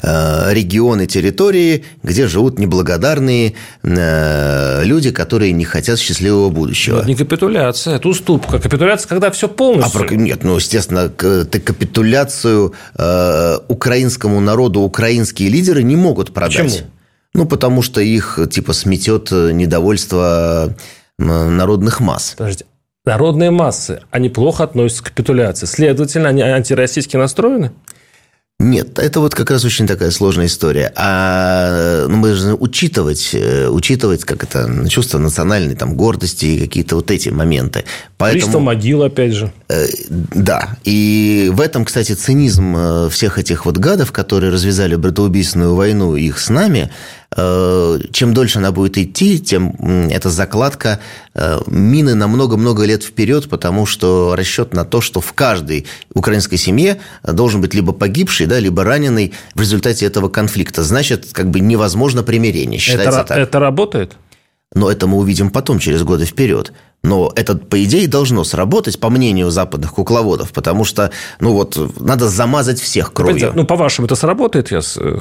регионы, 0.01 1.07
территории, 1.07 1.85
где 2.03 2.27
живут 2.27 2.59
неблагодарные 2.59 3.53
э, 3.83 4.83
люди, 4.83 5.11
которые 5.11 5.51
не 5.51 5.65
хотят 5.65 5.99
счастливого 5.99 6.49
будущего. 6.49 6.99
Это 6.99 7.07
не 7.07 7.15
капитуляция, 7.15 7.95
это 7.95 8.07
уступка. 8.07 8.59
Капитуляция, 8.59 9.07
когда 9.09 9.31
все 9.31 9.47
полностью. 9.47 10.01
А 10.01 10.03
про... 10.05 10.15
Нет, 10.15 10.43
ну, 10.43 10.55
естественно, 10.55 11.09
ты 11.09 11.59
капитуляцию 11.59 12.73
э, 12.95 13.57
украинскому 13.67 14.39
народу 14.39 14.81
украинские 14.81 15.49
лидеры 15.49 15.83
не 15.83 15.95
могут 15.95 16.33
продать. 16.33 16.57
Почему? 16.57 16.87
Ну, 17.33 17.45
потому 17.45 17.81
что 17.81 17.99
их, 18.01 18.39
типа, 18.51 18.73
сметет 18.73 19.31
недовольство 19.31 20.75
народных 21.17 21.99
масс. 21.99 22.35
Подождите, 22.37 22.65
народные 23.05 23.51
массы, 23.51 24.01
они 24.11 24.29
плохо 24.29 24.63
относятся 24.63 25.03
к 25.03 25.07
капитуляции. 25.07 25.65
Следовательно, 25.65 26.29
они 26.29 26.41
антироссийски 26.41 27.17
настроены? 27.17 27.71
Нет, 28.63 28.97
это 28.97 29.19
вот 29.19 29.35
как 29.35 29.51
раз 29.51 29.65
очень 29.65 29.87
такая 29.87 30.09
сложная 30.09 30.45
история. 30.45 30.93
А 30.95 32.07
ну, 32.07 32.15
мы 32.15 32.29
должны 32.29 32.55
учитывать, 32.55 33.31
э, 33.33 33.67
учитывать, 33.67 34.23
как 34.23 34.43
это, 34.43 34.87
чувство 34.87 35.17
национальной 35.17 35.75
там, 35.75 35.95
гордости 35.95 36.45
и 36.45 36.59
какие-то 36.59 36.95
вот 36.95 37.11
эти 37.11 37.27
моменты. 37.27 37.83
Поэтому, 38.17 38.39
Количество 38.39 38.59
могил, 38.59 39.03
опять 39.03 39.33
же. 39.33 39.51
Э, 39.67 39.85
да. 40.09 40.77
И 40.85 41.51
в 41.53 41.59
этом, 41.59 41.83
кстати, 41.83 42.13
цинизм 42.13 42.73
э, 42.77 43.09
всех 43.09 43.37
этих 43.37 43.65
вот 43.65 43.77
гадов, 43.77 44.13
которые 44.13 44.49
развязали 44.51 44.95
братоубийственную 44.95 45.75
войну 45.75 46.15
их 46.15 46.39
с 46.39 46.49
нами, 46.49 46.89
чем 47.35 48.33
дольше 48.33 48.59
она 48.59 48.71
будет 48.71 48.97
идти, 48.97 49.39
тем 49.39 49.75
эта 50.09 50.29
закладка 50.29 50.99
э, 51.33 51.59
мины 51.67 52.13
на 52.13 52.27
много-много 52.27 52.85
лет 52.85 53.03
вперед, 53.03 53.49
потому 53.49 53.85
что 53.85 54.35
расчет 54.35 54.73
на 54.73 54.85
то, 54.85 55.01
что 55.01 55.19
в 55.19 55.33
каждой 55.33 55.87
украинской 56.13 56.57
семье 56.57 56.99
должен 57.23 57.61
быть 57.61 57.73
либо 57.73 57.91
погибший, 57.91 58.45
да, 58.45 58.59
либо 58.59 58.83
раненый 58.83 59.33
в 59.55 59.61
результате 59.61 60.05
этого 60.05 60.29
конфликта. 60.29 60.83
Значит, 60.83 61.29
как 61.31 61.49
бы 61.49 61.59
невозможно 61.59 62.23
примирение. 62.23 62.79
Считается 62.79 63.21
это, 63.21 63.27
так. 63.27 63.37
это 63.37 63.59
работает? 63.59 64.13
Но 64.75 64.91
это 64.91 65.07
мы 65.07 65.17
увидим 65.17 65.49
потом, 65.49 65.79
через 65.79 66.03
годы 66.03 66.25
вперед. 66.25 66.73
Но 67.03 67.31
это, 67.35 67.55
по 67.55 67.83
идее, 67.83 68.07
должно 68.07 68.43
сработать, 68.45 68.99
по 68.99 69.09
мнению 69.09 69.51
западных 69.51 69.93
кукловодов, 69.93 70.53
потому 70.53 70.85
что, 70.85 71.11
ну 71.41 71.51
вот, 71.51 71.77
надо 71.99 72.29
замазать 72.29 72.79
всех 72.79 73.11
кровью. 73.11 73.51
Ну, 73.53 73.65
по-вашему, 73.65 74.05
это 74.05 74.15
сработает? 74.15 74.71
Я 74.71 74.79
э, 74.97 75.17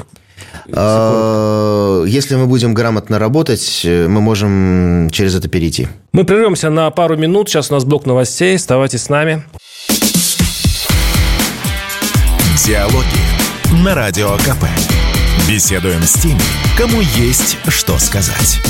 а, 0.73 2.05
если 2.05 2.37
мы 2.37 2.47
будем 2.47 2.73
грамотно 2.73 3.19
работать, 3.19 3.83
мы 3.85 4.21
можем 4.21 5.11
через 5.11 5.35
это 5.35 5.49
перейти. 5.49 5.89
Мы 6.13 6.25
прервемся 6.25 6.71
на 6.71 6.91
пару 6.91 7.17
минут. 7.17 7.49
Сейчас 7.49 7.71
у 7.71 7.75
нас 7.75 7.85
блок 7.85 8.07
новостей. 8.07 8.57
Оставайтесь 8.57 9.03
с 9.03 9.09
нами. 9.09 9.43
Диалоги 12.65 13.83
на 13.85 13.95
Радио 13.95 14.37
КП. 14.37 14.67
Беседуем 15.49 16.03
с 16.03 16.13
теми, 16.15 16.41
кому 16.79 17.01
есть 17.01 17.59
что 17.69 17.99
сказать. 17.99 18.61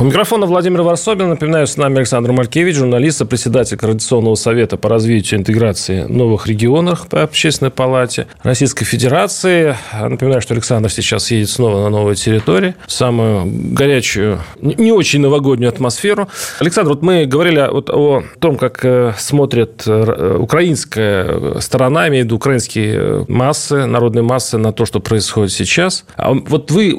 У 0.00 0.04
микрофона 0.04 0.46
Владимир 0.46 0.82
Варсобин. 0.82 1.28
Напоминаю, 1.28 1.66
с 1.66 1.76
нами 1.76 1.98
Александр 1.98 2.32
Малькевич, 2.32 2.76
журналист, 2.76 3.26
председатель 3.28 3.76
Координационного 3.76 4.34
совета 4.34 4.76
по 4.76 4.88
развитию 4.88 5.38
интеграции 5.38 6.02
новых 6.02 6.48
регионов 6.48 7.06
по 7.08 7.22
Общественной 7.22 7.70
палате 7.70 8.26
Российской 8.42 8.84
Федерации. 8.84 9.76
Напоминаю, 9.92 10.40
что 10.40 10.54
Александр 10.54 10.90
сейчас 10.90 11.30
едет 11.30 11.48
снова 11.48 11.82
на 11.84 11.90
новую 11.90 12.16
территорию, 12.16 12.74
самую 12.88 13.44
горячую, 13.72 14.40
не 14.60 14.90
очень 14.90 15.20
новогоднюю 15.20 15.68
атмосферу. 15.68 16.28
Александр, 16.58 16.90
вот 16.90 17.02
мы 17.02 17.26
говорили 17.26 17.68
вот 17.70 17.88
о 17.90 18.24
том, 18.40 18.56
как 18.56 18.84
э, 18.84 19.14
смотрит 19.16 19.84
э, 19.86 20.36
украинская 20.40 21.60
сторона, 21.60 22.08
имею 22.08 22.24
в 22.24 22.26
виду 22.26 22.36
украинские 22.36 23.24
массы, 23.28 23.86
народные 23.86 24.24
массы 24.24 24.58
на 24.58 24.72
то, 24.72 24.86
что 24.86 24.98
происходит 24.98 25.52
сейчас. 25.52 26.04
А 26.16 26.32
вот 26.32 26.70
вы 26.72 26.96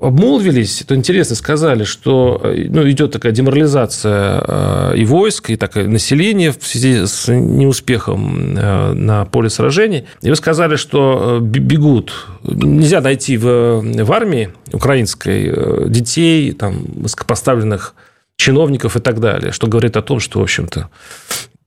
обмолвились, 0.00 0.84
то 0.86 0.94
интересно 0.94 1.36
сказали, 1.36 1.84
что 1.84 2.40
ну, 2.44 2.88
идет 2.88 3.12
такая 3.12 3.32
деморализация 3.32 4.42
э, 4.46 4.96
и 4.96 5.04
войск, 5.04 5.50
и 5.50 5.56
такое 5.56 5.88
население 5.88 6.52
в 6.52 6.66
связи 6.66 7.06
с 7.06 7.32
неуспехом 7.32 8.56
э, 8.56 8.92
на 8.92 9.24
поле 9.24 9.48
сражений. 9.48 10.06
И 10.20 10.28
вы 10.28 10.36
сказали, 10.36 10.76
что 10.76 11.38
э, 11.40 11.44
бегут. 11.44 12.12
Нельзя 12.42 13.00
найти 13.00 13.38
в, 13.38 13.80
в 13.80 14.12
армии 14.12 14.50
украинской 14.72 15.88
детей, 15.88 16.52
там, 16.52 16.84
высокопоставленных 16.96 17.94
чиновников 18.36 18.96
и 18.96 19.00
так 19.00 19.18
далее, 19.20 19.52
что 19.52 19.66
говорит 19.66 19.96
о 19.96 20.02
том, 20.02 20.20
что, 20.20 20.40
в 20.40 20.42
общем-то, 20.42 20.90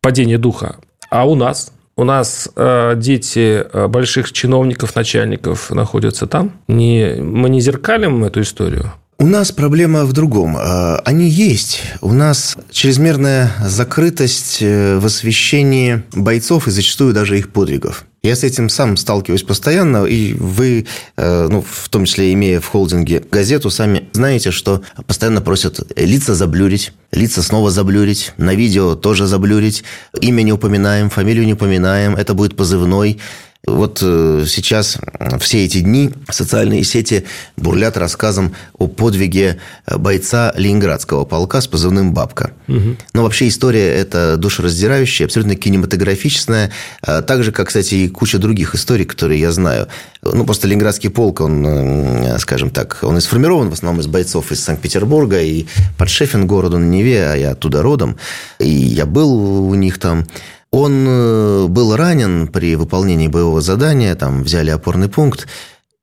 падение 0.01 0.37
духа. 0.37 0.77
А 1.09 1.27
у 1.27 1.33
нас 1.33 1.73
у 1.99 2.05
нас 2.05 2.49
э, 2.55 2.93
дети 2.95 3.65
э, 3.73 3.87
больших 3.87 4.31
чиновников, 4.31 4.95
начальников 4.95 5.69
находятся 5.69 6.27
там. 6.27 6.51
Не, 6.69 7.15
мы 7.21 7.49
не 7.49 7.59
зеркалим 7.59 8.23
эту 8.23 8.39
историю. 8.41 8.93
У 9.21 9.27
нас 9.27 9.51
проблема 9.51 10.05
в 10.05 10.13
другом. 10.13 10.55
А, 10.57 11.01
они 11.03 11.27
есть. 11.27 11.81
У 11.99 12.13
нас 12.13 12.55
чрезмерная 12.71 13.51
закрытость 13.65 14.59
э, 14.61 14.97
в 14.97 15.05
освещении 15.05 16.03
бойцов 16.13 16.69
и 16.69 16.71
зачастую 16.71 17.13
даже 17.13 17.37
их 17.37 17.51
подвигов. 17.51 18.05
Я 18.23 18.37
с 18.37 18.45
этим 18.45 18.69
сам 18.69 18.95
сталкиваюсь 18.95 19.43
постоянно, 19.43 20.05
и 20.05 20.33
вы, 20.33 20.87
э, 21.17 21.47
ну, 21.51 21.61
в 21.69 21.89
том 21.89 22.05
числе 22.05 22.31
имея 22.31 22.61
в 22.61 22.67
холдинге 22.67 23.21
газету, 23.29 23.69
сами 23.69 24.07
знаете, 24.13 24.51
что 24.51 24.83
постоянно 25.05 25.41
просят 25.41 25.81
лица 25.97 26.33
заблюрить, 26.33 26.93
лица 27.11 27.43
снова 27.43 27.71
заблюрить, 27.71 28.31
на 28.37 28.55
видео 28.55 28.95
тоже 28.95 29.27
заблюрить, 29.27 29.83
имя 30.21 30.43
не 30.43 30.53
упоминаем, 30.53 31.09
фамилию 31.09 31.45
не 31.45 31.53
упоминаем, 31.53 32.15
это 32.15 32.33
будет 32.33 32.55
позывной. 32.55 33.19
Вот 33.67 33.99
э, 34.01 34.45
сейчас 34.47 34.97
все 35.39 35.65
эти 35.65 35.81
дни 35.81 36.11
социальные 36.29 36.83
сети 36.83 37.25
бурлят 37.57 37.97
рассказом 37.97 38.55
о 38.77 38.87
подвиге 38.87 39.59
бойца 39.85 40.53
Ленинградского 40.55 41.25
полка 41.25 41.61
с 41.61 41.67
позывным 41.67 42.13
«Бабка». 42.13 42.51
Угу. 42.67 42.97
Но 43.13 43.23
вообще 43.23 43.47
история 43.47 43.93
эта 43.93 44.37
душераздирающая, 44.37 45.25
абсолютно 45.25 45.55
кинематографичная, 45.55 46.71
а 47.01 47.21
так 47.21 47.43
же, 47.43 47.51
как, 47.51 47.67
кстати, 47.67 47.95
и 47.95 48.09
куча 48.09 48.39
других 48.39 48.75
историй, 48.75 49.05
которые 49.05 49.39
я 49.39 49.51
знаю. 49.51 49.87
Ну, 50.21 50.45
просто 50.45 50.67
Ленинградский 50.67 51.09
полк, 51.09 51.41
он, 51.41 51.65
э, 51.65 52.39
скажем 52.39 52.69
так, 52.69 52.99
он 53.01 53.17
и 53.17 53.21
сформирован 53.21 53.69
в 53.69 53.73
основном 53.73 54.01
из 54.01 54.07
бойцов 54.07 54.51
из 54.51 54.63
Санкт-Петербурга 54.63 55.41
и 55.41 55.65
подшефен 55.97 56.47
городу 56.47 56.77
на 56.79 56.85
Неве, 56.85 57.27
а 57.27 57.35
я 57.35 57.51
оттуда 57.51 57.81
родом. 57.81 58.17
И 58.59 58.69
я 58.69 59.05
был 59.05 59.67
у 59.69 59.75
них 59.75 59.99
там. 59.99 60.25
Он 60.71 61.05
э, 61.07 61.67
был 61.67 61.95
ранен 61.95 62.47
при 62.47 62.75
выполнении 62.75 63.27
боевого 63.27 63.61
задания, 63.61 64.15
там 64.15 64.43
взяли 64.43 64.69
опорный 64.69 65.09
пункт, 65.09 65.47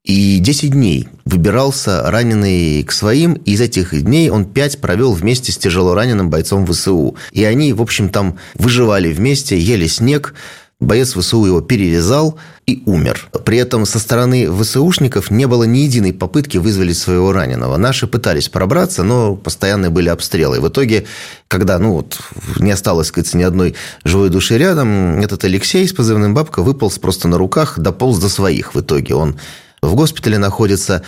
и 0.07 0.39
10 0.39 0.71
дней 0.71 1.09
выбирался 1.25 2.11
раненый 2.11 2.83
к 2.85 2.93
своим, 2.93 3.35
и 3.35 3.53
из 3.53 3.61
этих 3.61 4.01
дней 4.03 4.31
он 4.31 4.45
5 4.45 4.81
провел 4.81 5.13
вместе 5.13 5.53
с 5.53 5.59
тяжело 5.59 5.95
раненым 5.95 6.31
бойцом 6.31 6.67
ВСУ. 6.67 7.17
И 7.33 7.45
они, 7.45 7.73
в 7.73 7.83
общем, 7.83 8.09
там 8.09 8.39
выживали 8.55 9.13
вместе, 9.13 9.59
ели 9.59 9.87
снег, 9.87 10.35
Боец 10.79 11.15
ВСУ 11.15 11.47
его 11.47 11.62
перевязал 11.62 12.39
и 12.67 12.83
умер. 12.85 13.31
При 13.47 13.57
этом 13.57 13.87
со 13.87 13.99
стороны 13.99 14.47
ВСУшников 14.53 15.31
не 15.31 15.47
было 15.47 15.65
ни 15.65 15.79
единой 15.79 16.12
попытки 16.12 16.59
вызволить 16.59 16.99
своего 16.99 17.33
раненого. 17.33 17.79
Наши 17.79 18.07
пытались 18.07 18.51
пробраться, 18.51 19.03
но 19.03 19.37
постоянные 19.37 19.89
были 19.89 20.11
обстрелы. 20.11 20.59
И 20.59 20.61
в 20.61 20.69
итоге, 20.69 21.07
когда 21.49 21.79
ну, 21.79 21.93
вот, 21.93 22.19
не 22.59 22.73
осталось, 22.73 23.07
сказать, 23.07 23.33
ни 23.33 23.43
одной 23.43 23.75
живой 24.05 24.29
души 24.29 24.59
рядом, 24.59 25.19
этот 25.21 25.45
Алексей 25.45 25.89
с 25.89 25.95
позывным 25.95 26.35
«Бабка» 26.35 26.62
выполз 26.62 26.99
просто 26.99 27.27
на 27.27 27.39
руках, 27.39 27.79
дополз 27.79 28.19
до 28.19 28.29
своих 28.29 28.75
в 28.75 28.81
итоге. 28.81 29.15
Он 29.15 29.39
в 29.81 29.95
госпитале 29.95 30.37
находится. 30.37 31.03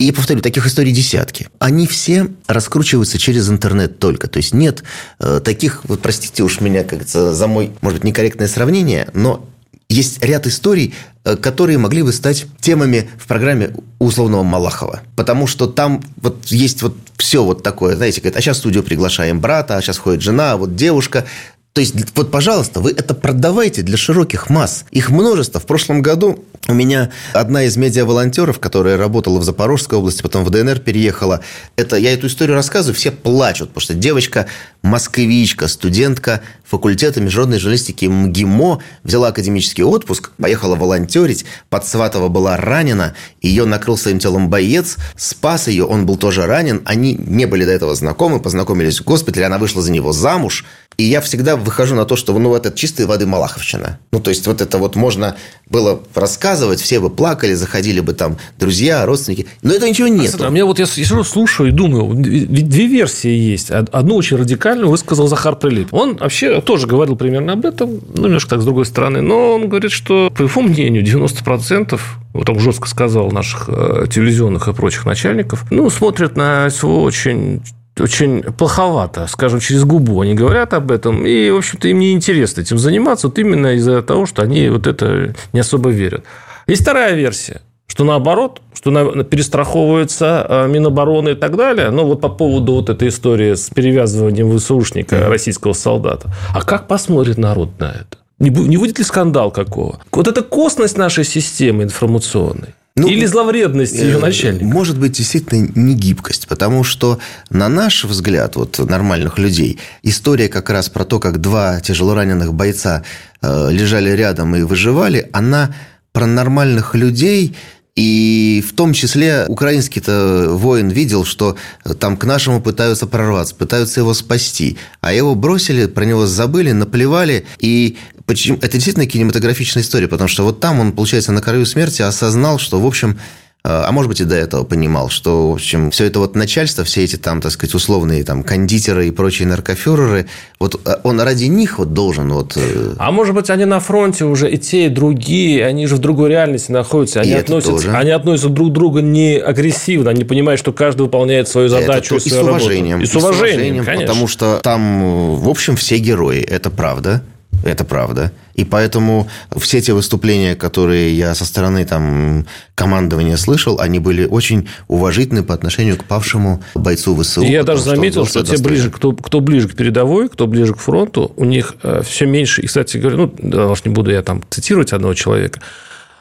И, 0.00 0.12
повторю, 0.12 0.40
таких 0.40 0.66
историй 0.66 0.92
десятки. 0.92 1.48
Они 1.58 1.86
все 1.86 2.28
раскручиваются 2.46 3.18
через 3.18 3.50
интернет 3.50 3.98
только. 3.98 4.28
То 4.28 4.38
есть 4.38 4.54
нет 4.54 4.82
э, 5.18 5.42
таких, 5.44 5.82
вот 5.84 6.00
простите 6.00 6.42
уж 6.42 6.62
меня, 6.62 6.84
как 6.84 7.06
за 7.06 7.46
мой, 7.46 7.72
может 7.82 7.98
быть, 7.98 8.04
некорректное 8.04 8.48
сравнение, 8.48 9.08
но 9.12 9.46
есть 9.90 10.24
ряд 10.24 10.46
историй, 10.46 10.94
э, 11.24 11.36
которые 11.36 11.76
могли 11.76 12.02
бы 12.02 12.14
стать 12.14 12.46
темами 12.60 13.10
в 13.18 13.26
программе 13.26 13.74
условного 13.98 14.42
Малахова. 14.42 15.02
Потому 15.16 15.46
что 15.46 15.66
там 15.66 16.02
вот 16.16 16.46
есть 16.46 16.80
вот 16.80 16.96
все 17.18 17.44
вот 17.44 17.62
такое, 17.62 17.94
знаете, 17.94 18.22
говорит, 18.22 18.38
а 18.38 18.40
сейчас 18.40 18.56
в 18.56 18.60
студию 18.60 18.82
приглашаем 18.82 19.38
брата, 19.38 19.76
а 19.76 19.82
сейчас 19.82 19.98
ходит 19.98 20.22
жена, 20.22 20.52
а 20.52 20.56
вот 20.56 20.76
девушка. 20.76 21.26
То 21.72 21.80
есть, 21.80 21.94
вот, 22.16 22.30
пожалуйста, 22.32 22.80
вы 22.80 22.90
это 22.90 23.14
продавайте 23.14 23.82
для 23.82 23.96
широких 23.96 24.50
масс. 24.50 24.84
Их 24.90 25.10
множество. 25.10 25.60
В 25.60 25.66
прошлом 25.66 26.02
году 26.02 26.44
у 26.66 26.74
меня 26.74 27.10
одна 27.32 27.62
из 27.64 27.76
медиа-волонтеров, 27.76 28.58
которая 28.58 28.96
работала 28.96 29.38
в 29.38 29.44
Запорожской 29.44 29.98
области, 29.98 30.22
потом 30.22 30.44
в 30.44 30.50
ДНР 30.50 30.80
переехала. 30.80 31.42
Это, 31.76 31.96
я 31.96 32.12
эту 32.12 32.26
историю 32.26 32.56
рассказываю, 32.56 32.94
все 32.94 33.12
плачут, 33.12 33.68
потому 33.68 33.82
что 33.82 33.94
девочка 33.94 34.46
москвичка, 34.82 35.68
студентка 35.68 36.42
факультета 36.64 37.20
международной 37.20 37.58
журналистики 37.58 38.06
МГИМО, 38.06 38.82
взяла 39.02 39.28
академический 39.28 39.84
отпуск, 39.84 40.30
поехала 40.38 40.76
волонтерить, 40.76 41.44
Подсватова 41.68 42.28
была 42.28 42.56
ранена, 42.56 43.14
ее 43.40 43.64
накрыл 43.64 43.96
своим 43.96 44.18
телом 44.18 44.48
боец, 44.48 44.96
спас 45.16 45.66
ее, 45.66 45.84
он 45.84 46.06
был 46.06 46.16
тоже 46.16 46.46
ранен, 46.46 46.82
они 46.84 47.14
не 47.14 47.46
были 47.46 47.64
до 47.64 47.72
этого 47.72 47.94
знакомы, 47.94 48.40
познакомились 48.40 49.00
в 49.00 49.04
госпитале, 49.04 49.46
она 49.46 49.58
вышла 49.58 49.82
за 49.82 49.90
него 49.90 50.12
замуж, 50.12 50.64
и 50.96 51.04
я 51.04 51.22
всегда 51.22 51.56
выхожу 51.56 51.94
на 51.94 52.04
то, 52.04 52.14
что 52.14 52.38
ну, 52.38 52.54
это 52.54 52.70
чистой 52.70 53.06
воды 53.06 53.26
Малаховщина. 53.26 53.98
Ну, 54.12 54.20
то 54.20 54.30
есть, 54.30 54.46
вот 54.46 54.60
это 54.60 54.76
вот 54.76 54.96
можно 54.96 55.36
было 55.66 56.00
рассказывать, 56.14 56.80
все 56.80 57.00
бы 57.00 57.08
плакали, 57.08 57.54
заходили 57.54 58.00
бы 58.00 58.12
там 58.12 58.36
друзья, 58.58 59.06
родственники. 59.06 59.46
Но 59.62 59.72
этого 59.72 59.88
ничего 59.88 60.08
нет. 60.08 60.34
А 60.40 60.50
меня 60.50 60.66
вот 60.66 60.78
я, 60.78 60.86
я 60.94 61.24
слушаю 61.24 61.70
и 61.70 61.72
думаю, 61.72 62.12
ведь 62.22 62.68
две 62.68 62.86
версии 62.86 63.30
есть. 63.30 63.70
Одну 63.70 64.16
очень 64.16 64.36
радикальную 64.36 64.90
высказал 64.90 65.26
Захар 65.26 65.56
Прилип. 65.56 65.94
Он 65.94 66.16
вообще 66.16 66.60
тоже 66.60 66.86
говорил 66.86 67.16
примерно 67.16 67.54
об 67.54 67.64
этом, 67.64 68.00
ну, 68.14 68.26
немножко 68.26 68.50
так 68.50 68.60
с 68.60 68.64
другой 68.64 68.84
стороны. 68.84 69.22
Но 69.22 69.54
он 69.54 69.68
говорит, 69.68 69.92
что, 69.92 70.30
по 70.36 70.42
его 70.42 70.60
мнению, 70.60 71.02
90% 71.02 71.98
вот 72.32 72.48
он 72.48 72.58
жестко 72.60 72.88
сказал 72.88 73.30
наших 73.30 73.68
э, 73.68 74.06
телевизионных 74.10 74.68
и 74.68 74.72
прочих 74.72 75.04
начальников, 75.04 75.64
ну, 75.70 75.88
смотрят 75.90 76.36
на 76.36 76.70
СВО 76.70 77.00
очень 77.00 77.62
очень 78.00 78.42
плоховато, 78.42 79.26
скажем, 79.26 79.60
через 79.60 79.84
губу 79.84 80.20
они 80.20 80.34
говорят 80.34 80.74
об 80.74 80.90
этом, 80.90 81.26
и, 81.26 81.50
в 81.50 81.56
общем-то, 81.56 81.88
им 81.88 81.98
не 81.98 82.12
интересно 82.12 82.60
этим 82.60 82.78
заниматься, 82.78 83.28
вот 83.28 83.38
именно 83.38 83.74
из-за 83.74 84.02
того, 84.02 84.26
что 84.26 84.42
они 84.42 84.68
вот 84.68 84.86
это 84.86 85.34
не 85.52 85.60
особо 85.60 85.90
верят. 85.90 86.24
Есть 86.66 86.82
вторая 86.82 87.14
версия, 87.14 87.62
что 87.86 88.04
наоборот, 88.04 88.62
что 88.72 88.90
перестраховывается 89.24 90.46
а, 90.48 90.66
Минобороны 90.68 91.30
и 91.30 91.34
так 91.34 91.56
далее. 91.56 91.90
Но 91.90 92.06
вот 92.06 92.20
по 92.20 92.28
поводу 92.28 92.74
вот 92.74 92.88
этой 92.88 93.08
истории 93.08 93.54
с 93.54 93.68
перевязыванием 93.70 94.56
ВСУшника, 94.56 95.28
российского 95.28 95.72
солдата. 95.72 96.32
А 96.54 96.62
как 96.62 96.86
посмотрит 96.86 97.36
народ 97.36 97.78
на 97.80 97.90
это? 97.90 98.18
Не 98.38 98.76
будет 98.78 98.98
ли 98.98 99.04
скандал 99.04 99.50
какого? 99.50 100.00
Вот 100.12 100.28
это 100.28 100.42
косность 100.42 100.96
нашей 100.96 101.24
системы 101.24 101.82
информационной. 101.82 102.74
Ну, 102.96 103.08
Или 103.08 103.24
зловредность 103.24 103.94
ее 103.94 104.16
э, 104.16 104.18
начальника? 104.18 104.64
Может 104.64 104.98
быть, 104.98 105.12
действительно 105.12 105.70
не 105.74 105.94
гибкость, 105.94 106.48
потому 106.48 106.82
что, 106.82 107.18
на 107.48 107.68
наш 107.68 108.04
взгляд, 108.04 108.56
вот 108.56 108.78
нормальных 108.78 109.38
людей, 109.38 109.78
история 110.02 110.48
как 110.48 110.70
раз 110.70 110.88
про 110.88 111.04
то, 111.04 111.20
как 111.20 111.40
два 111.40 111.80
тяжелораненых 111.80 112.52
бойца 112.52 113.04
э, 113.42 113.68
лежали 113.70 114.10
рядом 114.10 114.56
и 114.56 114.62
выживали, 114.62 115.30
она 115.32 115.72
про 116.12 116.26
нормальных 116.26 116.94
людей 116.96 117.56
и 118.00 118.64
в 118.66 118.72
том 118.72 118.94
числе 118.94 119.44
украинский-то 119.46 120.46
воин 120.52 120.88
видел, 120.88 121.26
что 121.26 121.58
там 121.98 122.16
к 122.16 122.24
нашему 122.24 122.62
пытаются 122.62 123.06
прорваться, 123.06 123.54
пытаются 123.54 124.00
его 124.00 124.14
спасти. 124.14 124.78
А 125.02 125.12
его 125.12 125.34
бросили, 125.34 125.84
про 125.84 126.06
него 126.06 126.24
забыли, 126.24 126.72
наплевали. 126.72 127.44
И 127.58 127.98
почему... 128.24 128.56
это 128.56 128.72
действительно 128.72 129.04
кинематографичная 129.04 129.82
история, 129.82 130.08
потому 130.08 130.28
что 130.28 130.44
вот 130.44 130.60
там 130.60 130.80
он, 130.80 130.92
получается, 130.92 131.32
на 131.32 131.42
краю 131.42 131.66
смерти 131.66 132.00
осознал, 132.00 132.58
что, 132.58 132.80
в 132.80 132.86
общем, 132.86 133.18
а, 133.62 133.84
а 133.86 133.92
может 133.92 134.08
быть 134.08 134.20
и 134.20 134.24
до 134.24 134.36
этого 134.36 134.64
понимал, 134.64 135.10
что, 135.10 135.50
в 135.50 135.54
общем, 135.54 135.90
все 135.90 136.06
это 136.06 136.18
вот 136.18 136.34
начальство, 136.34 136.82
все 136.84 137.04
эти 137.04 137.16
там, 137.16 137.40
так 137.40 137.52
сказать, 137.52 137.74
условные 137.74 138.24
там 138.24 138.42
кондитеры 138.42 139.08
и 139.08 139.10
прочие 139.10 139.46
наркофюреры, 139.48 140.26
вот 140.58 140.80
а, 140.86 141.00
он 141.04 141.20
ради 141.20 141.44
них 141.44 141.78
вот 141.78 141.92
должен 141.92 142.32
вот... 142.32 142.56
Э, 142.56 142.94
а 142.98 143.10
может 143.10 143.34
быть, 143.34 143.50
они 143.50 143.66
на 143.66 143.80
фронте 143.80 144.24
уже 144.24 144.50
и 144.50 144.56
те, 144.56 144.86
и 144.86 144.88
другие, 144.88 145.66
они 145.66 145.86
же 145.86 145.96
в 145.96 145.98
другой 145.98 146.30
реальности 146.30 146.72
находятся, 146.72 147.20
они, 147.20 147.34
относятся, 147.34 147.98
они 147.98 148.10
относятся 148.10 148.48
друг 148.48 148.70
к 148.70 148.72
другу 148.72 149.00
не 149.00 149.36
агрессивно, 149.36 150.10
они 150.10 150.24
понимают, 150.24 150.58
что 150.58 150.72
каждый 150.72 151.02
выполняет 151.02 151.48
свою 151.48 151.68
задачу 151.68 152.16
это, 152.16 152.24
и, 152.24 152.30
с 152.30 152.32
уважением. 152.32 153.02
И 153.02 153.06
с 153.06 153.14
уважением, 153.14 153.14
и 153.14 153.16
с 153.16 153.16
уважением 153.16 153.84
конечно. 153.84 154.06
Потому 154.06 154.28
что 154.28 154.60
там, 154.62 155.36
в 155.36 155.48
общем, 155.48 155.76
все 155.76 155.98
герои, 155.98 156.40
это 156.40 156.70
правда. 156.70 157.22
Это 157.64 157.84
правда. 157.84 158.32
И 158.60 158.64
поэтому 158.64 159.26
все 159.56 159.80
те 159.80 159.94
выступления, 159.94 160.54
которые 160.54 161.16
я 161.16 161.34
со 161.34 161.46
стороны 161.46 161.86
там, 161.86 162.46
командования 162.74 163.38
слышал, 163.38 163.80
они 163.80 164.00
были 164.00 164.26
очень 164.26 164.68
уважительны 164.86 165.42
по 165.42 165.54
отношению 165.54 165.96
к 165.96 166.04
павшему 166.04 166.62
бойцу 166.74 167.16
ВСУ. 167.16 167.40
И 167.40 167.50
я 167.50 167.62
даже 167.62 167.80
заметил, 167.80 168.26
что, 168.26 168.44
что 168.44 168.56
те 168.56 168.62
ближе, 168.62 168.90
кто, 168.90 169.12
кто 169.12 169.40
ближе 169.40 169.66
к 169.68 169.74
передовой, 169.74 170.28
кто 170.28 170.46
ближе 170.46 170.74
к 170.74 170.78
фронту, 170.78 171.32
у 171.36 171.46
них 171.46 171.74
э, 171.82 172.02
все 172.04 172.26
меньше. 172.26 172.60
И, 172.60 172.66
кстати 172.66 172.98
говоря, 172.98 173.16
ну, 173.16 173.34
да, 173.38 173.72
не 173.82 173.92
буду 173.92 174.10
я 174.10 174.20
там 174.20 174.42
цитировать 174.50 174.92
одного 174.92 175.14
человека, 175.14 175.60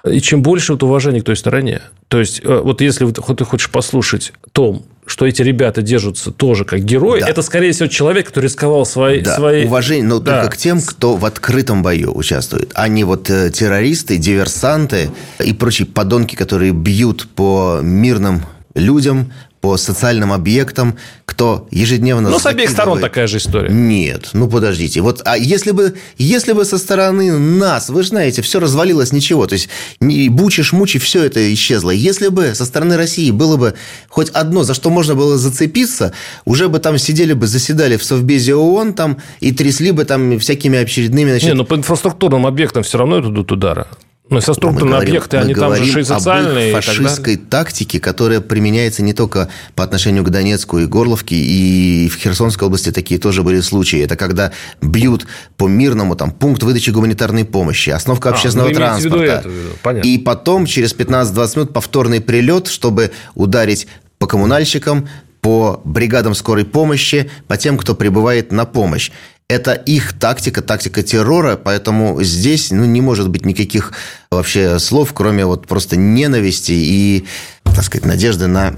и 0.10 0.21
чем 0.21 0.41
больше 0.41 0.71
вот 0.71 0.84
уважения 0.84 1.19
к 1.19 1.25
той 1.25 1.36
стороне. 1.36 1.82
То 2.08 2.19
есть, 2.19 2.39
э, 2.41 2.62
вот 2.63 2.80
если 2.80 3.06
ты 3.12 3.43
хочешь 3.43 3.69
послушать 3.69 4.32
том, 4.54 4.86
что 5.09 5.25
эти 5.25 5.41
ребята 5.41 5.81
держатся 5.81 6.31
тоже 6.31 6.65
как 6.65 6.81
герои, 6.81 7.21
да. 7.21 7.27
это, 7.27 7.41
скорее 7.41 7.71
всего, 7.71 7.87
человек, 7.87 8.27
который 8.27 8.45
рисковал 8.45 8.85
свои... 8.85 9.21
Да, 9.21 9.35
свои... 9.35 9.65
уважение, 9.65 10.05
но 10.05 10.19
да. 10.19 10.41
только 10.41 10.55
к 10.55 10.57
тем, 10.57 10.81
кто 10.81 11.15
в 11.15 11.25
открытом 11.25 11.81
бою 11.81 12.15
участвует, 12.15 12.71
а 12.75 12.87
не 12.87 13.03
вот 13.03 13.29
э, 13.29 13.49
террористы, 13.49 14.17
диверсанты 14.17 15.09
и 15.43 15.53
прочие 15.53 15.87
подонки, 15.87 16.35
которые 16.35 16.73
бьют 16.73 17.27
по 17.35 17.79
мирным 17.81 18.43
людям, 18.75 19.33
по 19.61 19.77
социальным 19.77 20.31
объектам, 20.31 20.97
кто 21.25 21.67
ежедневно... 21.71 22.29
Ну, 22.29 22.39
с 22.39 22.45
обеих 22.45 22.69
сторон 22.69 22.99
такая 22.99 23.27
же 23.27 23.37
история. 23.37 23.69
Нет, 23.69 24.29
ну 24.33 24.47
подождите. 24.47 25.01
Вот, 25.01 25.21
а 25.25 25.37
если 25.37 25.71
бы, 25.71 25.95
если 26.17 26.53
бы 26.53 26.65
со 26.65 26.77
стороны 26.77 27.37
нас, 27.37 27.89
вы 27.89 28.03
же 28.03 28.09
знаете, 28.09 28.41
все 28.41 28.59
развалилось, 28.59 29.11
ничего, 29.11 29.47
то 29.47 29.53
есть 29.53 29.69
бучи, 29.99 30.63
шмучи, 30.63 30.97
все 30.99 31.23
это 31.23 31.53
исчезло. 31.53 31.91
Если 31.91 32.29
бы 32.29 32.55
со 32.55 32.65
стороны 32.65 32.97
России 32.97 33.31
было 33.31 33.57
бы 33.57 33.75
хоть 34.07 34.29
одно, 34.29 34.63
за 34.63 34.73
что 34.73 34.89
можно 34.89 35.15
было 35.15 35.37
зацепиться, 35.37 36.13
уже 36.45 36.69
бы 36.69 36.79
там 36.79 36.97
сидели 36.97 37.33
бы, 37.33 37.47
заседали 37.47 37.97
в 37.97 38.03
Совбезе 38.03 38.55
ООН 38.55 38.93
там 38.93 39.17
и 39.39 39.51
трясли 39.51 39.91
бы 39.91 40.05
там 40.05 40.39
всякими 40.39 40.79
очередными... 40.79 41.31
Значит... 41.31 41.49
Не, 41.49 41.53
ну 41.55 41.65
по 41.65 41.75
инфраструктурным 41.75 42.45
объектам 42.45 42.83
все 42.83 42.97
равно 42.97 43.19
идут 43.19 43.51
удары. 43.51 43.87
Ну, 44.29 44.41
со 44.41 44.53
структурные 44.53 44.99
объекты, 44.99 45.37
они 45.37 45.55
там 45.55 45.75
же 45.75 46.01
и 46.01 46.03
социальные. 46.03 46.75
Об 46.75 46.83
фашистской 46.83 47.35
тактике, 47.35 47.99
которая 47.99 48.41
применяется 48.41 49.01
не 49.01 49.13
только 49.13 49.49
по 49.75 49.83
отношению 49.83 50.23
к 50.23 50.29
Донецку 50.29 50.79
и 50.79 50.85
Горловке, 50.85 51.35
и 51.35 52.09
в 52.09 52.17
Херсонской 52.17 52.67
области 52.67 52.91
такие 52.91 53.19
тоже 53.19 53.41
были 53.41 53.59
случаи. 53.61 53.99
Это 53.99 54.15
когда 54.15 54.51
бьют 54.81 55.25
по 55.57 55.67
мирному, 55.67 56.15
там, 56.15 56.31
пункт 56.31 56.61
выдачи 56.61 56.91
гуманитарной 56.91 57.43
помощи, 57.43 57.89
остановка 57.89 58.29
а, 58.29 58.33
общественного 58.33 58.73
транспорта. 58.73 59.43
Это, 59.83 59.99
и 59.99 60.17
потом, 60.19 60.67
через 60.67 60.93
15-20 60.93 61.55
минут, 61.55 61.73
повторный 61.73 62.21
прилет, 62.21 62.67
чтобы 62.67 63.11
ударить 63.33 63.87
по 64.19 64.27
коммунальщикам, 64.27 65.09
по 65.41 65.81
бригадам 65.83 66.35
скорой 66.35 66.65
помощи, 66.65 67.31
по 67.47 67.57
тем, 67.57 67.77
кто 67.77 67.95
прибывает 67.95 68.51
на 68.51 68.65
помощь 68.65 69.11
это 69.49 69.73
их 69.73 70.13
тактика, 70.13 70.62
тактика 70.62 71.01
террора, 71.01 71.57
поэтому 71.57 72.21
здесь 72.21 72.71
ну, 72.71 72.85
не 72.85 73.01
может 73.01 73.29
быть 73.29 73.45
никаких 73.45 73.93
вообще 74.31 74.77
слов, 74.77 75.12
кроме 75.13 75.45
вот 75.45 75.67
просто 75.67 75.97
ненависти 75.97 76.71
и, 76.71 77.25
так 77.63 77.83
сказать, 77.83 78.05
надежды 78.05 78.45
на 78.47 78.73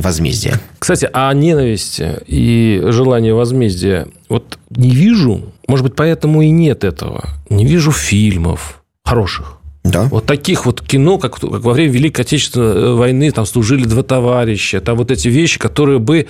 возмездие. 0.00 0.58
Кстати, 0.78 1.08
а 1.12 1.32
ненависть 1.34 2.00
и 2.26 2.82
желание 2.86 3.34
возмездия, 3.34 4.08
вот 4.30 4.58
не 4.70 4.90
вижу, 4.90 5.52
может 5.68 5.84
быть, 5.84 5.94
поэтому 5.94 6.40
и 6.40 6.48
нет 6.48 6.84
этого, 6.84 7.28
не 7.50 7.66
вижу 7.66 7.92
фильмов 7.92 8.82
хороших, 9.04 9.58
да. 9.84 10.04
Вот 10.04 10.24
таких 10.24 10.64
вот 10.64 10.80
кино, 10.80 11.18
как, 11.18 11.38
как 11.38 11.42
во 11.42 11.72
время 11.74 11.92
Великой 11.92 12.22
Отечественной 12.22 12.94
войны, 12.94 13.30
там 13.30 13.44
служили 13.44 13.84
два 13.84 14.02
товарища, 14.02 14.80
там 14.80 14.96
вот 14.96 15.10
эти 15.10 15.28
вещи, 15.28 15.58
которые 15.58 15.98
бы 15.98 16.26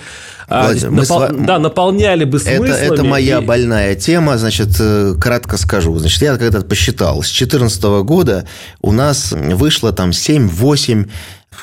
а, 0.49 0.65
Владимир, 0.65 0.91
напол... 0.91 1.21
с... 1.21 1.29
да, 1.31 1.57
наполняли 1.57 2.25
бы 2.25 2.39
смыслами. 2.39 2.69
Это, 2.69 2.93
это 2.93 3.03
моя 3.05 3.39
и... 3.39 3.45
больная 3.45 3.95
тема, 3.95 4.37
значит, 4.37 4.75
э, 4.79 5.15
кратко 5.19 5.55
скажу. 5.55 5.97
Значит, 5.97 6.21
я 6.21 6.35
когда-то 6.35 6.65
посчитал, 6.65 7.23
с 7.23 7.27
2014 7.27 7.83
года 8.03 8.45
у 8.81 8.91
нас 8.91 9.31
вышло 9.31 9.93
там 9.93 10.09
7-8 10.09 11.07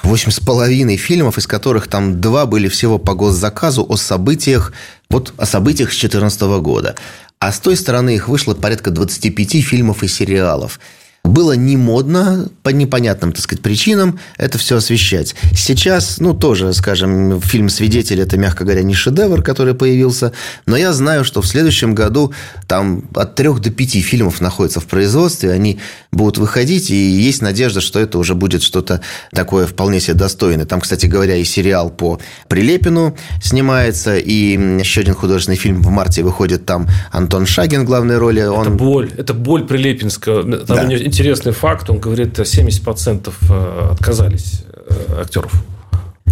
Восемь 0.03 0.31
с 0.31 0.41
половиной 0.41 0.97
фильмов, 0.97 1.39
из 1.39 1.47
которых 1.47 1.87
там 1.87 2.21
два 2.21 2.47
были 2.47 2.69
всего 2.69 2.99
по 2.99 3.15
госзаказу 3.15 3.87
о 3.89 3.97
событиях, 3.97 4.73
вот 5.11 5.35
о 5.37 5.47
событиях 5.47 5.93
с 5.93 6.01
2014 6.01 6.41
года. 6.63 6.97
А 7.39 7.53
с 7.53 7.61
той 7.61 7.77
стороны 7.77 8.15
их 8.15 8.29
вышло 8.29 8.55
порядка 8.55 8.91
25 8.91 9.63
фильмов 9.63 10.03
и 10.03 10.09
сериалов 10.09 10.81
было 11.25 11.53
не 11.53 11.77
модно 11.77 12.49
по 12.63 12.71
непонятным, 12.71 13.33
так 13.33 13.43
сказать, 13.43 13.63
причинам 13.63 14.19
это 14.37 14.59
все 14.59 14.77
освещать. 14.77 15.35
Сейчас, 15.57 16.19
ну, 16.19 16.35
тоже, 16.35 16.73
скажем, 16.73 17.41
фильм 17.41 17.69
«Свидетель»– 17.69 18.21
это, 18.23 18.37
мягко 18.37 18.65
говоря, 18.65 18.83
не 18.83 18.95
шедевр, 18.95 19.43
который 19.43 19.75
появился, 19.75 20.33
но 20.67 20.77
я 20.77 20.93
знаю, 20.93 21.25
что 21.25 21.41
в 21.41 21.47
следующем 21.47 21.95
году 21.95 22.33
там 22.67 23.05
от 23.15 23.35
трех 23.37 23.61
до 23.61 23.71
пяти 23.71 24.03
фильмов 24.03 24.41
находятся 24.41 24.81
в 24.81 24.87
производстве, 24.87 25.53
они 25.53 25.79
будут 26.11 26.39
выходить, 26.39 26.91
и 26.91 26.97
есть 26.97 27.41
надежда, 27.41 27.81
что 27.81 28.01
это 28.01 28.19
уже 28.19 28.35
будет 28.35 28.63
что-то 28.63 29.01
такое 29.33 29.67
вполне 29.67 30.01
себе 30.01 30.15
достойное. 30.15 30.67
Там, 30.67 30.81
кстати 30.81 31.07
говоря, 31.07 31.37
и 31.37 31.45
сериал 31.45 31.89
по 31.91 32.21
Прилепину 32.49 33.17
снимается, 33.43 34.19
и 34.19 34.79
еще 34.81 35.01
один 35.01 35.15
художественный 35.15 35.57
фильм 35.57 35.83
в 35.83 35.89
марте 35.89 36.23
выходит, 36.23 36.67
там 36.67 36.89
Антон 37.11 37.47
Шагин 37.47 37.83
в 37.83 37.85
главной 37.85 38.19
роли. 38.19 38.43
Он... 38.43 38.63
Это 38.63 38.71
боль, 38.71 39.11
это 39.17 39.35
боль 39.35 39.67
Прилепинского. 39.67 40.43
Там 40.43 40.89
да 40.89 41.12
интересный 41.13 41.53
факт. 41.53 41.91
Он 41.91 41.99
говорит, 41.99 42.39
70% 42.39 43.33
э, 43.51 43.93
отказались 43.93 44.65
э, 44.89 45.21
актеров. 45.21 45.53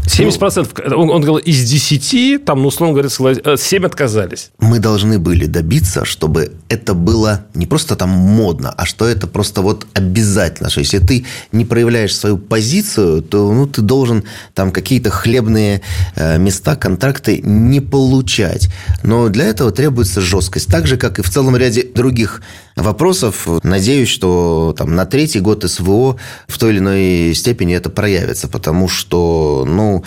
70%, 0.06 0.88
ну, 0.88 0.96
он, 0.96 1.10
он 1.10 1.22
говорил, 1.22 1.36
из 1.36 1.70
10, 1.70 2.44
там, 2.44 2.62
ну, 2.62 2.68
условно 2.68 2.94
говоря, 2.94 3.56
7 3.56 3.86
отказались. 3.86 4.50
Мы 4.58 4.78
должны 4.78 5.18
были 5.18 5.46
добиться, 5.46 6.04
чтобы 6.04 6.52
это 6.68 6.94
было 6.94 7.44
не 7.54 7.66
просто 7.66 7.96
там 7.96 8.08
модно, 8.08 8.74
а 8.76 8.86
что 8.86 9.06
это 9.06 9.26
просто 9.26 9.60
вот 9.60 9.86
обязательно. 9.94 10.70
Что 10.70 10.80
если 10.80 10.98
ты 10.98 11.26
не 11.52 11.64
проявляешь 11.64 12.16
свою 12.16 12.38
позицию, 12.38 13.22
то 13.22 13.52
ну, 13.52 13.66
ты 13.66 13.82
должен 13.82 14.24
там 14.54 14.72
какие-то 14.72 15.10
хлебные 15.10 15.82
э, 16.16 16.38
места, 16.38 16.76
контракты 16.76 17.40
не 17.42 17.80
получать. 17.80 18.68
Но 19.02 19.28
для 19.28 19.44
этого 19.44 19.70
требуется 19.70 20.20
жесткость. 20.20 20.68
Так 20.68 20.86
же, 20.86 20.96
как 20.96 21.18
и 21.18 21.22
в 21.22 21.30
целом 21.30 21.56
ряде 21.56 21.82
других 21.82 22.40
вопросов. 22.82 23.46
Надеюсь, 23.62 24.08
что 24.08 24.74
там, 24.76 24.94
на 24.94 25.06
третий 25.06 25.40
год 25.40 25.68
СВО 25.70 26.16
в 26.48 26.58
той 26.58 26.72
или 26.72 26.78
иной 26.78 27.34
степени 27.34 27.74
это 27.74 27.90
проявится, 27.90 28.48
потому 28.48 28.88
что, 28.88 29.64
ну, 29.66 30.04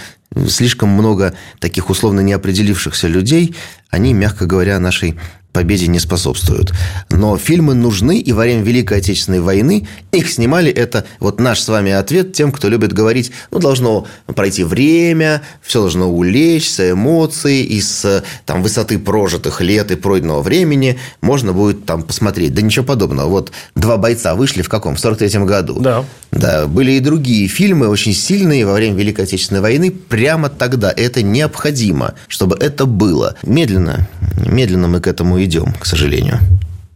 слишком 0.47 0.89
много 0.89 1.33
таких 1.59 1.89
условно 1.89 2.21
неопределившихся 2.21 3.07
людей, 3.07 3.55
они, 3.89 4.13
мягко 4.13 4.45
говоря, 4.45 4.79
нашей 4.79 5.19
победе 5.53 5.87
не 5.87 5.99
способствуют. 5.99 6.73
Но 7.09 7.37
фильмы 7.37 7.75
нужны, 7.75 8.19
и 8.19 8.31
во 8.33 8.41
время 8.41 8.63
Великой 8.63 8.97
Отечественной 8.97 9.39
войны 9.39 9.87
их 10.11 10.29
снимали. 10.29 10.71
Это 10.71 11.05
вот 11.19 11.39
наш 11.39 11.61
с 11.61 11.69
вами 11.69 11.91
ответ 11.91 12.33
тем, 12.33 12.51
кто 12.51 12.67
любит 12.67 12.91
говорить, 12.91 13.31
ну, 13.51 13.59
должно 13.59 14.07
пройти 14.25 14.63
время, 14.63 15.43
все 15.61 15.79
должно 15.79 16.11
улечься, 16.11 16.91
эмоции, 16.91 17.63
из 17.63 18.05
там, 18.45 18.63
высоты 18.63 18.99
прожитых 18.99 19.61
лет 19.61 19.91
и 19.91 19.95
пройденного 19.95 20.41
времени 20.41 20.97
можно 21.21 21.53
будет 21.53 21.85
там 21.85 22.03
посмотреть. 22.03 22.53
Да 22.53 22.61
ничего 22.61 22.85
подобного. 22.85 23.29
Вот 23.29 23.51
два 23.75 23.97
бойца 23.97 24.35
вышли 24.35 24.61
в 24.61 24.69
каком? 24.69 24.95
В 24.95 24.99
43 24.99 25.45
году. 25.45 25.79
Да. 25.79 26.03
Да, 26.31 26.65
были 26.65 26.93
и 26.93 26.99
другие 26.99 27.47
фильмы, 27.47 27.87
очень 27.87 28.13
сильные 28.13 28.65
во 28.65 28.73
время 28.73 28.97
Великой 28.97 29.25
Отечественной 29.25 29.61
войны. 29.61 29.91
Прямо 29.91 30.49
тогда 30.49 30.91
это 30.95 31.21
необходимо, 31.21 32.15
чтобы 32.27 32.57
это 32.59 32.85
было. 32.85 33.35
Медленно, 33.43 34.07
медленно 34.45 34.87
мы 34.87 34.99
к 34.99 35.07
этому 35.07 35.42
идем, 35.43 35.73
к 35.73 35.85
сожалению. 35.85 36.39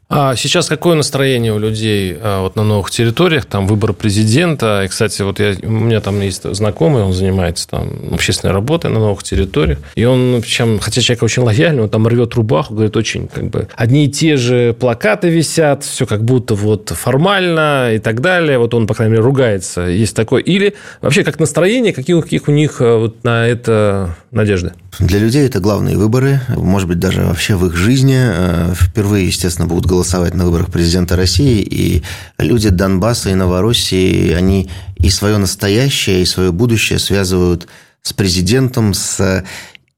А 0.10 0.38
сейчас 0.38 0.68
какое 0.68 0.96
настроение 0.96 1.54
у 1.54 1.60
людей 1.60 2.18
а, 2.22 2.42
вот 2.42 2.56
на 2.56 2.64
новых 2.64 2.90
территориях, 2.92 3.44
там 3.44 3.68
выбор 3.68 3.92
президента? 3.92 4.84
И, 4.86 4.88
кстати, 4.88 5.22
вот 5.22 5.42
я, 5.42 5.54
у 5.64 5.70
меня 5.70 6.00
там 6.00 6.22
есть 6.22 6.44
знакомый, 6.56 7.04
он 7.04 7.12
занимается 7.12 7.68
там 7.68 7.90
общественной 8.14 8.54
работой 8.54 8.90
на 8.90 9.00
новых 9.00 9.24
территориях, 9.24 9.80
и 9.96 10.06
он, 10.06 10.42
чем, 10.44 10.80
хотя 10.80 11.02
человек 11.02 11.24
очень 11.24 11.44
лояльный, 11.44 11.84
он 11.84 11.90
там 11.90 12.08
рвет 12.08 12.36
рубаху, 12.36 12.74
говорит, 12.74 12.96
очень 12.96 13.28
как 13.28 13.50
бы 13.50 13.68
одни 13.76 14.06
и 14.06 14.10
те 14.10 14.38
же 14.38 14.74
плакаты 14.80 15.28
висят, 15.28 15.84
все 15.84 16.06
как 16.06 16.24
будто 16.24 16.56
вот 16.56 16.94
формально 16.96 17.92
и 17.94 18.00
так 18.00 18.22
далее. 18.22 18.60
Вот 18.60 18.74
он, 18.74 18.88
по 18.88 18.94
крайней 18.94 19.14
мере, 19.14 19.24
ругается. 19.24 19.82
Есть 19.82 20.16
такое. 20.16 20.42
Или 20.42 20.76
вообще 21.02 21.26
как 21.26 21.38
настроение, 21.38 21.92
какие, 21.92 22.20
каких 22.22 22.48
у 22.48 22.52
них 22.52 22.78
а, 22.80 22.98
вот 22.98 23.26
на 23.26 23.46
это 23.46 24.16
надежды? 24.32 24.72
Для 25.00 25.20
людей 25.20 25.46
это 25.46 25.60
главные 25.60 25.96
выборы, 25.96 26.40
может 26.48 26.88
быть, 26.88 26.98
даже 26.98 27.22
вообще 27.22 27.56
в 27.56 27.68
их 27.68 27.76
жизни. 27.76 28.18
Э, 28.18 28.74
впервые, 28.74 29.28
естественно, 29.28 29.68
будут 29.68 29.86
голосовать 29.86 29.97
на 30.36 30.46
выборах 30.46 30.72
президента 30.72 31.16
России, 31.16 31.62
и 31.62 32.04
люди 32.38 32.70
Донбасса 32.70 33.30
и 33.30 33.36
Новороссии, 33.36 34.34
они 34.34 34.70
и 34.98 35.10
свое 35.10 35.38
настоящее, 35.38 36.22
и 36.22 36.26
свое 36.26 36.52
будущее 36.52 37.00
связывают 37.00 37.68
с 38.02 38.14
президентом, 38.14 38.94
с 38.94 39.44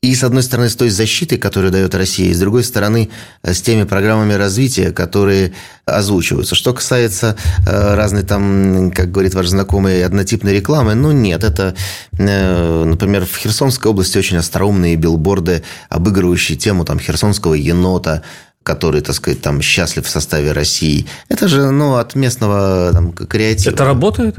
и, 0.01 0.15
с 0.15 0.23
одной 0.23 0.43
стороны, 0.43 0.69
с 0.69 0.77
той 0.77 0.89
защитой, 0.89 1.37
которую 1.37 1.73
дает 1.73 1.93
Россия, 1.93 2.29
и, 2.29 2.33
с 2.33 2.39
другой 2.39 2.63
стороны, 2.63 3.09
с 3.43 3.61
теми 3.61 3.83
программами 3.83 4.31
развития, 4.31 4.91
которые 4.91 5.51
озвучиваются. 5.83 6.55
Что 6.55 6.73
касается 6.73 7.35
э, 7.67 7.95
разной 7.95 8.23
там, 8.23 8.91
как 8.95 9.11
говорит 9.11 9.33
ваш 9.33 9.47
знакомый, 9.47 10.05
однотипной 10.05 10.53
рекламы, 10.53 10.95
ну, 10.95 11.11
нет, 11.11 11.43
это, 11.43 11.75
э, 12.17 12.83
например, 12.85 13.25
в 13.25 13.35
Херсонской 13.35 13.91
области 13.91 14.17
очень 14.17 14.37
остроумные 14.37 14.95
билборды, 14.95 15.63
обыгрывающие 15.89 16.57
тему 16.57 16.85
там 16.85 16.97
херсонского 16.97 17.55
енота, 17.55 18.23
который, 18.69 19.01
так 19.01 19.15
сказать, 19.15 19.41
там 19.41 19.61
счастлив 19.61 20.05
в 20.05 20.09
составе 20.09 20.51
России. 20.51 21.07
Это 21.27 21.47
же, 21.47 21.71
ну, 21.71 21.95
от 21.95 22.13
местного 22.13 22.91
там, 22.93 23.13
креатива. 23.13 23.73
Это 23.73 23.83
работает? 23.83 24.35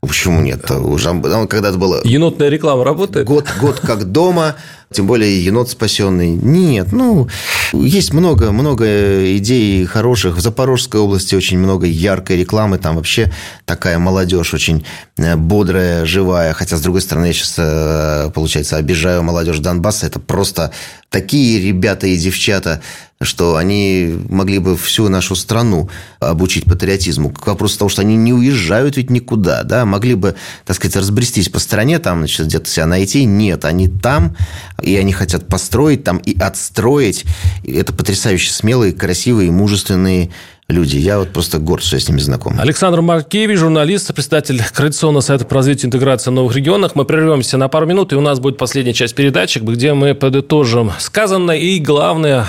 Почему 0.00 0.40
нет? 0.40 0.70
Уже 0.70 1.08
когда-то 1.46 1.76
было... 1.76 2.00
Енотная 2.04 2.48
реклама 2.48 2.84
работает? 2.84 3.26
Год, 3.26 3.46
год 3.60 3.80
как 3.80 4.04
дома, 4.04 4.54
тем 4.92 5.06
более 5.06 5.44
енот 5.44 5.68
спасенный. 5.68 6.30
Нет, 6.30 6.92
ну, 6.92 7.28
есть 7.72 8.14
много, 8.14 8.50
много 8.52 9.36
идей 9.36 9.84
хороших. 9.84 10.36
В 10.36 10.40
Запорожской 10.40 11.00
области 11.00 11.34
очень 11.34 11.58
много 11.58 11.86
яркой 11.86 12.38
рекламы. 12.38 12.78
Там 12.78 12.96
вообще 12.96 13.32
такая 13.64 13.98
молодежь 13.98 14.54
очень 14.54 14.86
э, 15.18 15.36
бодрая, 15.36 16.06
живая. 16.06 16.52
Хотя, 16.54 16.76
с 16.76 16.80
другой 16.80 17.02
стороны, 17.02 17.26
я 17.26 17.32
сейчас, 17.32 17.54
э, 17.58 18.30
получается, 18.32 18.76
обижаю 18.76 19.22
молодежь 19.22 19.58
Донбасса. 19.58 20.06
Это 20.06 20.20
просто 20.20 20.70
такие 21.10 21.60
ребята 21.60 22.06
и 22.06 22.16
девчата 22.16 22.80
что 23.20 23.56
они 23.56 24.14
могли 24.28 24.58
бы 24.58 24.76
всю 24.76 25.08
нашу 25.08 25.36
страну 25.36 25.88
обучить 26.20 26.64
патриотизму. 26.64 27.30
К 27.30 27.46
вопросу 27.46 27.78
того, 27.78 27.88
что 27.88 28.02
они 28.02 28.16
не 28.16 28.34
уезжают 28.34 28.96
ведь 28.98 29.10
никуда, 29.10 29.62
да, 29.62 29.86
могли 29.86 30.14
бы, 30.14 30.34
так 30.66 30.76
сказать, 30.76 30.96
разбрестись 30.96 31.48
по 31.48 31.58
стране, 31.58 31.98
там, 31.98 32.18
значит, 32.18 32.46
где-то 32.46 32.68
себя 32.68 32.86
найти. 32.86 33.24
Нет, 33.24 33.64
они 33.64 33.88
там, 33.88 34.36
и 34.82 34.96
они 34.96 35.12
хотят 35.12 35.48
построить 35.48 36.04
там 36.04 36.18
и 36.18 36.38
отстроить. 36.38 37.24
И 37.64 37.72
это 37.72 37.94
потрясающе 37.94 38.52
смелые, 38.52 38.92
красивые, 38.92 39.50
мужественные 39.50 40.30
люди. 40.68 40.96
Я 40.96 41.18
вот 41.18 41.32
просто 41.32 41.58
горд, 41.58 41.82
что 41.82 41.96
я 41.96 42.00
с 42.00 42.08
ними 42.08 42.18
знаком. 42.18 42.58
Александр 42.58 43.00
Маркевич, 43.00 43.58
журналист, 43.58 44.12
председатель 44.14 44.62
Координационного 44.72 45.22
совета 45.22 45.44
по 45.44 45.54
развитию 45.54 45.86
интеграции 45.86 46.30
в 46.30 46.34
новых 46.34 46.54
регионах. 46.54 46.94
Мы 46.94 47.04
прервемся 47.04 47.56
на 47.56 47.68
пару 47.68 47.86
минут, 47.86 48.12
и 48.12 48.16
у 48.16 48.20
нас 48.20 48.40
будет 48.40 48.58
последняя 48.58 48.92
часть 48.92 49.14
передачи, 49.14 49.58
где 49.58 49.94
мы 49.94 50.14
подытожим 50.14 50.92
сказанное 50.98 51.56
и, 51.56 51.78
главное, 51.78 52.46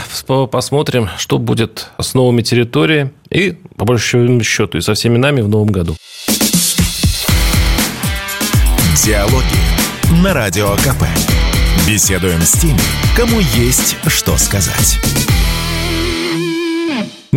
посмотрим, 0.52 1.10
что 1.18 1.38
будет 1.38 1.88
с 2.00 2.14
новыми 2.14 2.42
территориями 2.42 3.12
и, 3.30 3.56
по 3.76 3.86
большому 3.86 4.44
счету, 4.44 4.78
и 4.78 4.82
со 4.82 4.94
всеми 4.94 5.18
нами 5.18 5.42
в 5.42 5.50
новом 5.50 5.68
году. 5.68 5.96
Диалоги 9.06 10.22
на 10.24 10.34
Радио 10.34 10.76
КП. 10.78 11.04
Беседуем 11.88 12.42
с 12.42 12.54
теми, 12.54 12.80
кому 13.16 13.40
есть 13.56 13.96
что 14.08 14.38
сказать. 14.38 14.98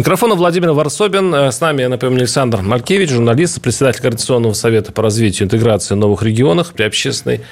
Микрофона 0.00 0.34
Владимир 0.34 0.70
Варсобин. 0.70 1.34
Э, 1.34 1.52
с 1.52 1.60
нами, 1.60 1.82
я 1.82 1.90
напомню, 1.90 2.20
Александр 2.20 2.62
Маркевич, 2.62 3.10
журналист, 3.10 3.60
председатель 3.60 4.00
Координационного 4.00 4.54
совета 4.54 4.92
по 4.92 5.02
развитию 5.02 5.44
интеграции 5.44 5.92
в 5.92 5.98
новых 5.98 6.22
регионах 6.22 6.72
при 6.72 6.84
общественной 6.84 7.42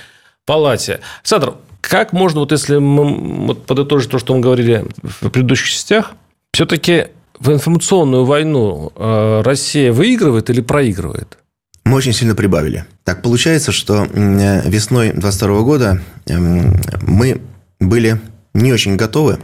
палате. 0.47 1.01
Александр, 1.19 1.57
как 1.83 2.15
можно, 2.15 2.41
вот 2.41 2.51
если 2.51 2.79
мы 2.79 3.49
вот 3.49 3.67
подытожить 3.67 4.11
то, 4.11 4.19
что 4.19 4.35
мы 4.35 4.41
говорили 4.41 4.87
в 5.03 5.29
предыдущих 5.29 5.69
частях, 5.69 6.13
все-таки 6.55 7.09
в 7.39 7.53
информационную 7.53 8.25
войну 8.25 8.93
э, 8.97 9.43
Россия 9.45 9.93
выигрывает 9.93 10.49
или 10.49 10.63
проигрывает? 10.63 11.37
Мы 11.85 11.97
очень 11.97 12.15
сильно 12.15 12.35
прибавили. 12.35 12.87
Так 13.05 13.21
получается, 13.21 13.73
что 13.73 14.07
весной 14.11 15.13
22 15.13 15.61
года 15.65 16.01
эм, 16.25 16.81
мы 17.03 17.43
были 17.79 18.19
не 18.55 18.73
очень 18.73 18.97
готовы 18.97 19.39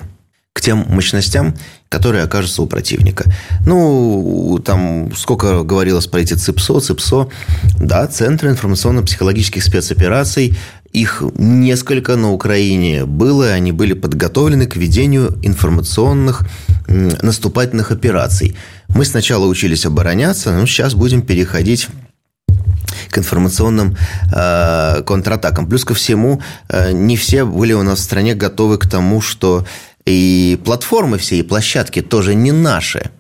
к 0.55 0.61
тем 0.61 0.87
мощностям, 0.89 1.57
которые 1.89 2.23
окажутся 2.23 2.63
у 2.63 2.67
противника. 2.67 3.25
Ну, 3.67 4.63
там 4.65 5.15
сколько 5.17 5.65
говорилось 5.65 6.07
про 6.07 6.21
эти 6.21 6.35
ЦИПСО, 6.35 6.81
ЦИПСО, 6.81 7.29
да, 7.81 8.07
Центры 8.07 8.51
информационно-психологических 8.51 9.63
спецопераций, 9.63 10.57
их 10.93 11.25
несколько 11.37 12.15
на 12.15 12.31
Украине 12.31 13.05
было, 13.05 13.49
они 13.49 13.73
были 13.73 13.95
подготовлены 13.95 14.67
к 14.67 14.77
ведению 14.77 15.37
информационных 15.43 16.47
наступательных 16.87 17.91
операций. 17.91 18.57
Мы 18.89 19.05
сначала 19.05 19.47
учились 19.47 19.87
обороняться, 19.87 20.53
но 20.53 20.67
сейчас 20.67 20.95
будем 20.95 21.23
переходить 21.23 21.89
к 23.11 23.19
информационным 23.19 23.97
э, 24.33 25.03
контратакам. 25.05 25.69
Плюс 25.69 25.85
ко 25.85 25.95
всему, 25.95 26.41
э, 26.69 26.93
не 26.93 27.17
все 27.17 27.45
были 27.45 27.73
у 27.73 27.83
нас 27.83 27.99
в 27.99 28.03
стране 28.03 28.35
готовы 28.35 28.79
к 28.79 28.89
тому, 28.89 29.21
что 29.21 29.67
и 30.07 30.59
платформы 30.65 31.19
все, 31.19 31.37
и 31.37 31.43
площадки 31.43 32.03
тоже 32.03 32.35
не 32.35 32.53
наши. 32.53 33.11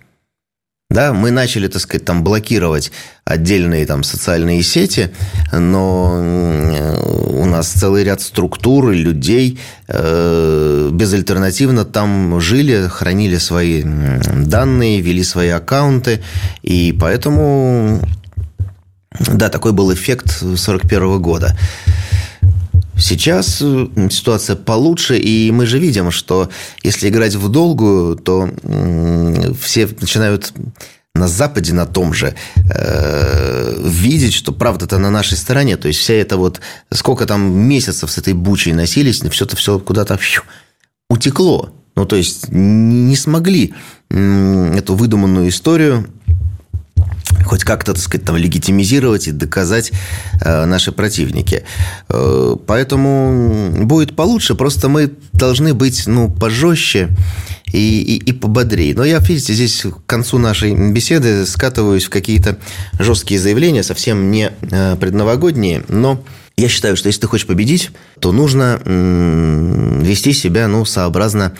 Да, 0.90 1.12
мы 1.12 1.32
начали, 1.32 1.66
так 1.66 1.82
сказать, 1.82 2.04
там 2.04 2.22
блокировать 2.22 2.92
отдельные 3.24 3.84
там 3.84 4.04
социальные 4.04 4.62
сети, 4.62 5.10
но 5.50 6.20
у 6.20 7.44
нас 7.46 7.68
целый 7.68 8.04
ряд 8.04 8.20
структур 8.20 8.90
и 8.90 8.98
людей 8.98 9.58
э, 9.88 10.90
безальтернативно 10.92 11.84
там 11.84 12.40
жили, 12.40 12.86
хранили 12.86 13.38
свои 13.38 13.82
данные, 13.82 15.00
вели 15.00 15.24
свои 15.24 15.48
аккаунты, 15.48 16.22
и 16.62 16.96
поэтому, 17.00 18.00
да, 19.18 19.48
такой 19.48 19.72
был 19.72 19.92
эффект 19.92 20.26
1941 20.26 21.20
года. 21.20 21.58
Сейчас 22.98 23.60
э, 23.60 23.88
ситуация 24.10 24.56
получше, 24.56 25.18
и 25.18 25.50
мы 25.50 25.66
же 25.66 25.78
видим, 25.78 26.10
что 26.10 26.48
если 26.82 27.08
играть 27.08 27.34
в 27.34 27.48
долгую, 27.48 28.16
то 28.16 28.48
все 29.60 29.88
начинают 30.00 30.52
на 31.14 31.28
Западе 31.28 31.72
на 31.72 31.86
том 31.86 32.12
же 32.12 32.34
э, 32.56 33.82
видеть, 33.84 34.34
что 34.34 34.52
правда-то 34.52 34.98
на 34.98 35.10
нашей 35.10 35.36
стороне. 35.36 35.76
То 35.76 35.88
есть 35.88 36.00
вся 36.00 36.14
эта 36.14 36.36
вот 36.36 36.60
сколько 36.92 37.26
там 37.26 37.42
месяцев 37.42 38.10
с 38.10 38.18
этой 38.18 38.34
бучей 38.34 38.72
носились, 38.72 39.22
все 39.30 39.44
это 39.44 39.56
все 39.56 39.78
куда-то 39.78 40.18
утекло. 41.08 41.70
Ну, 41.96 42.06
то 42.06 42.16
есть 42.16 42.48
не 42.48 43.14
смогли 43.14 43.74
эту 44.10 44.94
выдуманную 44.96 45.48
историю 45.48 46.08
хоть 47.44 47.64
как-то, 47.64 47.92
так 47.92 48.02
сказать, 48.02 48.24
там, 48.24 48.36
легитимизировать 48.36 49.28
и 49.28 49.32
доказать 49.32 49.92
э, 50.40 50.64
наши 50.64 50.92
противники. 50.92 51.64
Э, 52.08 52.56
поэтому 52.66 53.84
будет 53.84 54.16
получше, 54.16 54.54
просто 54.54 54.88
мы 54.88 55.12
должны 55.32 55.74
быть, 55.74 56.06
ну, 56.06 56.30
пожестче 56.30 57.08
и, 57.72 58.02
и, 58.02 58.16
и 58.16 58.32
пободрее. 58.32 58.94
Но 58.94 59.04
я, 59.04 59.18
видите, 59.18 59.52
здесь 59.52 59.82
к 59.82 60.06
концу 60.06 60.38
нашей 60.38 60.74
беседы 60.92 61.46
скатываюсь 61.46 62.04
в 62.04 62.10
какие-то 62.10 62.58
жесткие 62.98 63.40
заявления, 63.40 63.82
совсем 63.82 64.30
не 64.30 64.52
э, 64.60 64.96
предновогодние, 64.96 65.84
но 65.88 66.22
я 66.56 66.68
считаю, 66.68 66.96
что 66.96 67.08
если 67.08 67.22
ты 67.22 67.26
хочешь 67.26 67.48
победить, 67.48 67.90
то 68.20 68.30
нужно 68.30 68.80
вести 68.84 70.32
себя, 70.32 70.68
ну, 70.68 70.84
сообразно 70.84 71.54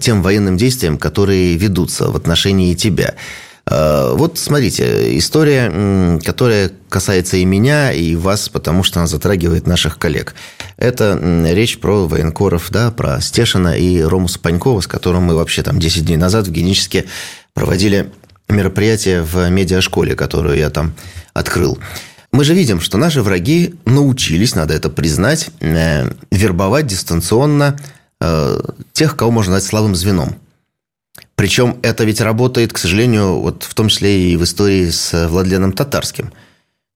тем 0.00 0.20
военным 0.20 0.56
действиям, 0.56 0.98
которые 0.98 1.56
ведутся 1.56 2.10
в 2.10 2.16
отношении 2.16 2.74
тебя. 2.74 3.14
Э, 3.66 4.12
вот 4.14 4.38
смотрите, 4.38 5.16
история, 5.18 6.18
которая 6.24 6.70
касается 6.88 7.36
и 7.36 7.44
меня, 7.44 7.92
и 7.92 8.14
вас, 8.14 8.48
потому 8.48 8.82
что 8.82 9.00
она 9.00 9.06
затрагивает 9.06 9.66
наших 9.66 9.98
коллег. 9.98 10.34
Это 10.76 11.18
речь 11.50 11.78
про 11.78 12.06
военкоров, 12.06 12.68
да, 12.70 12.90
про 12.90 13.20
Стешина 13.20 13.76
и 13.76 14.00
Ромуса 14.00 14.38
Панькова, 14.38 14.80
с 14.80 14.86
которым 14.86 15.24
мы 15.24 15.34
вообще 15.34 15.62
там 15.62 15.78
10 15.78 16.06
дней 16.06 16.16
назад 16.16 16.46
в 16.46 16.52
Геническе 16.52 17.04
проводили 17.54 18.12
мероприятие 18.48 19.22
в 19.22 19.48
медиашколе, 19.48 20.14
которую 20.14 20.58
я 20.58 20.70
там 20.70 20.94
открыл. 21.32 21.78
Мы 22.32 22.44
же 22.44 22.52
видим, 22.54 22.80
что 22.80 22.98
наши 22.98 23.22
враги 23.22 23.76
научились, 23.84 24.54
надо 24.54 24.74
это 24.74 24.90
признать, 24.90 25.50
э, 25.60 26.10
вербовать 26.30 26.86
дистанционно 26.86 27.78
э, 28.20 28.60
тех, 28.92 29.16
кого 29.16 29.30
можно 29.30 29.52
назвать 29.52 29.70
слабым 29.70 29.94
звеном. 29.94 30.36
Причем 31.36 31.78
это 31.82 32.04
ведь 32.04 32.20
работает, 32.20 32.72
к 32.72 32.78
сожалению, 32.78 33.40
вот 33.40 33.64
в 33.64 33.74
том 33.74 33.88
числе 33.88 34.30
и 34.30 34.36
в 34.36 34.44
истории 34.44 34.88
с 34.90 35.28
Владленом 35.28 35.72
Татарским. 35.72 36.32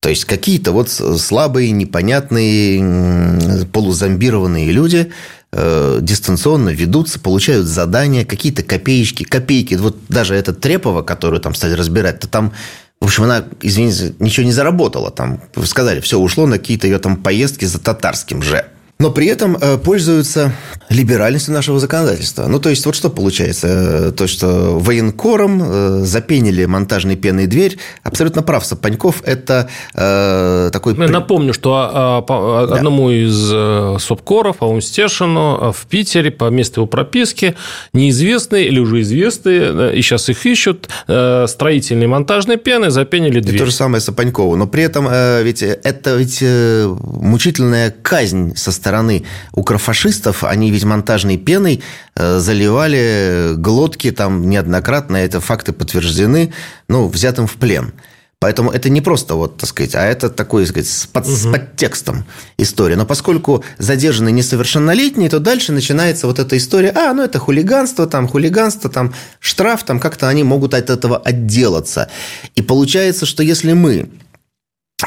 То 0.01 0.11
есть 0.11 0.25
какие-то 0.27 0.71
вот 0.73 0.91
слабые, 0.91 1.73
непонятные, 1.73 3.67
полузомбированные 3.73 4.71
люди 4.71 5.11
э, 5.53 5.99
дистанционно 6.01 6.69
ведутся, 6.69 7.19
получают 7.19 7.67
задания, 7.67 8.25
какие-то 8.25 8.63
копеечки, 8.63 9.25
копейки. 9.25 9.75
Вот 9.75 9.97
даже 10.09 10.37
эта 10.37 10.53
Трепова, 10.53 11.03
которую 11.03 11.41
там 11.41 11.55
стали 11.55 11.73
разбирать, 11.73 12.21
то 12.21 12.29
там 12.29 12.53
в 13.01 13.05
общем, 13.05 13.25
она, 13.25 13.45
извините, 13.61 14.15
ничего 14.19 14.45
не 14.45 14.53
заработала. 14.53 15.11
Там 15.11 15.41
сказали, 15.65 16.01
все 16.01 16.19
ушло 16.19 16.47
на 16.47 16.59
какие-то 16.59 16.87
ее 16.89 16.99
там 16.99 17.17
поездки 17.17 17.65
за 17.65 17.79
татарским 17.79 18.43
же 18.43 18.67
но 18.99 19.13
при 19.13 19.29
этом 19.29 19.57
э, 19.61 19.79
пользуются 19.79 20.53
либеральностью 20.89 21.55
нашего 21.55 21.79
законодательства. 21.79 22.47
Ну, 22.49 22.59
то 22.59 22.69
есть, 22.69 22.85
вот 22.85 22.97
что 22.97 23.11
получается? 23.11 23.69
Э, 23.69 24.13
то, 24.13 24.27
что 24.27 24.77
военкором 24.79 25.63
э, 25.63 26.01
запенили 26.05 26.65
монтажной 26.65 27.15
пеной 27.15 27.47
дверь. 27.47 27.79
Абсолютно 28.03 28.43
прав 28.43 28.67
Сапаньков. 28.67 29.23
Это 29.25 29.69
э, 29.95 30.71
такой... 30.73 30.97
Я 30.97 31.09
напомню, 31.09 31.55
что 31.55 31.91
а, 31.93 32.23
по 32.23 32.65
одному 32.65 33.09
да. 33.09 33.15
из 33.15 34.03
СОПКОРов, 34.03 34.57
по-моему, 34.57 34.81
Стешину, 34.81 35.73
в 35.73 35.87
Питере 35.87 36.33
по 36.33 36.51
месту 36.51 36.81
его 36.81 36.89
прописки 36.89 37.55
неизвестные 37.93 38.67
или 38.67 38.81
уже 38.81 39.03
известные, 39.03 39.97
и 39.97 40.03
сейчас 40.03 40.29
их 40.29 40.45
ищут, 40.45 40.89
строительные 41.05 42.09
монтажные 42.09 42.59
пены 42.59 42.91
запенили 42.91 43.39
дверь. 43.41 43.55
И 43.55 43.59
то 43.59 43.67
же 43.67 43.73
самое 43.73 44.01
Сапанькову. 44.01 44.57
Но 44.57 44.67
при 44.67 44.83
этом 44.83 45.09
ведь 45.45 45.63
это 45.63 46.17
ведь 46.17 46.43
мучительная 46.43 47.95
казнь 48.03 48.57
со 48.57 48.73
стороны 48.73 48.88
стороны 48.89 49.25
укрофашистов, 49.53 50.45
они 50.45 50.71
ведь 50.71 50.85
монтажной 50.85 51.37
пеной 51.37 51.83
э, 52.17 52.39
заливали 52.39 53.53
глотки 53.57 54.11
там 54.11 54.49
неоднократно, 54.49 55.19
это 55.19 55.41
факты 55.41 55.73
подтверждены, 55.73 56.55
ну, 56.89 57.07
взятым 57.07 57.47
в 57.47 57.57
плен. 57.57 57.93
Поэтому 58.41 58.71
это 58.71 58.89
не 58.89 59.01
просто 59.01 59.35
вот, 59.35 59.59
так 59.59 59.69
сказать, 59.69 59.95
а 59.95 60.07
это 60.07 60.31
такой, 60.31 60.63
так 60.63 60.71
сказать, 60.71 60.89
с, 60.89 61.07
под, 61.07 61.27
угу. 61.27 61.35
с 61.35 61.47
подтекстом 61.53 62.25
история. 62.57 62.97
Но 62.97 63.05
поскольку 63.05 63.63
задержаны 63.79 64.31
несовершеннолетние, 64.33 65.29
то 65.29 65.39
дальше 65.39 65.73
начинается 65.73 66.27
вот 66.27 66.39
эта 66.39 66.57
история, 66.57 66.93
а, 66.95 67.13
ну 67.13 67.23
это 67.23 67.39
хулиганство, 67.39 68.07
там 68.07 68.27
хулиганство, 68.27 68.89
там 68.89 69.13
штраф, 69.41 69.83
там 69.85 70.01
как-то 70.01 70.29
они 70.29 70.45
могут 70.45 70.73
от 70.73 70.89
этого 70.89 71.19
отделаться. 71.19 72.09
И 72.55 72.63
получается, 72.63 73.27
что 73.27 73.43
если 73.43 73.75
мы 73.75 74.09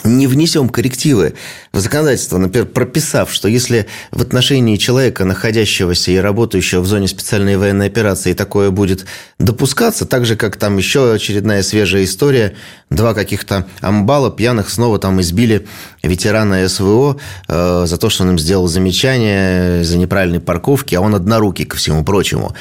не 0.05 0.25
внесем 0.25 0.69
коррективы 0.69 1.33
в 1.73 1.79
законодательство, 1.79 2.37
например, 2.37 2.67
прописав, 2.67 3.31
что 3.31 3.49
если 3.49 3.87
в 4.11 4.21
отношении 4.21 4.77
человека, 4.77 5.25
находящегося 5.25 6.11
и 6.11 6.17
работающего 6.17 6.79
в 6.79 6.87
зоне 6.87 7.09
специальной 7.09 7.57
военной 7.57 7.87
операции, 7.87 8.31
такое 8.31 8.71
будет 8.71 9.05
допускаться, 9.37 10.05
так 10.05 10.25
же, 10.25 10.37
как 10.37 10.55
там 10.55 10.77
еще 10.77 11.13
очередная 11.13 11.61
свежая 11.61 12.05
история, 12.05 12.53
два 12.89 13.13
каких-то 13.13 13.67
амбала 13.81 14.31
пьяных 14.31 14.69
снова 14.69 14.97
там 14.97 15.19
избили 15.19 15.67
ветерана 16.03 16.67
СВО 16.69 17.17
э, 17.49 17.83
за 17.85 17.97
то, 17.97 18.09
что 18.09 18.23
он 18.23 18.31
им 18.31 18.39
сделал 18.39 18.67
замечание 18.67 19.83
за 19.83 19.97
неправильной 19.97 20.39
парковки, 20.39 20.95
а 20.95 21.01
он 21.01 21.15
однорукий 21.15 21.65
ко 21.65 21.75
всему 21.75 22.05
прочему 22.05 22.55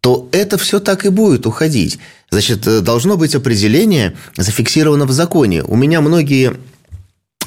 то 0.00 0.28
это 0.32 0.58
все 0.58 0.80
так 0.80 1.06
и 1.06 1.08
будет 1.08 1.46
уходить. 1.46 1.98
Значит, 2.28 2.66
э, 2.66 2.80
должно 2.80 3.16
быть 3.16 3.34
определение, 3.34 4.14
зафиксировано 4.36 5.06
в 5.06 5.12
законе. 5.12 5.62
У 5.62 5.76
меня 5.76 6.02
многие 6.02 6.58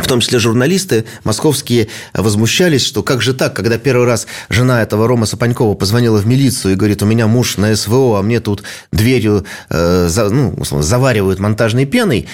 в 0.07 0.09
том 0.09 0.21
числе 0.21 0.39
журналисты 0.39 1.03
московские 1.25 1.89
возмущались, 2.13 2.85
что 2.85 3.03
как 3.03 3.21
же 3.21 3.33
так, 3.33 3.53
когда 3.53 3.77
первый 3.77 4.07
раз 4.07 4.25
жена 4.47 4.81
этого 4.81 5.05
Рома 5.05 5.25
Сапанькова 5.25 5.73
позвонила 5.73 6.17
в 6.19 6.25
милицию 6.25 6.73
и 6.73 6.75
говорит, 6.77 7.03
у 7.03 7.05
меня 7.05 7.27
муж 7.27 7.57
на 7.57 7.75
СВО, 7.75 8.17
а 8.17 8.21
мне 8.21 8.39
тут 8.39 8.63
дверью 8.93 9.45
э, 9.69 10.07
за, 10.07 10.29
ну, 10.29 10.55
заваривают 10.63 11.39
монтажной 11.39 11.85
пеной, 11.85 12.25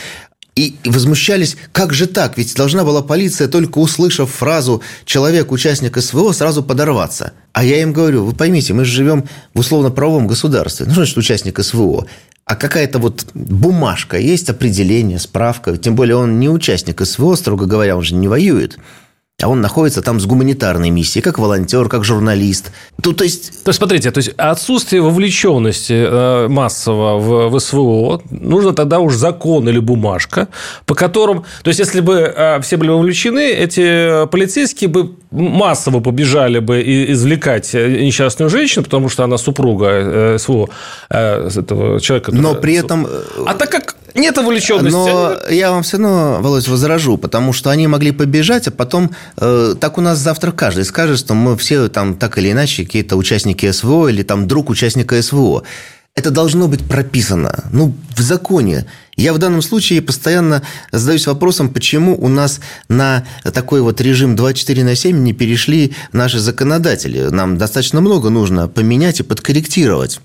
и 0.55 0.75
возмущались, 0.85 1.57
как 1.71 1.95
же 1.95 2.05
так, 2.05 2.37
ведь 2.37 2.53
должна 2.53 2.83
была 2.83 3.01
полиция, 3.01 3.47
только 3.47 3.79
услышав 3.79 4.29
фразу 4.29 4.83
«человек, 5.03 5.51
участник 5.51 5.99
СВО», 5.99 6.31
сразу 6.31 6.61
подорваться. 6.61 7.33
А 7.53 7.63
я 7.63 7.81
им 7.81 7.91
говорю, 7.91 8.23
вы 8.23 8.33
поймите, 8.33 8.73
мы 8.73 8.85
же 8.85 8.91
живем 8.91 9.27
в 9.55 9.59
условно-правовом 9.59 10.27
государстве. 10.27 10.85
Ну, 10.85 10.93
значит 10.93 11.17
участник 11.17 11.59
СВО? 11.59 12.05
А 12.45 12.55
какая-то 12.55 12.99
вот 12.99 13.25
бумажка 13.33 14.17
есть, 14.17 14.49
определение, 14.49 15.19
справка. 15.19 15.77
Тем 15.77 15.95
более 15.95 16.17
он 16.17 16.39
не 16.39 16.49
участник 16.49 17.05
СВО, 17.05 17.35
строго 17.35 17.65
говоря, 17.65 17.95
он 17.95 18.03
же 18.03 18.15
не 18.15 18.27
воюет 18.27 18.77
а 19.43 19.47
он 19.47 19.61
находится 19.61 20.01
там 20.01 20.19
с 20.19 20.25
гуманитарной 20.25 20.89
миссией, 20.89 21.21
как 21.21 21.37
волонтер, 21.37 21.89
как 21.89 22.03
журналист. 22.03 22.71
Тут, 23.01 23.17
то 23.17 23.23
есть... 23.23 23.63
То 23.63 23.69
есть, 23.69 23.77
смотрите, 23.77 24.11
то 24.11 24.19
есть 24.19 24.29
отсутствие 24.37 25.01
вовлеченности 25.01 25.93
э, 25.93 26.47
массово 26.47 27.19
в, 27.19 27.49
в 27.49 27.59
СВО, 27.59 28.21
нужно 28.31 28.73
тогда 28.73 28.99
уж 28.99 29.13
закон 29.15 29.67
или 29.67 29.79
бумажка, 29.79 30.47
по 30.85 30.95
которым... 30.95 31.43
То 31.63 31.69
есть, 31.69 31.79
если 31.79 32.01
бы 32.01 32.33
э, 32.35 32.61
все 32.61 32.77
были 32.77 32.89
вовлечены, 32.89 33.49
эти 33.51 34.25
полицейские 34.27 34.89
бы 34.89 35.11
массово 35.31 35.99
побежали 35.99 36.59
бы 36.59 36.81
извлекать 37.11 37.73
несчастную 37.73 38.49
женщину, 38.49 38.85
потому 38.85 39.09
что 39.09 39.23
она 39.23 39.37
супруга 39.37 39.87
э, 39.89 40.37
СВО, 40.39 40.69
этого 41.09 41.99
человека. 41.99 42.31
Но 42.31 42.55
при 42.55 42.75
этом... 42.75 43.07
А 43.45 43.53
так 43.55 43.69
как 43.69 43.95
нет 44.15 44.37
вовлеченности. 44.37 44.95
Но 44.95 45.37
я 45.49 45.71
вам 45.71 45.83
все 45.83 45.97
равно, 45.97 46.39
Володь, 46.41 46.67
возражу, 46.67 47.17
потому 47.17 47.53
что 47.53 47.69
они 47.69 47.87
могли 47.87 48.11
побежать, 48.11 48.67
а 48.67 48.71
потом 48.71 49.11
э, 49.37 49.75
так 49.79 49.97
у 49.97 50.01
нас 50.01 50.19
завтра 50.19 50.51
каждый 50.51 50.85
скажет, 50.85 51.19
что 51.19 51.33
мы 51.33 51.57
все 51.57 51.89
там 51.89 52.15
так 52.15 52.37
или 52.37 52.51
иначе 52.51 52.83
какие-то 52.83 53.15
участники 53.15 53.69
СВО 53.71 54.07
или 54.07 54.23
там 54.23 54.47
друг 54.47 54.69
участника 54.69 55.21
СВО. 55.21 55.63
Это 56.15 56.29
должно 56.29 56.67
быть 56.67 56.83
прописано, 56.83 57.63
ну, 57.71 57.95
в 58.15 58.21
законе. 58.21 58.85
Я 59.15 59.33
в 59.33 59.39
данном 59.39 59.63
случае 59.63 60.01
постоянно 60.03 60.61
задаюсь 60.91 61.25
вопросом, 61.25 61.69
почему 61.69 62.15
у 62.15 62.27
нас 62.27 62.59
на 62.87 63.25
такой 63.51 63.81
вот 63.81 63.99
режим 63.99 64.35
24 64.35 64.83
на 64.83 64.95
7 64.95 65.23
не 65.23 65.33
перешли 65.33 65.93
наши 66.11 66.39
законодатели. 66.39 67.29
Нам 67.29 67.57
достаточно 67.57 67.99
много 67.99 68.29
нужно 68.29 68.67
поменять 68.67 69.21
и 69.21 69.23
подкорректировать. 69.23 70.19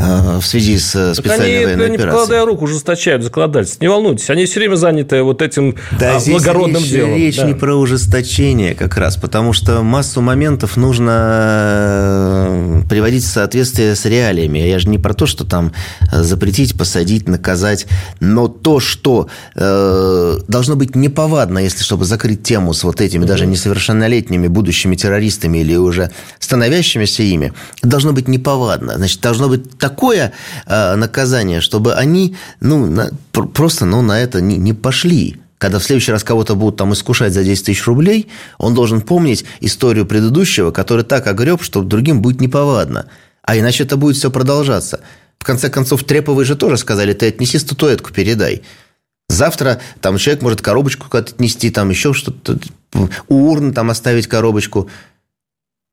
Э, 0.00 0.38
в 0.40 0.46
связи 0.46 0.78
с 0.78 0.94
э, 0.94 1.14
специальной 1.14 1.56
они, 1.56 1.64
военной 1.64 1.86
они, 1.86 1.94
операцией. 1.96 2.10
покладая 2.10 2.44
руку, 2.44 2.64
ужесточают 2.64 3.22
законодательство. 3.22 3.82
Не 3.82 3.88
волнуйтесь, 3.88 4.30
они 4.30 4.46
все 4.46 4.60
время 4.60 4.76
заняты 4.76 5.22
вот 5.22 5.42
этим 5.42 5.76
да, 5.98 6.16
а, 6.16 6.20
благородным 6.30 6.82
речь, 6.82 6.90
делом. 6.90 7.16
речь 7.16 7.36
да. 7.36 7.44
не 7.44 7.54
про 7.54 7.74
ужесточение 7.74 8.74
как 8.74 8.96
раз, 8.96 9.16
потому 9.16 9.52
что 9.52 9.82
массу 9.82 10.20
моментов 10.20 10.76
нужно 10.76 11.10
э, 11.24 12.82
приводить 12.88 13.24
в 13.24 13.28
соответствие 13.28 13.94
с 13.94 14.04
реалиями. 14.04 14.58
Я 14.58 14.78
же 14.78 14.88
не 14.88 14.98
про 14.98 15.14
то, 15.14 15.26
что 15.26 15.44
там 15.44 15.72
запретить, 16.12 16.76
посадить, 16.76 17.28
наказать, 17.28 17.86
но 18.20 18.48
то, 18.48 18.80
что 18.80 19.28
э, 19.54 20.38
должно 20.48 20.76
быть 20.76 20.96
неповадно, 20.96 21.58
если 21.58 21.82
чтобы 21.82 22.04
закрыть 22.04 22.42
тему 22.42 22.72
с 22.74 22.84
вот 22.84 23.00
этими 23.00 23.24
даже 23.24 23.46
несовершеннолетними 23.46 24.48
будущими 24.48 24.96
террористами 24.96 25.58
или 25.58 25.76
уже 25.76 26.10
становящимися 26.38 27.22
ими, 27.22 27.52
должно 27.82 28.12
быть 28.12 28.28
неповадно. 28.28 28.94
Значит, 28.96 29.20
должно 29.20 29.48
быть 29.48 29.78
такое 29.82 30.32
э, 30.66 30.94
наказание, 30.94 31.60
чтобы 31.60 31.94
они 31.94 32.36
ну, 32.60 32.86
на, 32.86 33.10
просто 33.32 33.84
ну, 33.84 34.00
на 34.00 34.20
это 34.20 34.40
не, 34.40 34.56
не 34.56 34.72
пошли. 34.72 35.36
Когда 35.58 35.78
в 35.78 35.84
следующий 35.84 36.12
раз 36.12 36.24
кого-то 36.24 36.54
будут 36.54 36.76
там 36.76 36.92
искушать 36.92 37.32
за 37.32 37.42
10 37.44 37.66
тысяч 37.66 37.86
рублей, 37.86 38.28
он 38.58 38.74
должен 38.74 39.00
помнить 39.00 39.44
историю 39.60 40.06
предыдущего, 40.06 40.70
который 40.70 41.04
так 41.04 41.26
огреб, 41.26 41.62
что 41.62 41.82
другим 41.82 42.22
будет 42.22 42.40
неповадно. 42.40 43.06
А 43.42 43.56
иначе 43.56 43.82
это 43.82 43.96
будет 43.96 44.16
все 44.16 44.30
продолжаться. 44.30 45.00
В 45.38 45.44
конце 45.44 45.68
концов, 45.68 46.04
Треповые 46.04 46.46
же 46.46 46.54
тоже 46.54 46.76
сказали, 46.76 47.12
ты 47.12 47.26
отнеси 47.28 47.58
статуэтку, 47.58 48.12
передай. 48.12 48.62
Завтра 49.28 49.80
там 50.00 50.18
человек 50.18 50.42
может 50.42 50.60
коробочку 50.60 51.08
куда-то 51.08 51.32
отнести, 51.34 51.70
там 51.70 51.90
еще 51.90 52.12
что-то, 52.12 52.58
у 53.28 53.50
урны 53.50 53.72
там 53.72 53.90
оставить 53.90 54.28
коробочку. 54.28 54.88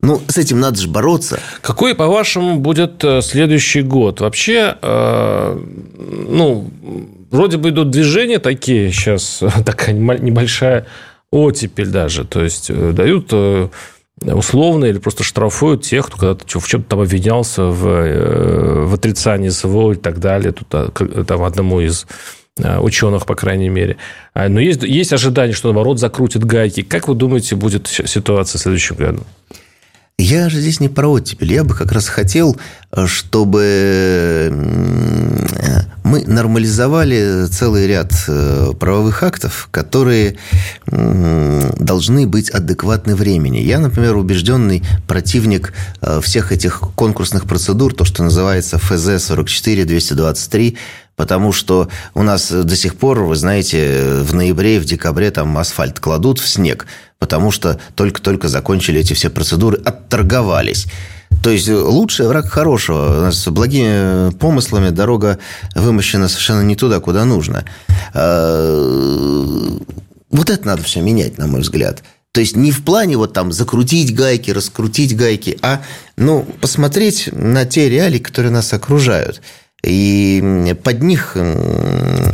Ну, 0.01 0.21
с 0.27 0.37
этим 0.37 0.61
надо 0.61 0.79
же 0.79 0.87
бороться. 0.87 1.39
Какой, 1.61 1.93
по-вашему, 1.93 2.57
будет 2.57 3.03
э, 3.03 3.21
следующий 3.21 3.81
год? 3.81 4.21
Вообще, 4.21 4.77
э, 4.81 5.61
ну, 6.29 6.71
вроде 7.29 7.57
бы 7.57 7.69
идут 7.69 7.89
движения 7.89 8.39
такие 8.39 8.93
сейчас, 8.93 9.43
такая 9.65 9.93
небольшая 9.93 10.85
оттепель 11.31 11.89
даже. 11.89 12.23
То 12.23 12.41
есть, 12.41 12.69
э, 12.69 12.93
дают 12.93 13.27
э, 13.33 13.67
условно 14.21 14.85
или 14.85 14.99
просто 14.99 15.25
штрафуют 15.25 15.83
тех, 15.83 16.07
кто 16.07 16.15
когда-то 16.17 16.59
в 16.59 16.67
чем-то 16.67 16.89
там 16.89 16.99
обвинялся 17.01 17.63
в, 17.63 18.85
в 18.85 18.93
отрицании 18.93 19.49
СВО 19.49 19.91
и 19.91 19.95
так 19.95 20.19
далее. 20.19 20.53
Тут 20.53 20.67
а, 20.71 20.91
там 21.25 21.43
одному 21.43 21.81
из 21.81 22.05
ученых, 22.57 23.25
по 23.25 23.35
крайней 23.35 23.69
мере. 23.69 23.97
А, 24.33 24.49
но 24.49 24.59
есть, 24.61 24.83
есть 24.83 25.13
ожидание, 25.13 25.53
что, 25.53 25.69
наоборот, 25.69 25.99
закрутит 25.99 26.43
гайки. 26.43 26.83
Как 26.83 27.07
вы 27.07 27.15
думаете, 27.15 27.55
будет 27.55 27.87
ситуация 27.87 28.59
в 28.59 28.61
следующем 28.61 28.95
году? 28.95 29.23
Я 30.19 30.49
же 30.49 30.59
здесь 30.59 30.81
не 30.81 30.89
про 30.89 31.07
оттепель. 31.07 31.53
Я 31.53 31.63
бы 31.63 31.73
как 31.73 31.93
раз 31.93 32.09
хотел, 32.09 32.57
э, 32.91 33.07
чтобы 33.07 34.51
мы 36.03 36.25
нормализовали 36.25 37.45
целый 37.49 37.87
ряд 37.87 38.11
э, 38.27 38.73
правовых 38.77 39.23
актов, 39.23 39.69
которые 39.71 40.35
должны 40.85 42.27
быть 42.27 42.49
адекватны 42.49 43.15
времени. 43.15 43.59
Я, 43.59 43.79
например, 43.79 44.17
убежденный 44.17 44.83
противник 45.07 45.71
э, 46.01 46.19
всех 46.21 46.51
этих 46.51 46.81
конкурсных 46.95 47.45
процедур, 47.45 47.93
то, 47.93 48.03
что 48.03 48.21
называется 48.21 48.77
ФЗ-44-223, 48.77 50.77
потому 51.19 51.51
что 51.51 51.89
у 52.15 52.23
нас 52.23 52.49
до 52.49 52.75
сих 52.75 52.95
пор, 52.95 53.19
вы 53.19 53.35
знаете, 53.35 54.21
в 54.21 54.33
ноябре 54.33 54.77
и 54.77 54.79
в 54.79 54.85
декабре 54.85 55.29
там 55.29 55.55
асфальт 55.57 55.99
кладут 55.99 56.39
в 56.39 56.47
снег– 56.47 56.87
потому 57.19 57.51
что 57.51 57.79
только-только 57.95 58.47
закончили 58.47 59.01
эти 59.01 59.13
все 59.13 59.29
процедуры, 59.29 59.77
отторговались. 59.83 60.87
То 61.43 61.51
есть 61.51 61.69
лучший 61.69 62.27
враг 62.27 62.47
хорошего. 62.49 63.19
У 63.19 63.21
нас 63.21 63.47
благими 63.47 64.31
помыслами 64.31 64.89
дорога 64.89 65.37
вымощена 65.75 66.27
совершенно 66.27 66.61
не 66.61 66.75
туда, 66.75 66.99
куда 66.99 67.25
нужно. 67.25 67.65
А, 68.13 69.77
вот 70.31 70.49
это 70.49 70.65
надо 70.65 70.83
все 70.83 71.01
менять, 71.01 71.37
на 71.37 71.47
мой 71.47 71.61
взгляд. 71.61 72.03
То 72.31 72.41
есть 72.41 72.55
не 72.55 72.71
в 72.71 72.83
плане 72.83 73.17
вот 73.17 73.33
там 73.33 73.51
закрутить 73.51 74.15
гайки, 74.15 74.51
раскрутить 74.51 75.15
гайки, 75.15 75.57
а 75.61 75.81
ну, 76.15 76.45
посмотреть 76.61 77.29
на 77.31 77.65
те 77.65 77.89
реалии, 77.89 78.19
которые 78.19 78.51
нас 78.51 78.71
окружают 78.73 79.41
и 79.83 80.75
под 80.83 81.01
них 81.01 81.37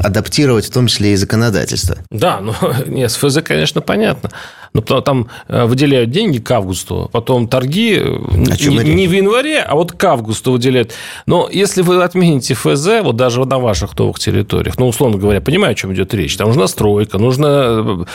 адаптировать 0.04 0.66
в 0.66 0.72
том 0.72 0.88
числе 0.88 1.14
и 1.14 1.16
законодательство. 1.16 1.98
Да, 2.10 2.40
ну, 2.40 2.54
нет, 2.88 3.12
с 3.12 3.18
ФЗ, 3.18 3.40
конечно, 3.44 3.82
понятно. 3.82 4.32
Но 4.74 4.82
там 4.82 5.30
э, 5.48 5.66
выделяют 5.66 6.12
деньги 6.12 6.40
к 6.40 6.52
августу, 6.52 7.10
потом 7.14 7.48
торги 7.48 7.98
э, 7.98 8.04
не, 8.04 8.94
не 8.94 9.08
в 9.08 9.12
январе, 9.14 9.62
а 9.62 9.76
вот 9.76 9.94
к 9.94 10.04
августу 10.04 10.52
выделяют. 10.52 10.94
Но 11.26 11.50
если 11.52 11.82
вы 11.82 12.04
отмените 12.04 12.56
ФЗ, 12.56 13.02
вот 13.02 13.16
даже 13.16 13.44
на 13.46 13.58
ваших 13.58 13.98
новых 13.98 14.20
территориях, 14.20 14.78
ну, 14.78 14.88
условно 14.88 15.18
говоря, 15.18 15.40
понимаю, 15.40 15.72
о 15.72 15.76
чем 15.76 15.94
идет 15.94 16.14
речь, 16.14 16.36
там 16.36 16.48
нужна 16.48 16.68
стройка, 16.68 17.18
нужно... 17.18 17.48
Э, 17.48 18.06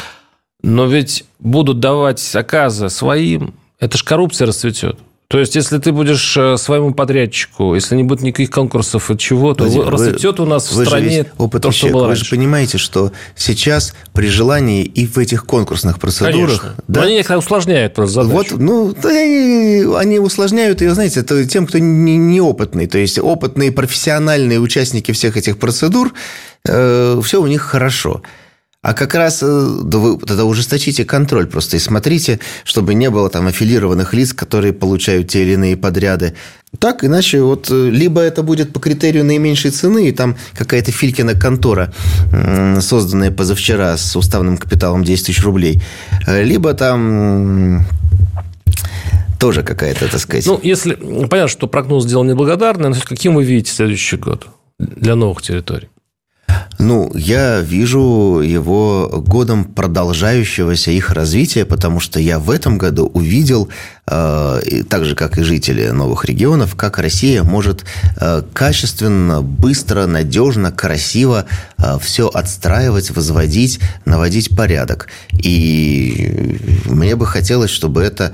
но 0.62 0.84
ведь 0.84 1.24
будут 1.38 1.80
давать 1.80 2.20
заказы 2.20 2.90
своим, 2.90 3.54
это 3.78 3.96
ж 3.96 4.04
коррупция 4.04 4.46
расцветет. 4.46 4.98
То 5.30 5.38
есть, 5.38 5.54
если 5.54 5.78
ты 5.78 5.92
будешь 5.92 6.36
э, 6.36 6.56
своему 6.56 6.92
подрядчику, 6.92 7.76
если 7.76 7.94
не 7.94 8.02
будет 8.02 8.22
никаких 8.22 8.50
конкурсов 8.50 9.12
от 9.12 9.20
чего, 9.20 9.54
то 9.54 9.62
Владимир, 9.62 9.88
расцветет 9.88 10.40
у 10.40 10.44
нас 10.44 10.68
в 10.68 10.84
стране 10.84 11.24
опыт 11.38 11.62
то, 11.62 11.70
что 11.70 11.86
было 11.86 12.00
Вы 12.00 12.06
раньше. 12.08 12.24
же 12.24 12.30
понимаете, 12.30 12.78
что 12.78 13.12
сейчас 13.36 13.94
при 14.12 14.26
желании 14.26 14.82
и 14.82 15.06
в 15.06 15.18
этих 15.18 15.46
конкурсных 15.46 16.00
процедурах... 16.00 16.34
Конечно. 16.34 16.74
Да, 16.88 17.02
Но 17.02 17.06
они 17.06 17.20
их 17.20 17.30
усложняют 17.30 17.94
просто 17.94 18.24
задачу. 18.24 18.56
Вот, 18.56 18.60
ну, 18.60 18.92
они, 19.04 19.84
они 19.96 20.18
усложняют 20.18 20.80
ее, 20.80 20.94
знаете, 20.94 21.20
это 21.20 21.44
тем, 21.44 21.68
кто 21.68 21.78
не, 21.78 22.16
неопытный. 22.16 22.88
То 22.88 22.98
есть, 22.98 23.16
опытные 23.20 23.70
профессиональные 23.70 24.58
участники 24.58 25.12
всех 25.12 25.36
этих 25.36 25.58
процедур, 25.58 26.12
э, 26.66 27.20
все 27.22 27.40
у 27.40 27.46
них 27.46 27.62
хорошо. 27.62 28.22
А 28.82 28.94
как 28.94 29.14
раз 29.14 29.42
э, 29.42 29.78
да 29.82 29.98
вы 29.98 30.18
тогда 30.18 30.46
ужесточите 30.46 31.04
контроль 31.04 31.46
просто 31.46 31.76
и 31.76 31.80
смотрите, 31.80 32.40
чтобы 32.64 32.94
не 32.94 33.10
было 33.10 33.28
там 33.28 33.46
аффилированных 33.46 34.14
лиц, 34.14 34.32
которые 34.32 34.72
получают 34.72 35.28
те 35.28 35.42
или 35.42 35.52
иные 35.52 35.76
подряды. 35.76 36.34
Так, 36.78 37.04
иначе 37.04 37.42
вот 37.42 37.70
э, 37.70 37.90
либо 37.90 38.22
это 38.22 38.42
будет 38.42 38.72
по 38.72 38.80
критерию 38.80 39.26
наименьшей 39.26 39.70
цены, 39.70 40.08
и 40.08 40.12
там 40.12 40.34
какая-то 40.54 40.92
Филькина 40.92 41.34
контора, 41.34 41.92
созданная 42.80 43.30
позавчера 43.30 43.98
с 43.98 44.16
уставным 44.16 44.56
капиталом 44.56 45.04
10 45.04 45.26
тысяч 45.26 45.42
рублей, 45.42 45.82
э, 46.26 46.42
либо 46.42 46.72
там 46.72 47.84
тоже 49.38 49.62
какая-то, 49.62 50.08
так 50.08 50.20
сказать... 50.20 50.46
Ну, 50.46 50.58
если... 50.62 50.94
Понятно, 50.94 51.48
что 51.48 51.66
прогноз 51.66 52.04
сделал 52.04 52.24
неблагодарный, 52.24 52.88
но 52.88 52.96
каким 53.06 53.34
вы 53.34 53.44
видите 53.44 53.72
следующий 53.72 54.16
год 54.16 54.46
для 54.78 55.16
новых 55.16 55.42
территорий? 55.42 55.88
Ну, 56.78 57.10
я 57.14 57.60
вижу 57.60 58.40
его 58.42 59.22
годом 59.26 59.64
продолжающегося 59.64 60.90
их 60.90 61.10
развития, 61.10 61.64
потому 61.64 62.00
что 62.00 62.20
я 62.20 62.38
в 62.38 62.50
этом 62.50 62.78
году 62.78 63.06
увидел 63.06 63.68
так 64.10 65.04
же, 65.04 65.14
как 65.14 65.38
и 65.38 65.42
жители 65.42 65.88
новых 65.90 66.24
регионов, 66.24 66.74
как 66.74 66.98
Россия 66.98 67.44
может 67.44 67.84
э, 68.16 68.42
качественно, 68.52 69.40
быстро, 69.40 70.06
надежно, 70.06 70.72
красиво 70.72 71.46
э, 71.78 71.96
все 72.00 72.26
отстраивать, 72.26 73.10
возводить, 73.12 73.78
наводить 74.04 74.56
порядок. 74.56 75.06
И 75.32 76.58
мне 76.86 77.14
бы 77.14 77.24
хотелось, 77.24 77.70
чтобы 77.70 78.02
это 78.02 78.32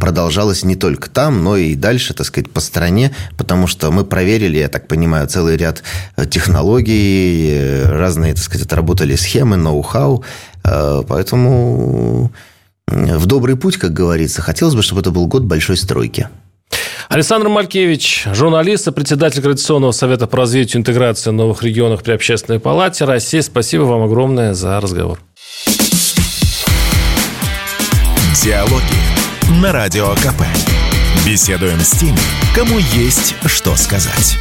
продолжалось 0.00 0.64
не 0.64 0.74
только 0.74 1.08
там, 1.08 1.44
но 1.44 1.56
и 1.56 1.76
дальше, 1.76 2.14
так 2.14 2.26
сказать, 2.26 2.50
по 2.50 2.60
стране, 2.60 3.14
потому 3.36 3.68
что 3.68 3.92
мы 3.92 4.04
проверили, 4.04 4.58
я 4.58 4.68
так 4.68 4.88
понимаю, 4.88 5.28
целый 5.28 5.56
ряд 5.56 5.84
технологий, 6.30 7.84
разные, 7.84 8.34
так 8.34 8.42
сказать, 8.42 8.66
отработали 8.66 9.14
схемы, 9.14 9.56
ноу-хау, 9.56 10.24
поэтому 10.62 12.32
в 12.88 13.26
добрый 13.26 13.56
путь, 13.56 13.76
как 13.76 13.92
говорится. 13.92 14.42
Хотелось 14.42 14.74
бы, 14.74 14.82
чтобы 14.82 15.00
это 15.00 15.10
был 15.10 15.26
год 15.26 15.42
большой 15.42 15.76
стройки. 15.76 16.28
Александр 17.08 17.48
Малькевич, 17.48 18.26
журналист 18.32 18.88
и 18.88 18.92
председатель 18.92 19.42
Координационного 19.42 19.92
совета 19.92 20.26
по 20.26 20.38
развитию 20.38 20.78
и 20.78 20.80
интеграции 20.80 21.30
новых 21.30 21.62
регионов 21.62 22.02
при 22.02 22.12
Общественной 22.12 22.60
палате 22.60 23.04
России. 23.04 23.40
Спасибо 23.40 23.82
вам 23.82 24.02
огромное 24.02 24.54
за 24.54 24.80
разговор. 24.80 25.20
Диалоги 28.42 29.60
на 29.60 29.72
Радио 29.72 30.08
КП. 30.14 30.42
Беседуем 31.26 31.78
с 31.80 31.90
теми, 31.90 32.18
кому 32.54 32.78
есть 32.78 33.34
что 33.46 33.76
сказать. 33.76 34.38